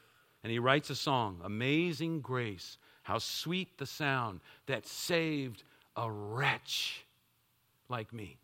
And 0.43 0.51
he 0.51 0.59
writes 0.59 0.89
a 0.89 0.95
song, 0.95 1.41
Amazing 1.43 2.21
Grace. 2.21 2.77
How 3.03 3.17
sweet 3.17 3.77
the 3.77 3.85
sound 3.85 4.41
that 4.67 4.85
saved 4.85 5.63
a 5.95 6.09
wretch 6.09 7.05
like 7.89 8.13
me. 8.13 8.37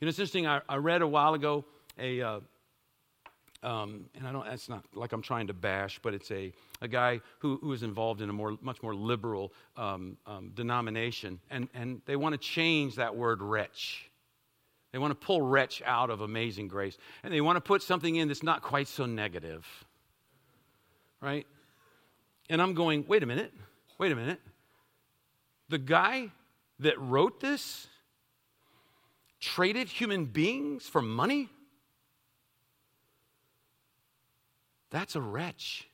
You 0.00 0.06
know, 0.06 0.08
it's 0.08 0.18
interesting. 0.18 0.46
I, 0.46 0.60
I 0.68 0.76
read 0.76 1.02
a 1.02 1.06
while 1.06 1.34
ago 1.34 1.64
a, 1.98 2.20
uh, 2.20 2.40
um, 3.62 4.06
and 4.14 4.26
I 4.26 4.32
don't, 4.32 4.46
it's 4.48 4.68
not 4.68 4.84
like 4.94 5.12
I'm 5.12 5.22
trying 5.22 5.46
to 5.46 5.52
bash, 5.52 6.00
but 6.02 6.14
it's 6.14 6.30
a, 6.30 6.52
a 6.80 6.88
guy 6.88 7.20
who, 7.38 7.58
who 7.62 7.72
is 7.72 7.82
involved 7.82 8.20
in 8.20 8.28
a 8.28 8.32
more, 8.32 8.56
much 8.60 8.82
more 8.82 8.94
liberal 8.94 9.52
um, 9.76 10.16
um, 10.26 10.50
denomination, 10.54 11.40
and, 11.50 11.68
and 11.74 12.02
they 12.06 12.16
want 12.16 12.32
to 12.32 12.38
change 12.38 12.96
that 12.96 13.14
word 13.16 13.42
wretch. 13.42 14.10
They 14.92 14.98
want 14.98 15.18
to 15.18 15.26
pull 15.26 15.40
wretch 15.40 15.82
out 15.86 16.10
of 16.10 16.20
amazing 16.20 16.68
grace, 16.68 16.98
and 17.22 17.32
they 17.32 17.40
want 17.40 17.56
to 17.56 17.60
put 17.60 17.82
something 17.82 18.16
in 18.16 18.28
that's 18.28 18.42
not 18.42 18.62
quite 18.62 18.88
so 18.88 19.06
negative, 19.06 19.66
right? 21.20 21.46
And 22.50 22.60
I'm 22.60 22.74
going, 22.74 23.06
wait 23.08 23.22
a 23.22 23.26
minute, 23.26 23.52
wait 23.98 24.12
a 24.12 24.16
minute. 24.16 24.40
The 25.68 25.78
guy 25.78 26.30
that 26.80 27.00
wrote 27.00 27.40
this 27.40 27.86
traded 29.40 29.88
human 29.88 30.26
beings 30.26 30.86
for 30.86 31.02
money? 31.02 31.48
That's 34.92 35.16
a 35.16 35.20
wretch. 35.20 35.88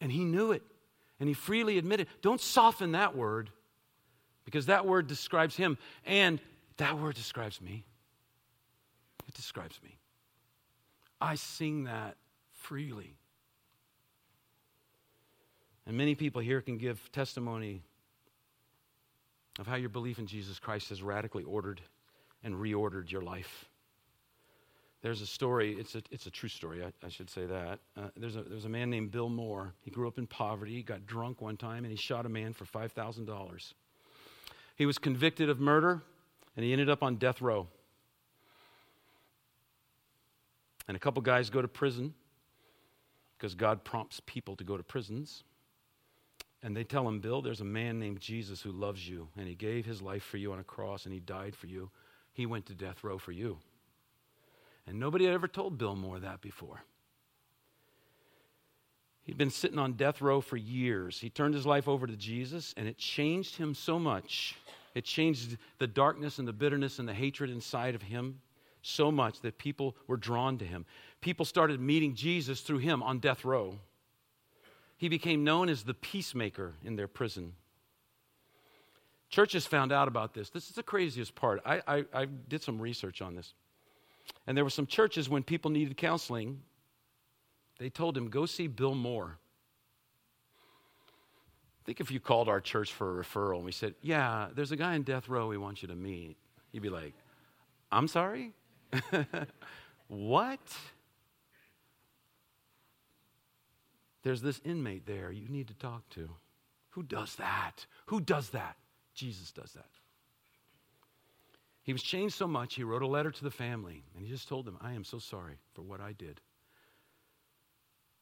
And 0.00 0.12
he 0.12 0.24
knew 0.24 0.52
it. 0.52 0.62
And 1.18 1.28
he 1.28 1.34
freely 1.34 1.78
admitted. 1.78 2.06
Don't 2.22 2.40
soften 2.40 2.92
that 2.92 3.16
word 3.16 3.50
because 4.44 4.66
that 4.66 4.86
word 4.86 5.06
describes 5.08 5.56
him. 5.56 5.76
And 6.06 6.40
that 6.76 6.98
word 6.98 7.16
describes 7.16 7.60
me. 7.60 7.84
It 9.26 9.34
describes 9.34 9.80
me. 9.82 9.98
I 11.20 11.34
sing 11.34 11.84
that 11.84 12.16
freely. 12.52 13.16
And 15.86 15.96
many 15.96 16.14
people 16.14 16.40
here 16.40 16.60
can 16.60 16.78
give 16.78 17.10
testimony 17.12 17.82
of 19.58 19.66
how 19.66 19.76
your 19.76 19.88
belief 19.88 20.18
in 20.18 20.26
Jesus 20.26 20.58
Christ 20.58 20.90
has 20.90 21.02
radically 21.02 21.44
ordered 21.44 21.80
and 22.44 22.54
reordered 22.54 23.10
your 23.10 23.22
life. 23.22 23.69
There's 25.02 25.22
a 25.22 25.26
story, 25.26 25.76
it's 25.78 25.94
a, 25.94 26.02
it's 26.10 26.26
a 26.26 26.30
true 26.30 26.48
story, 26.48 26.84
I, 26.84 26.92
I 27.04 27.08
should 27.08 27.30
say 27.30 27.46
that. 27.46 27.78
Uh, 27.96 28.08
there's, 28.16 28.36
a, 28.36 28.42
there's 28.42 28.66
a 28.66 28.68
man 28.68 28.90
named 28.90 29.10
Bill 29.10 29.30
Moore. 29.30 29.72
He 29.80 29.90
grew 29.90 30.06
up 30.06 30.18
in 30.18 30.26
poverty, 30.26 30.74
he 30.74 30.82
got 30.82 31.06
drunk 31.06 31.40
one 31.40 31.56
time, 31.56 31.84
and 31.84 31.90
he 31.90 31.96
shot 31.96 32.26
a 32.26 32.28
man 32.28 32.52
for 32.52 32.66
$5,000. 32.66 33.72
He 34.76 34.86
was 34.86 34.98
convicted 34.98 35.48
of 35.48 35.58
murder, 35.58 36.02
and 36.54 36.64
he 36.64 36.72
ended 36.72 36.90
up 36.90 37.02
on 37.02 37.16
death 37.16 37.40
row. 37.40 37.66
And 40.86 40.96
a 40.96 41.00
couple 41.00 41.22
guys 41.22 41.48
go 41.48 41.62
to 41.62 41.68
prison 41.68 42.12
because 43.38 43.54
God 43.54 43.84
prompts 43.84 44.20
people 44.26 44.54
to 44.56 44.64
go 44.64 44.76
to 44.76 44.82
prisons. 44.82 45.44
And 46.62 46.76
they 46.76 46.84
tell 46.84 47.08
him, 47.08 47.20
Bill, 47.20 47.40
there's 47.40 47.62
a 47.62 47.64
man 47.64 47.98
named 47.98 48.20
Jesus 48.20 48.60
who 48.60 48.70
loves 48.70 49.08
you, 49.08 49.28
and 49.38 49.48
he 49.48 49.54
gave 49.54 49.86
his 49.86 50.02
life 50.02 50.22
for 50.22 50.36
you 50.36 50.52
on 50.52 50.58
a 50.58 50.64
cross, 50.64 51.06
and 51.06 51.14
he 51.14 51.20
died 51.20 51.56
for 51.56 51.68
you. 51.68 51.90
He 52.34 52.44
went 52.44 52.66
to 52.66 52.74
death 52.74 53.02
row 53.02 53.16
for 53.16 53.32
you. 53.32 53.58
And 54.90 54.98
nobody 54.98 55.24
had 55.24 55.34
ever 55.34 55.46
told 55.46 55.78
Bill 55.78 55.94
Moore 55.94 56.18
that 56.18 56.40
before. 56.40 56.82
He'd 59.22 59.38
been 59.38 59.50
sitting 59.50 59.78
on 59.78 59.92
death 59.92 60.20
row 60.20 60.40
for 60.40 60.56
years. 60.56 61.20
He 61.20 61.30
turned 61.30 61.54
his 61.54 61.64
life 61.64 61.86
over 61.86 62.08
to 62.08 62.16
Jesus, 62.16 62.74
and 62.76 62.88
it 62.88 62.98
changed 62.98 63.56
him 63.56 63.72
so 63.72 64.00
much. 64.00 64.56
It 64.96 65.04
changed 65.04 65.58
the 65.78 65.86
darkness 65.86 66.40
and 66.40 66.48
the 66.48 66.52
bitterness 66.52 66.98
and 66.98 67.08
the 67.08 67.14
hatred 67.14 67.50
inside 67.50 67.94
of 67.94 68.02
him 68.02 68.40
so 68.82 69.12
much 69.12 69.40
that 69.42 69.58
people 69.58 69.94
were 70.08 70.16
drawn 70.16 70.58
to 70.58 70.64
him. 70.64 70.84
People 71.20 71.44
started 71.44 71.80
meeting 71.80 72.16
Jesus 72.16 72.60
through 72.60 72.78
him 72.78 73.00
on 73.00 73.20
death 73.20 73.44
row. 73.44 73.78
He 74.96 75.08
became 75.08 75.44
known 75.44 75.68
as 75.68 75.84
the 75.84 75.94
peacemaker 75.94 76.74
in 76.84 76.96
their 76.96 77.06
prison. 77.06 77.52
Churches 79.28 79.66
found 79.66 79.92
out 79.92 80.08
about 80.08 80.34
this. 80.34 80.50
This 80.50 80.68
is 80.68 80.74
the 80.74 80.82
craziest 80.82 81.36
part. 81.36 81.60
I, 81.64 81.80
I, 81.86 82.04
I 82.12 82.24
did 82.24 82.64
some 82.64 82.80
research 82.80 83.22
on 83.22 83.36
this. 83.36 83.54
And 84.50 84.56
there 84.56 84.64
were 84.64 84.70
some 84.70 84.88
churches 84.88 85.28
when 85.28 85.44
people 85.44 85.70
needed 85.70 85.96
counseling, 85.96 86.62
they 87.78 87.88
told 87.88 88.16
him, 88.16 88.28
go 88.30 88.46
see 88.46 88.66
Bill 88.66 88.96
Moore. 88.96 89.38
Think 91.84 92.00
if 92.00 92.10
you 92.10 92.18
called 92.18 92.48
our 92.48 92.60
church 92.60 92.92
for 92.92 93.20
a 93.20 93.22
referral 93.22 93.58
and 93.58 93.64
we 93.64 93.70
said, 93.70 93.94
Yeah, 94.02 94.48
there's 94.52 94.72
a 94.72 94.76
guy 94.76 94.96
in 94.96 95.04
death 95.04 95.28
row 95.28 95.46
we 95.46 95.56
want 95.56 95.82
you 95.82 95.86
to 95.86 95.94
meet. 95.94 96.36
You'd 96.72 96.82
be 96.82 96.88
like, 96.88 97.14
I'm 97.92 98.08
sorry? 98.08 98.52
what? 100.08 100.58
There's 104.24 104.42
this 104.42 104.60
inmate 104.64 105.06
there 105.06 105.30
you 105.30 105.48
need 105.48 105.68
to 105.68 105.74
talk 105.74 106.08
to. 106.10 106.28
Who 106.88 107.04
does 107.04 107.36
that? 107.36 107.86
Who 108.06 108.20
does 108.20 108.50
that? 108.50 108.74
Jesus 109.14 109.52
does 109.52 109.74
that. 109.74 109.99
He 111.82 111.92
was 111.92 112.02
changed 112.02 112.34
so 112.34 112.46
much, 112.46 112.74
he 112.74 112.84
wrote 112.84 113.02
a 113.02 113.06
letter 113.06 113.30
to 113.30 113.44
the 113.44 113.50
family, 113.50 114.04
and 114.14 114.24
he 114.24 114.30
just 114.30 114.48
told 114.48 114.66
them, 114.66 114.76
I 114.80 114.92
am 114.92 115.04
so 115.04 115.18
sorry 115.18 115.58
for 115.74 115.82
what 115.82 116.00
I 116.00 116.12
did. 116.12 116.40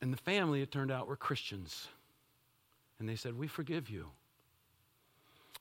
And 0.00 0.12
the 0.12 0.18
family, 0.18 0.62
it 0.62 0.70
turned 0.70 0.92
out, 0.92 1.08
were 1.08 1.16
Christians. 1.16 1.88
And 2.98 3.08
they 3.08 3.16
said, 3.16 3.36
We 3.36 3.48
forgive 3.48 3.90
you. 3.90 4.06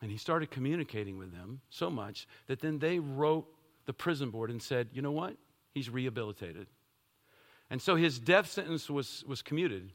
And 0.02 0.12
he 0.12 0.18
started 0.18 0.52
communicating 0.52 1.18
with 1.18 1.32
them 1.32 1.62
so 1.70 1.90
much 1.90 2.28
that 2.46 2.60
then 2.62 2.78
they 2.78 3.00
wrote 3.00 3.48
the 3.86 3.94
prison 3.94 4.30
board 4.30 4.52
and 4.52 4.62
said, 4.62 4.90
You 4.94 5.02
know 5.02 5.12
what? 5.12 5.36
He's 5.74 5.90
rehabilitated. 5.90 6.68
And 7.70 7.82
so 7.82 7.96
his 7.96 8.20
death 8.20 8.50
sentence 8.50 8.90
was, 8.90 9.24
was 9.28 9.42
commuted. 9.42 9.92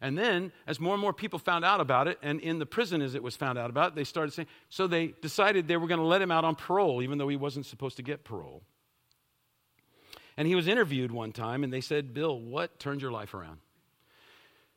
And 0.00 0.16
then, 0.16 0.52
as 0.66 0.78
more 0.78 0.94
and 0.94 1.00
more 1.00 1.12
people 1.12 1.38
found 1.38 1.64
out 1.64 1.80
about 1.80 2.06
it, 2.06 2.18
and 2.22 2.40
in 2.40 2.58
the 2.58 2.66
prison 2.66 3.02
as 3.02 3.14
it 3.14 3.22
was 3.22 3.34
found 3.34 3.58
out 3.58 3.68
about, 3.68 3.96
they 3.96 4.04
started 4.04 4.32
saying, 4.32 4.46
so 4.68 4.86
they 4.86 5.08
decided 5.22 5.66
they 5.66 5.76
were 5.76 5.88
going 5.88 6.00
to 6.00 6.06
let 6.06 6.22
him 6.22 6.30
out 6.30 6.44
on 6.44 6.54
parole, 6.54 7.02
even 7.02 7.18
though 7.18 7.28
he 7.28 7.36
wasn't 7.36 7.66
supposed 7.66 7.96
to 7.96 8.02
get 8.02 8.22
parole. 8.22 8.62
And 10.36 10.46
he 10.46 10.54
was 10.54 10.68
interviewed 10.68 11.10
one 11.10 11.32
time, 11.32 11.64
and 11.64 11.72
they 11.72 11.80
said, 11.80 12.14
Bill, 12.14 12.38
what 12.38 12.78
turned 12.78 13.02
your 13.02 13.10
life 13.10 13.34
around? 13.34 13.58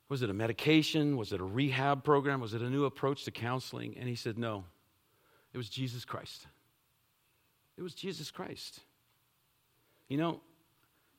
Was 0.09 0.23
it 0.23 0.29
a 0.29 0.33
medication? 0.33 1.17
Was 1.17 1.31
it 1.31 1.39
a 1.39 1.43
rehab 1.43 2.03
program? 2.03 2.41
Was 2.41 2.55
it 2.55 2.61
a 2.61 2.69
new 2.69 2.85
approach 2.85 3.23
to 3.25 3.31
counseling? 3.31 3.95
And 3.97 4.09
he 4.09 4.15
said, 4.15 4.37
No, 4.37 4.65
it 5.53 5.57
was 5.57 5.69
Jesus 5.69 6.03
Christ. 6.03 6.47
It 7.77 7.81
was 7.81 7.93
Jesus 7.93 8.31
Christ. 8.31 8.81
You 10.09 10.17
know, 10.17 10.41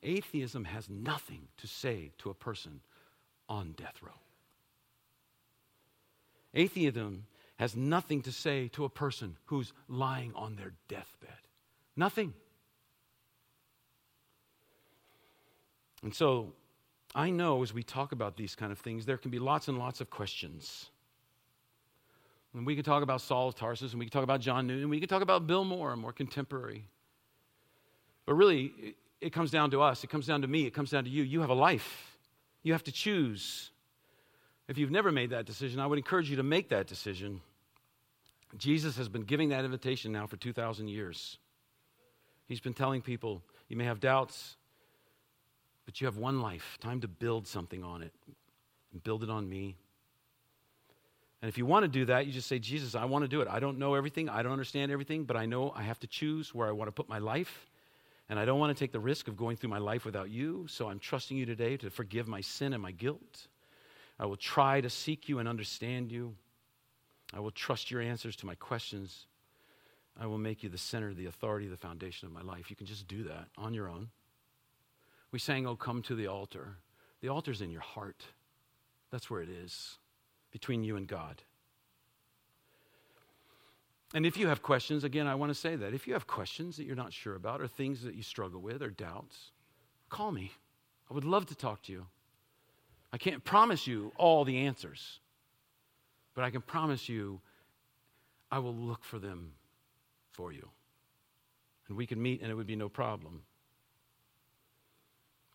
atheism 0.03 0.65
has 0.65 0.89
nothing 0.89 1.47
to 1.57 1.67
say 1.67 2.11
to 2.19 2.29
a 2.29 2.33
person 2.35 2.81
on 3.53 3.73
death 3.77 4.01
row. 4.01 4.19
Atheism 6.55 7.25
has 7.57 7.75
nothing 7.75 8.23
to 8.23 8.31
say 8.31 8.67
to 8.69 8.83
a 8.83 8.89
person 8.89 9.37
who's 9.45 9.73
lying 9.87 10.33
on 10.35 10.55
their 10.55 10.73
deathbed. 10.87 11.29
Nothing. 11.95 12.33
And 16.01 16.13
so 16.15 16.53
I 17.13 17.29
know 17.29 17.61
as 17.61 17.73
we 17.73 17.83
talk 17.83 18.11
about 18.11 18.37
these 18.37 18.55
kind 18.55 18.71
of 18.71 18.79
things, 18.79 19.05
there 19.05 19.17
can 19.17 19.29
be 19.29 19.39
lots 19.39 19.67
and 19.67 19.77
lots 19.77 20.01
of 20.01 20.09
questions. 20.09 20.89
And 22.55 22.65
we 22.65 22.73
can 22.75 22.83
talk 22.83 23.03
about 23.03 23.21
Saul 23.21 23.49
of 23.49 23.55
Tarsus, 23.55 23.91
and 23.91 23.99
we 23.99 24.05
can 24.05 24.11
talk 24.11 24.23
about 24.23 24.41
John 24.41 24.65
Newton, 24.65 24.83
and 24.83 24.91
we 24.91 24.99
can 24.99 25.09
talk 25.09 25.21
about 25.21 25.45
Bill 25.45 25.63
Moore, 25.63 25.95
more 25.95 26.11
contemporary. 26.11 26.85
But 28.25 28.33
really, 28.33 28.95
it 29.21 29.31
comes 29.31 29.51
down 29.51 29.71
to 29.71 29.81
us. 29.81 30.03
It 30.03 30.09
comes 30.09 30.25
down 30.25 30.41
to 30.41 30.47
me. 30.47 30.65
It 30.65 30.73
comes 30.73 30.89
down 30.89 31.03
to 31.03 31.09
you. 31.09 31.23
You 31.23 31.41
have 31.41 31.51
a 31.51 31.55
life. 31.55 32.12
You 32.63 32.71
have 32.73 32.83
to 32.85 32.91
choose. 32.91 33.71
If 34.67 34.77
you've 34.77 34.91
never 34.91 35.11
made 35.11 35.29
that 35.31 35.45
decision, 35.45 35.79
I 35.79 35.85
would 35.85 35.97
encourage 35.97 36.29
you 36.29 36.37
to 36.37 36.43
make 36.43 36.69
that 36.69 36.87
decision. 36.87 37.41
Jesus 38.57 38.97
has 38.97 39.09
been 39.09 39.23
giving 39.23 39.49
that 39.49 39.65
invitation 39.65 40.11
now 40.11 40.25
for 40.27 40.37
2,000 40.37 40.87
years. 40.87 41.37
He's 42.47 42.59
been 42.61 42.73
telling 42.73 43.01
people, 43.01 43.41
you 43.67 43.75
may 43.75 43.85
have 43.85 43.99
doubts, 43.99 44.55
But 45.85 45.99
you 45.99 46.07
have 46.07 46.17
one 46.17 46.41
life, 46.41 46.77
time 46.81 47.01
to 47.01 47.07
build 47.07 47.47
something 47.47 47.83
on 47.83 48.01
it 48.03 48.13
and 48.91 49.03
build 49.03 49.23
it 49.23 49.29
on 49.29 49.47
me. 49.49 49.75
And 51.41 51.49
if 51.49 51.57
you 51.57 51.65
want 51.65 51.83
to 51.83 51.89
do 51.89 52.05
that, 52.05 52.25
you 52.25 52.31
just 52.31 52.47
say, 52.47 52.57
Jesus, 52.57 52.95
I 52.95 53.03
want 53.05 53.23
to 53.23 53.27
do 53.27 53.41
it. 53.41 53.49
I 53.49 53.59
don't 53.59 53.77
know 53.77 53.95
everything, 53.95 54.29
I 54.29 54.43
don't 54.43 54.53
understand 54.53 54.91
everything, 54.91 55.25
but 55.25 55.35
I 55.35 55.45
know 55.45 55.73
I 55.75 55.83
have 55.83 55.99
to 55.99 56.07
choose 56.07 56.53
where 56.53 56.67
I 56.67 56.71
want 56.71 56.87
to 56.87 56.93
put 56.93 57.09
my 57.09 57.19
life. 57.19 57.67
And 58.29 58.39
I 58.39 58.45
don't 58.45 58.59
want 58.59 58.75
to 58.75 58.81
take 58.81 58.91
the 58.91 58.99
risk 58.99 59.27
of 59.27 59.35
going 59.35 59.57
through 59.57 59.69
my 59.69 59.79
life 59.79 60.05
without 60.05 60.29
you. 60.29 60.65
So 60.69 60.89
I'm 60.89 60.99
trusting 60.99 61.35
you 61.35 61.45
today 61.45 61.77
to 61.77 61.89
forgive 61.89 62.27
my 62.27 62.41
sin 62.41 62.73
and 62.73 62.81
my 62.81 62.91
guilt. 62.91 63.47
I 64.19 64.25
will 64.25 64.37
try 64.37 64.81
to 64.81 64.89
seek 64.89 65.27
you 65.27 65.39
and 65.39 65.47
understand 65.47 66.11
you. 66.11 66.35
I 67.33 67.39
will 67.39 67.51
trust 67.51 67.91
your 67.91 68.01
answers 68.01 68.35
to 68.37 68.45
my 68.45 68.55
questions. 68.55 69.25
I 70.19 70.27
will 70.27 70.37
make 70.37 70.63
you 70.63 70.69
the 70.69 70.77
center, 70.77 71.13
the 71.13 71.25
authority, 71.25 71.67
the 71.67 71.77
foundation 71.77 72.27
of 72.27 72.33
my 72.33 72.41
life. 72.41 72.69
You 72.69 72.75
can 72.75 72.85
just 72.85 73.07
do 73.07 73.23
that 73.23 73.47
on 73.57 73.73
your 73.73 73.89
own. 73.89 74.09
We 75.31 75.39
sang, 75.39 75.65
Oh, 75.65 75.75
come 75.75 76.01
to 76.03 76.15
the 76.15 76.27
altar. 76.27 76.77
The 77.21 77.29
altar's 77.29 77.61
in 77.61 77.71
your 77.71 77.81
heart. 77.81 78.23
That's 79.11 79.29
where 79.29 79.41
it 79.41 79.49
is, 79.49 79.97
between 80.51 80.83
you 80.83 80.95
and 80.95 81.07
God. 81.07 81.41
And 84.13 84.25
if 84.25 84.37
you 84.37 84.47
have 84.47 84.61
questions, 84.61 85.03
again, 85.03 85.25
I 85.25 85.35
want 85.35 85.49
to 85.49 85.59
say 85.59 85.75
that. 85.75 85.93
If 85.93 86.07
you 86.07 86.13
have 86.13 86.27
questions 86.27 86.77
that 86.77 86.85
you're 86.85 86.95
not 86.95 87.11
sure 87.11 87.35
about, 87.35 87.61
or 87.61 87.67
things 87.67 88.03
that 88.03 88.13
you 88.13 88.21
struggle 88.21 88.61
with, 88.61 88.83
or 88.83 88.89
doubts, 88.89 89.51
call 90.09 90.31
me. 90.31 90.51
I 91.09 91.13
would 91.13 91.25
love 91.25 91.47
to 91.47 91.55
talk 91.55 91.81
to 91.83 91.91
you. 91.91 92.05
I 93.11 93.17
can't 93.17 93.43
promise 93.43 93.87
you 93.87 94.11
all 94.17 94.45
the 94.45 94.65
answers, 94.65 95.19
but 96.35 96.43
I 96.43 96.51
can 96.51 96.61
promise 96.61 97.09
you 97.09 97.41
I 98.51 98.59
will 98.59 98.75
look 98.75 99.03
for 99.03 99.17
them 99.17 99.53
for 100.31 100.51
you. 100.51 100.67
And 101.87 101.97
we 101.97 102.05
can 102.05 102.21
meet, 102.21 102.41
and 102.41 102.51
it 102.51 102.55
would 102.55 102.67
be 102.67 102.75
no 102.75 102.89
problem. 102.89 103.41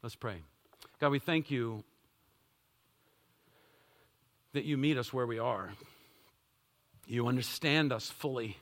Let's 0.03 0.17
pray. 0.17 0.43
God, 1.01 1.11
we 1.11 1.19
thank 1.19 1.51
you 1.51 1.83
that 4.53 4.65
you 4.65 4.77
meet 4.77 4.99
us 4.99 5.13
where 5.13 5.27
we 5.27 5.39
are. 5.39 5.71
You 7.09 7.27
understand 7.27 7.91
us 7.91 8.11
fully. 8.11 8.59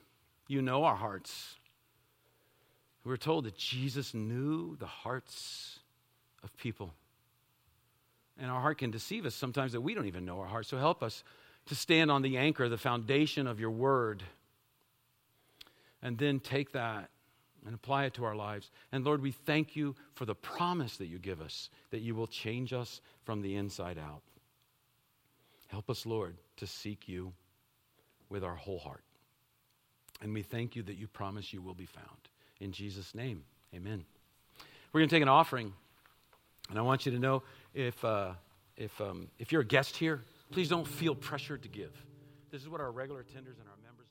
You 0.47 0.63
know 0.63 0.85
our 0.85 0.95
hearts. 0.95 1.57
We're 3.05 3.17
told 3.17 3.45
that 3.45 3.57
Jesus 3.57 4.15
knew 4.15 4.77
the 4.77 4.87
hearts 4.87 5.81
of 6.45 6.57
people. 6.57 6.95
And 8.39 8.49
our 8.49 8.61
heart 8.61 8.79
can 8.79 8.93
deceive 8.93 9.27
us 9.27 9.35
sometimes 9.35 9.73
that 9.73 9.81
we 9.81 9.95
don't 9.95 10.07
even 10.07 10.25
know 10.25 10.41
our 10.41 10.47
heart. 10.47 10.67
So 10.67 10.79
help 10.79 11.03
us 11.03 11.25
to 11.67 11.75
stand 11.75 12.09
on 12.11 12.23
the 12.23 12.39
anchor, 12.39 12.69
the 12.69 12.79
foundation 12.79 13.49
of 13.49 13.59
your 13.59 13.71
word, 13.71 14.23
and 16.01 16.17
then 16.17 16.39
take 16.39 16.73
that 16.73 17.11
and 17.65 17.75
apply 17.75 18.05
it 18.05 18.15
to 18.15 18.25
our 18.25 18.37
lives. 18.37 18.71
And 18.93 19.05
Lord, 19.05 19.23
we 19.23 19.33
thank 19.33 19.75
you 19.75 19.97
for 20.15 20.25
the 20.25 20.37
promise 20.37 20.99
that 20.99 21.07
you 21.07 21.19
give 21.19 21.41
us 21.41 21.69
that 21.91 22.01
you 22.01 22.15
will 22.15 22.29
change 22.29 22.73
us 22.73 23.01
from 23.25 23.43
the 23.43 23.57
inside 23.57 23.99
out. 23.99 24.23
Help 25.67 25.91
us, 25.91 26.07
Lord, 26.07 26.37
to 26.59 26.67
seek 26.69 27.09
you 27.09 27.33
with 28.29 28.45
our 28.45 28.55
whole 28.55 28.79
heart. 28.79 29.03
And 30.23 30.33
we 30.33 30.43
thank 30.43 30.77
you 30.77 30.83
that 30.85 30.97
you 30.97 31.07
promise 31.09 31.53
you 31.53 31.61
will 31.61 31.75
be 31.75 31.87
found. 31.87 32.07
In 32.61 32.73
Jesus' 32.73 33.15
name, 33.15 33.45
amen. 33.75 34.05
We're 34.93 35.01
going 35.01 35.09
to 35.09 35.15
take 35.15 35.23
an 35.23 35.29
offering. 35.29 35.73
And 36.71 36.79
I 36.79 36.83
want 36.83 37.07
you 37.07 37.13
to 37.13 37.19
know 37.19 37.43
if, 37.75 38.03
uh, 38.05 38.33
if, 38.77 38.99
um, 39.01 39.29
if 39.39 39.53
you're 39.53 39.63
a 39.63 39.67
guest 39.67 39.97
here, 39.97 40.23
please 40.51 40.69
don't 40.69 40.87
feel 40.87 41.15
pressured 41.15 41.63
to 41.63 41.69
give. 41.69 41.93
This 42.51 42.63
is 42.63 42.69
what 42.69 42.81
our 42.81 42.91
regular 42.91 43.21
attenders 43.21 43.59
and 43.61 43.69
our 43.69 43.77
members. 43.85 44.06